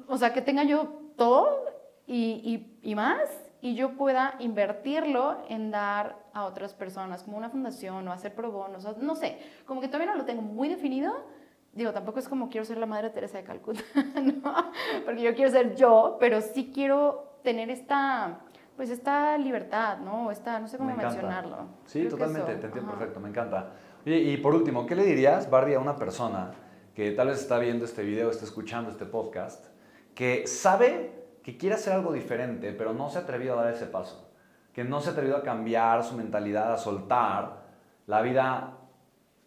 o 0.08 0.18
sea, 0.18 0.34
que 0.34 0.42
tenga 0.42 0.64
yo 0.64 1.00
todo 1.16 1.66
y, 2.06 2.70
y, 2.82 2.92
y 2.92 2.96
más 2.96 3.47
y 3.62 3.76
yo 3.76 3.98
pueda 3.98 4.36
invertirlo 4.40 5.38
en 5.50 5.72
dar 5.72 6.18
a 6.34 6.46
otras 6.46 6.74
personas, 6.74 7.24
como 7.24 7.38
una 7.38 7.50
fundación 7.50 8.08
o 8.08 8.12
hacer 8.12 8.36
pro 8.36 8.52
bono, 8.52 8.78
o 8.78 8.96
no 9.02 9.16
sé, 9.16 9.40
como 9.66 9.82
que 9.82 9.88
todavía 9.88 10.12
no 10.12 10.18
lo 10.18 10.26
tengo 10.26 10.42
muy 10.42 10.70
definido. 10.70 11.26
Digo, 11.74 11.92
tampoco 11.92 12.20
es 12.20 12.28
como 12.28 12.50
quiero 12.50 12.66
ser 12.66 12.78
la 12.78 12.86
Madre 12.86 13.10
Teresa 13.10 13.38
de 13.38 13.44
Calcuta, 13.44 13.82
¿no? 14.22 14.72
Porque 15.06 15.22
yo 15.22 15.36
quiero 15.36 15.52
ser 15.52 15.76
yo, 15.76 16.18
pero 16.20 16.42
sí 16.42 16.72
quiero 16.74 17.40
tener 17.44 17.70
esta, 17.70 18.40
pues 18.76 18.90
esta 18.90 19.38
libertad, 19.38 20.00
¿no? 20.00 20.32
Esta, 20.32 20.60
no 20.60 20.68
sé 20.68 20.78
cómo 20.78 20.92
Me 20.92 20.98
mencionarlo. 20.98 21.68
Sí, 21.86 22.00
Creo 22.00 22.12
totalmente, 22.12 22.56
te 22.56 22.66
entiendo 22.66 22.92
ajá. 22.92 23.00
perfecto, 23.00 23.20
me 23.20 23.30
encanta. 23.30 23.74
Oye, 24.06 24.18
y 24.18 24.38
por 24.38 24.56
último, 24.56 24.86
¿qué 24.86 24.96
le 24.96 25.04
dirías, 25.04 25.50
Barbie, 25.50 25.76
a 25.76 25.80
una 25.80 25.96
persona 25.96 26.52
que 26.96 27.12
tal 27.12 27.28
vez 27.28 27.40
está 27.40 27.60
viendo 27.60 27.86
este 27.86 28.04
video, 28.04 28.32
está 28.32 28.46
escuchando 28.46 28.90
este 28.90 29.06
podcast, 29.06 29.68
que 30.16 30.48
sabe 30.48 31.17
que 31.48 31.56
quiere 31.56 31.76
hacer 31.76 31.94
algo 31.94 32.12
diferente, 32.12 32.74
pero 32.74 32.92
no 32.92 33.10
se 33.10 33.20
ha 33.20 33.22
atrevido 33.22 33.58
a 33.58 33.64
dar 33.64 33.74
ese 33.74 33.86
paso? 33.86 34.30
Que 34.74 34.84
no 34.84 35.00
se 35.00 35.08
ha 35.08 35.12
atrevido 35.14 35.38
a 35.38 35.44
cambiar 35.44 36.04
su 36.04 36.14
mentalidad, 36.18 36.74
a 36.74 36.78
soltar 36.78 37.62
la 38.06 38.22
vida 38.22 38.74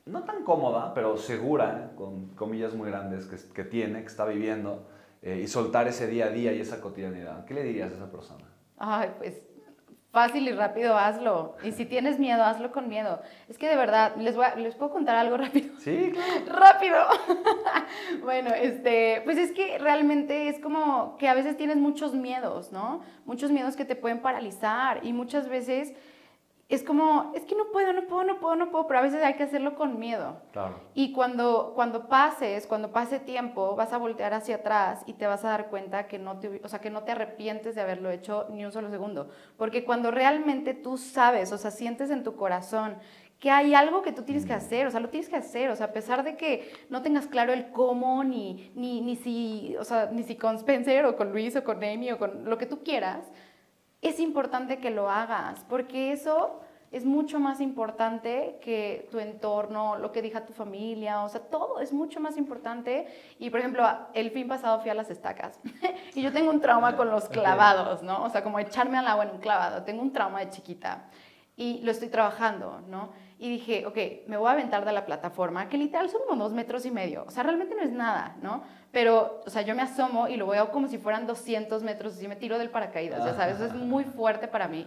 no 0.06 0.24
tan 0.24 0.42
cómoda, 0.42 0.94
pero 0.94 1.18
segura, 1.18 1.92
con 1.96 2.28
comillas 2.28 2.72
muy 2.72 2.88
grandes, 2.88 3.26
que, 3.26 3.36
que 3.52 3.64
tiene, 3.64 4.00
que 4.00 4.06
está 4.06 4.24
viviendo, 4.24 4.88
eh, 5.20 5.42
y 5.44 5.46
soltar 5.46 5.88
ese 5.88 6.06
día 6.06 6.24
a 6.24 6.30
día 6.30 6.54
y 6.54 6.60
esa 6.62 6.80
cotidianidad. 6.80 7.44
¿Qué 7.44 7.52
le 7.52 7.64
dirías 7.64 7.92
a 7.92 7.96
esa 7.96 8.10
persona? 8.10 8.46
Ay, 8.78 9.10
pues 9.18 9.42
fácil 10.12 10.48
y 10.48 10.52
rápido 10.52 10.96
hazlo. 10.98 11.56
Y 11.62 11.72
si 11.72 11.84
tienes 11.86 12.18
miedo, 12.18 12.42
hazlo 12.44 12.72
con 12.72 12.88
miedo. 12.88 13.20
Es 13.48 13.58
que 13.58 13.68
de 13.68 13.76
verdad, 13.76 14.16
les, 14.16 14.34
voy 14.36 14.44
a- 14.46 14.56
les 14.56 14.74
puedo 14.74 14.90
contar 14.92 15.16
algo 15.16 15.36
rápido. 15.44 15.78
Sí, 15.78 16.12
rápido. 16.46 16.96
bueno, 18.22 18.50
este, 18.54 19.22
pues 19.24 19.38
es 19.38 19.52
que 19.52 19.78
realmente 19.78 20.48
es 20.48 20.58
como 20.58 21.16
que 21.16 21.28
a 21.28 21.34
veces 21.34 21.56
tienes 21.56 21.76
muchos 21.76 22.14
miedos, 22.14 22.72
¿no? 22.72 23.02
Muchos 23.24 23.50
miedos 23.50 23.76
que 23.76 23.84
te 23.84 23.96
pueden 23.96 24.20
paralizar 24.20 25.00
y 25.04 25.12
muchas 25.12 25.48
veces 25.48 25.94
es 26.70 26.84
como, 26.84 27.32
es 27.34 27.44
que 27.44 27.56
no 27.56 27.66
puedo, 27.72 27.92
no 27.92 28.06
puedo, 28.06 28.24
no 28.24 28.38
puedo, 28.38 28.54
no 28.54 28.70
puedo, 28.70 28.86
pero 28.86 29.00
a 29.00 29.02
veces 29.02 29.22
hay 29.24 29.34
que 29.34 29.42
hacerlo 29.42 29.74
con 29.74 29.98
miedo. 29.98 30.36
Claro. 30.52 30.80
Y 30.94 31.12
cuando, 31.12 31.72
cuando 31.74 32.08
pases, 32.08 32.68
cuando 32.68 32.92
pase 32.92 33.18
tiempo, 33.18 33.74
vas 33.74 33.92
a 33.92 33.98
voltear 33.98 34.34
hacia 34.34 34.56
atrás 34.56 35.02
y 35.06 35.14
te 35.14 35.26
vas 35.26 35.44
a 35.44 35.48
dar 35.48 35.68
cuenta 35.68 36.06
que 36.06 36.20
no, 36.20 36.38
te, 36.38 36.60
o 36.62 36.68
sea, 36.68 36.80
que 36.80 36.90
no 36.90 37.02
te 37.02 37.10
arrepientes 37.10 37.74
de 37.74 37.80
haberlo 37.80 38.08
hecho 38.10 38.46
ni 38.50 38.64
un 38.64 38.70
solo 38.70 38.88
segundo. 38.88 39.30
Porque 39.56 39.84
cuando 39.84 40.12
realmente 40.12 40.72
tú 40.72 40.96
sabes, 40.96 41.50
o 41.50 41.58
sea, 41.58 41.72
sientes 41.72 42.08
en 42.10 42.22
tu 42.22 42.36
corazón 42.36 42.98
que 43.40 43.50
hay 43.50 43.74
algo 43.74 44.02
que 44.02 44.12
tú 44.12 44.22
tienes 44.22 44.46
que 44.46 44.52
hacer, 44.52 44.86
o 44.86 44.90
sea, 44.90 45.00
lo 45.00 45.08
tienes 45.08 45.28
que 45.28 45.36
hacer, 45.36 45.70
o 45.70 45.76
sea, 45.76 45.86
a 45.86 45.92
pesar 45.92 46.22
de 46.22 46.36
que 46.36 46.70
no 46.90 47.02
tengas 47.02 47.26
claro 47.26 47.52
el 47.52 47.72
cómo, 47.72 48.22
ni, 48.22 48.70
ni, 48.76 49.00
ni 49.00 49.16
si, 49.16 49.74
o 49.80 49.84
sea, 49.84 50.10
ni 50.12 50.22
si 50.22 50.36
con 50.36 50.56
Spencer 50.56 51.06
o 51.06 51.16
con 51.16 51.32
Luis 51.32 51.56
o 51.56 51.64
con 51.64 51.82
Amy 51.82 52.12
o 52.12 52.18
con 52.18 52.44
lo 52.44 52.58
que 52.58 52.66
tú 52.66 52.84
quieras, 52.84 53.24
es 54.02 54.20
importante 54.20 54.78
que 54.78 54.90
lo 54.90 55.10
hagas, 55.10 55.64
porque 55.68 56.12
eso 56.12 56.60
es 56.92 57.04
mucho 57.04 57.38
más 57.38 57.60
importante 57.60 58.58
que 58.60 59.08
tu 59.12 59.20
entorno, 59.20 59.96
lo 59.96 60.10
que 60.10 60.22
diga 60.22 60.44
tu 60.44 60.52
familia, 60.52 61.22
o 61.22 61.28
sea, 61.28 61.40
todo 61.40 61.78
es 61.80 61.92
mucho 61.92 62.18
más 62.18 62.36
importante. 62.36 63.06
Y 63.38 63.50
por 63.50 63.60
ejemplo, 63.60 63.86
el 64.12 64.30
fin 64.30 64.48
pasado 64.48 64.80
fui 64.80 64.90
a 64.90 64.94
las 64.94 65.10
estacas 65.10 65.60
y 66.14 66.22
yo 66.22 66.32
tengo 66.32 66.50
un 66.50 66.60
trauma 66.60 66.96
con 66.96 67.10
los 67.10 67.28
clavados, 67.28 68.02
¿no? 68.02 68.24
O 68.24 68.30
sea, 68.30 68.42
como 68.42 68.58
echarme 68.58 68.98
al 68.98 69.06
agua 69.06 69.24
en 69.24 69.30
un 69.30 69.38
clavado, 69.38 69.84
tengo 69.84 70.02
un 70.02 70.12
trauma 70.12 70.40
de 70.40 70.50
chiquita 70.50 71.04
y 71.56 71.80
lo 71.82 71.92
estoy 71.92 72.08
trabajando, 72.08 72.80
¿no? 72.88 73.10
Y 73.42 73.48
dije, 73.48 73.86
ok, 73.86 73.96
me 74.28 74.36
voy 74.36 74.48
a 74.48 74.52
aventar 74.52 74.84
de 74.84 74.92
la 74.92 75.06
plataforma, 75.06 75.66
que 75.70 75.78
literal 75.78 76.10
son 76.10 76.20
como 76.28 76.44
dos 76.44 76.52
metros 76.52 76.84
y 76.84 76.90
medio, 76.90 77.24
o 77.26 77.30
sea, 77.30 77.42
realmente 77.42 77.74
no 77.74 77.80
es 77.80 77.90
nada, 77.90 78.36
¿no? 78.42 78.62
Pero, 78.92 79.40
o 79.46 79.48
sea, 79.48 79.62
yo 79.62 79.74
me 79.74 79.80
asomo 79.80 80.28
y 80.28 80.36
lo 80.36 80.46
veo 80.46 80.70
como 80.70 80.88
si 80.88 80.98
fueran 80.98 81.26
200 81.26 81.82
metros 81.82 82.22
y 82.22 82.28
me 82.28 82.36
tiro 82.36 82.58
del 82.58 82.68
paracaídas, 82.68 83.24
ya 83.24 83.34
sabes, 83.34 83.56
eso 83.56 83.64
es 83.64 83.74
muy 83.74 84.04
fuerte 84.04 84.46
para 84.46 84.68
mí. 84.68 84.86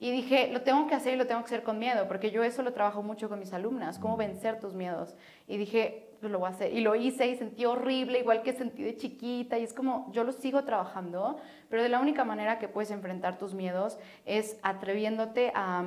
Y 0.00 0.10
dije, 0.10 0.48
lo 0.52 0.62
tengo 0.62 0.88
que 0.88 0.96
hacer 0.96 1.14
y 1.14 1.16
lo 1.16 1.28
tengo 1.28 1.42
que 1.42 1.46
hacer 1.46 1.62
con 1.62 1.78
miedo, 1.78 2.08
porque 2.08 2.32
yo 2.32 2.42
eso 2.42 2.64
lo 2.64 2.72
trabajo 2.72 3.04
mucho 3.04 3.28
con 3.28 3.38
mis 3.38 3.52
alumnas, 3.52 4.00
cómo 4.00 4.16
vencer 4.16 4.58
tus 4.58 4.74
miedos. 4.74 5.14
Y 5.46 5.56
dije, 5.56 6.08
pues 6.20 6.32
lo 6.32 6.40
voy 6.40 6.48
a 6.48 6.50
hacer. 6.50 6.72
Y 6.74 6.80
lo 6.80 6.96
hice 6.96 7.28
y 7.28 7.36
sentí 7.36 7.64
horrible, 7.66 8.18
igual 8.18 8.42
que 8.42 8.52
sentí 8.52 8.82
de 8.82 8.96
chiquita. 8.96 9.58
Y 9.58 9.62
es 9.62 9.72
como, 9.72 10.10
yo 10.12 10.24
lo 10.24 10.32
sigo 10.32 10.64
trabajando, 10.64 11.38
pero 11.70 11.82
de 11.82 11.88
la 11.88 12.00
única 12.00 12.24
manera 12.24 12.58
que 12.58 12.68
puedes 12.68 12.90
enfrentar 12.90 13.38
tus 13.38 13.54
miedos 13.54 13.96
es 14.26 14.58
atreviéndote 14.62 15.52
a, 15.54 15.84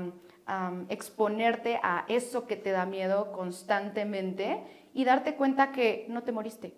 exponerte 0.90 1.80
a 1.84 2.06
eso 2.08 2.48
que 2.48 2.56
te 2.56 2.72
da 2.72 2.86
miedo 2.86 3.32
constantemente 3.32 4.64
y 4.94 5.06
darte 5.06 5.36
cuenta 5.36 5.72
que 5.72 6.06
no 6.10 6.24
te 6.24 6.32
moriste. 6.32 6.76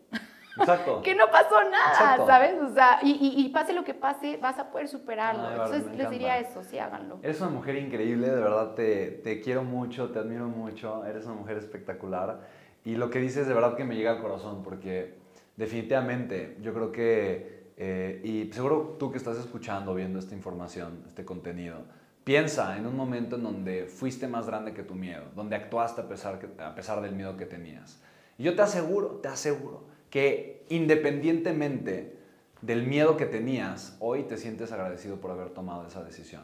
Exacto. 0.60 1.02
que 1.04 1.16
no 1.16 1.30
pasó 1.32 1.64
nada, 1.70 2.26
¿sabes? 2.26 2.62
O 2.62 2.74
sea, 2.74 3.00
y, 3.04 3.48
pase 3.50 3.74
lo 3.74 3.84
que 3.84 3.94
pase, 3.94 4.38
vas 4.38 4.60
a 4.60 4.72
poder 4.72 4.88
superarlo. 4.88 5.50
Entonces 5.50 5.96
les 5.96 6.10
diría 6.10 6.40
eso, 6.40 6.64
sí, 6.64 6.78
háganlo. 6.78 7.20
Eres 7.24 7.40
una 7.42 7.50
mujer 7.50 7.76
increíble, 7.78 8.30
de 8.30 8.42
verdad 8.42 8.74
te, 8.74 9.12
te, 9.24 9.42
quiero 9.42 9.64
mucho, 9.64 10.10
te 10.12 10.20
admiro 10.20 10.48
mucho, 10.48 11.06
eres 11.06 11.26
una 11.26 11.36
mujer 11.36 11.58
espectacular. 11.58 12.42
Y 12.84 12.96
lo 12.96 13.10
que 13.10 13.20
dices 13.20 13.48
de 13.48 13.54
verdad 13.54 13.76
que 13.76 13.86
me 13.86 13.96
llega 13.96 14.12
al 14.12 14.22
corazón, 14.22 14.64
porque 14.64 15.20
definitivamente 15.56 16.58
yo 16.62 16.74
creo 16.74 16.92
que, 16.92 17.72
eh, 17.78 18.22
y 18.24 18.52
seguro 18.52 18.96
tú 19.00 19.12
que 19.12 19.18
estás 19.18 19.38
escuchando, 19.38 19.94
viendo 19.94 20.20
esta 20.20 20.36
información, 20.36 21.04
este 21.08 21.24
contenido, 21.24 21.78
piensa 22.24 22.78
en 22.78 22.86
un 22.86 22.96
momento 22.96 23.36
en 23.36 23.44
donde 23.44 23.86
fuiste 23.86 24.28
más 24.28 24.48
grande 24.48 24.74
que 24.74 24.84
tu 24.84 24.96
miedo, 24.96 25.24
donde 25.36 25.56
actuaste 25.56 26.02
a 26.02 26.08
pesar, 26.08 27.02
del 27.02 27.16
miedo 27.16 27.38
que 27.38 27.46
tenías. 27.46 28.02
Y 28.38 28.44
yo 28.44 28.56
te 28.56 28.62
aseguro, 28.62 29.20
te 29.22 29.28
aseguro, 29.28 29.86
que 30.10 30.66
independientemente 30.70 32.20
del 32.62 32.86
miedo 32.86 33.18
que 33.18 33.26
tenías, 33.26 33.98
hoy 34.00 34.24
te 34.24 34.38
sientes 34.38 34.72
agradecido 34.72 35.18
por 35.18 35.32
haber 35.32 35.50
tomado 35.50 35.88
esa 35.88 36.04
decisión. 36.04 36.44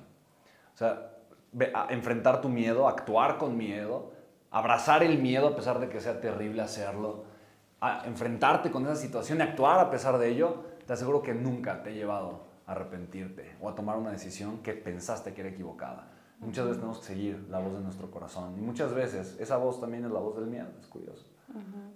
O 0.73 0.77
sea, 0.77 1.11
enfrentar 1.89 2.41
tu 2.41 2.49
miedo, 2.49 2.87
actuar 2.87 3.37
con 3.37 3.57
miedo, 3.57 4.11
abrazar 4.51 5.03
el 5.03 5.19
miedo 5.19 5.47
a 5.47 5.55
pesar 5.55 5.79
de 5.79 5.89
que 5.89 6.01
sea 6.01 6.19
terrible 6.19 6.61
hacerlo, 6.61 7.25
enfrentarte 8.05 8.71
con 8.71 8.83
esa 8.85 8.95
situación 8.95 9.39
y 9.39 9.41
actuar 9.41 9.79
a 9.79 9.91
pesar 9.91 10.17
de 10.17 10.29
ello, 10.29 10.63
te 10.87 10.93
aseguro 10.93 11.21
que 11.21 11.33
nunca 11.33 11.83
te 11.83 11.91
he 11.91 11.93
llevado 11.93 12.46
arrepentirte 12.67 13.55
o 13.61 13.69
a 13.69 13.75
tomar 13.75 13.97
una 13.97 14.11
decisión 14.11 14.59
que 14.59 14.73
pensaste 14.73 15.33
que 15.33 15.41
era 15.41 15.49
equivocada. 15.49 16.11
Muchas 16.39 16.65
veces 16.65 16.77
tenemos 16.77 16.99
que 16.99 17.05
seguir 17.05 17.47
la 17.49 17.57
voz 17.57 17.73
de 17.73 17.79
nuestro 17.79 18.11
corazón 18.11 18.55
y 18.57 18.61
muchas 18.61 18.93
veces 18.93 19.37
esa 19.39 19.57
voz 19.57 19.81
también 19.81 20.05
es 20.05 20.11
la 20.11 20.19
voz 20.19 20.35
del 20.35 20.45
miedo, 20.45 20.67
es 20.79 20.85
curioso. 20.85 21.25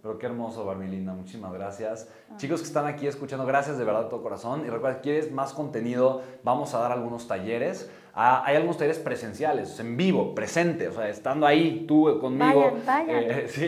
Pero 0.01 0.17
qué 0.17 0.25
hermoso, 0.25 0.65
Barbilina. 0.65 1.13
Muchísimas 1.13 1.53
gracias. 1.53 2.09
Ah. 2.29 2.37
Chicos 2.37 2.61
que 2.61 2.67
están 2.67 2.87
aquí 2.87 3.05
escuchando, 3.05 3.45
gracias 3.45 3.77
de 3.77 3.83
verdad 3.83 4.05
de 4.05 4.09
todo 4.09 4.23
corazón. 4.23 4.65
Y 4.65 4.69
recuerda, 4.69 5.01
quieres 5.01 5.31
más 5.31 5.53
contenido, 5.53 6.23
vamos 6.43 6.73
a 6.73 6.79
dar 6.79 6.91
algunos 6.91 7.27
talleres. 7.27 7.91
Ah, 8.15 8.43
hay 8.45 8.55
algunos 8.55 8.77
talleres 8.77 8.97
presenciales, 8.97 9.79
en 9.79 9.97
vivo, 9.97 10.33
presente, 10.33 10.87
o 10.87 10.93
sea, 10.93 11.07
estando 11.09 11.45
ahí 11.45 11.85
tú 11.87 12.17
conmigo. 12.19 12.77
Eh, 13.07 13.45
sí, 13.49 13.65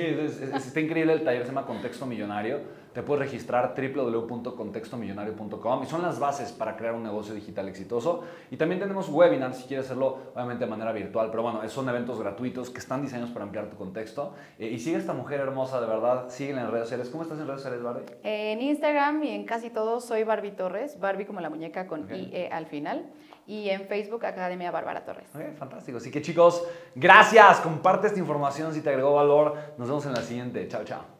está 0.55 0.79
increíble 0.79 1.13
el 1.13 1.23
taller, 1.23 1.43
se 1.43 1.49
llama 1.49 1.65
Contexto 1.65 2.05
Millonario 2.05 2.61
te 2.93 3.01
puedes 3.01 3.25
registrar 3.25 3.73
www.contextomillonario.com 3.75 5.83
y 5.83 5.85
son 5.85 6.01
las 6.01 6.19
bases 6.19 6.51
para 6.51 6.77
crear 6.77 6.93
un 6.93 7.03
negocio 7.03 7.33
digital 7.33 7.67
exitoso. 7.67 8.23
Y 8.51 8.57
también 8.57 8.79
tenemos 8.79 9.09
webinars 9.09 9.57
si 9.57 9.63
quieres 9.63 9.85
hacerlo 9.85 10.17
obviamente 10.33 10.65
de 10.65 10.69
manera 10.69 10.91
virtual, 10.91 11.29
pero 11.31 11.43
bueno, 11.43 11.67
son 11.69 11.89
eventos 11.89 12.19
gratuitos 12.19 12.69
que 12.69 12.79
están 12.79 13.01
diseñados 13.01 13.31
para 13.31 13.45
ampliar 13.45 13.69
tu 13.69 13.77
contexto. 13.77 14.33
Eh, 14.59 14.67
y 14.67 14.79
sigue 14.79 14.97
esta 14.97 15.13
mujer 15.13 15.39
hermosa, 15.39 15.81
de 15.81 15.87
verdad, 15.87 16.29
síguela 16.29 16.61
en 16.61 16.71
redes 16.71 16.85
sociales. 16.85 17.09
¿Cómo 17.09 17.23
estás 17.23 17.39
en 17.39 17.47
redes 17.47 17.61
sociales, 17.61 17.83
Barbie? 17.83 18.05
En 18.23 18.61
Instagram 18.61 19.23
y 19.23 19.29
en 19.29 19.45
casi 19.45 19.69
todos 19.69 20.05
soy 20.05 20.23
Barbie 20.23 20.51
Torres, 20.51 20.99
Barbie 20.99 21.25
como 21.25 21.41
la 21.41 21.49
muñeca 21.49 21.87
con 21.87 22.07
IE 22.13 22.49
al 22.51 22.67
final 22.67 23.11
y 23.45 23.69
en 23.69 23.87
Facebook 23.87 24.25
Academia 24.25 24.71
Bárbara 24.71 25.03
Torres. 25.03 25.29
fantástico. 25.57 25.97
Así 25.97 26.11
que 26.11 26.21
chicos, 26.21 26.65
gracias. 26.95 27.59
Comparte 27.59 28.07
esta 28.07 28.19
información 28.19 28.73
si 28.73 28.81
te 28.81 28.89
agregó 28.89 29.13
valor. 29.13 29.55
Nos 29.77 29.87
vemos 29.87 30.05
en 30.05 30.13
la 30.13 30.21
siguiente. 30.21 30.67
Chao, 30.67 30.83
chao. 30.83 31.12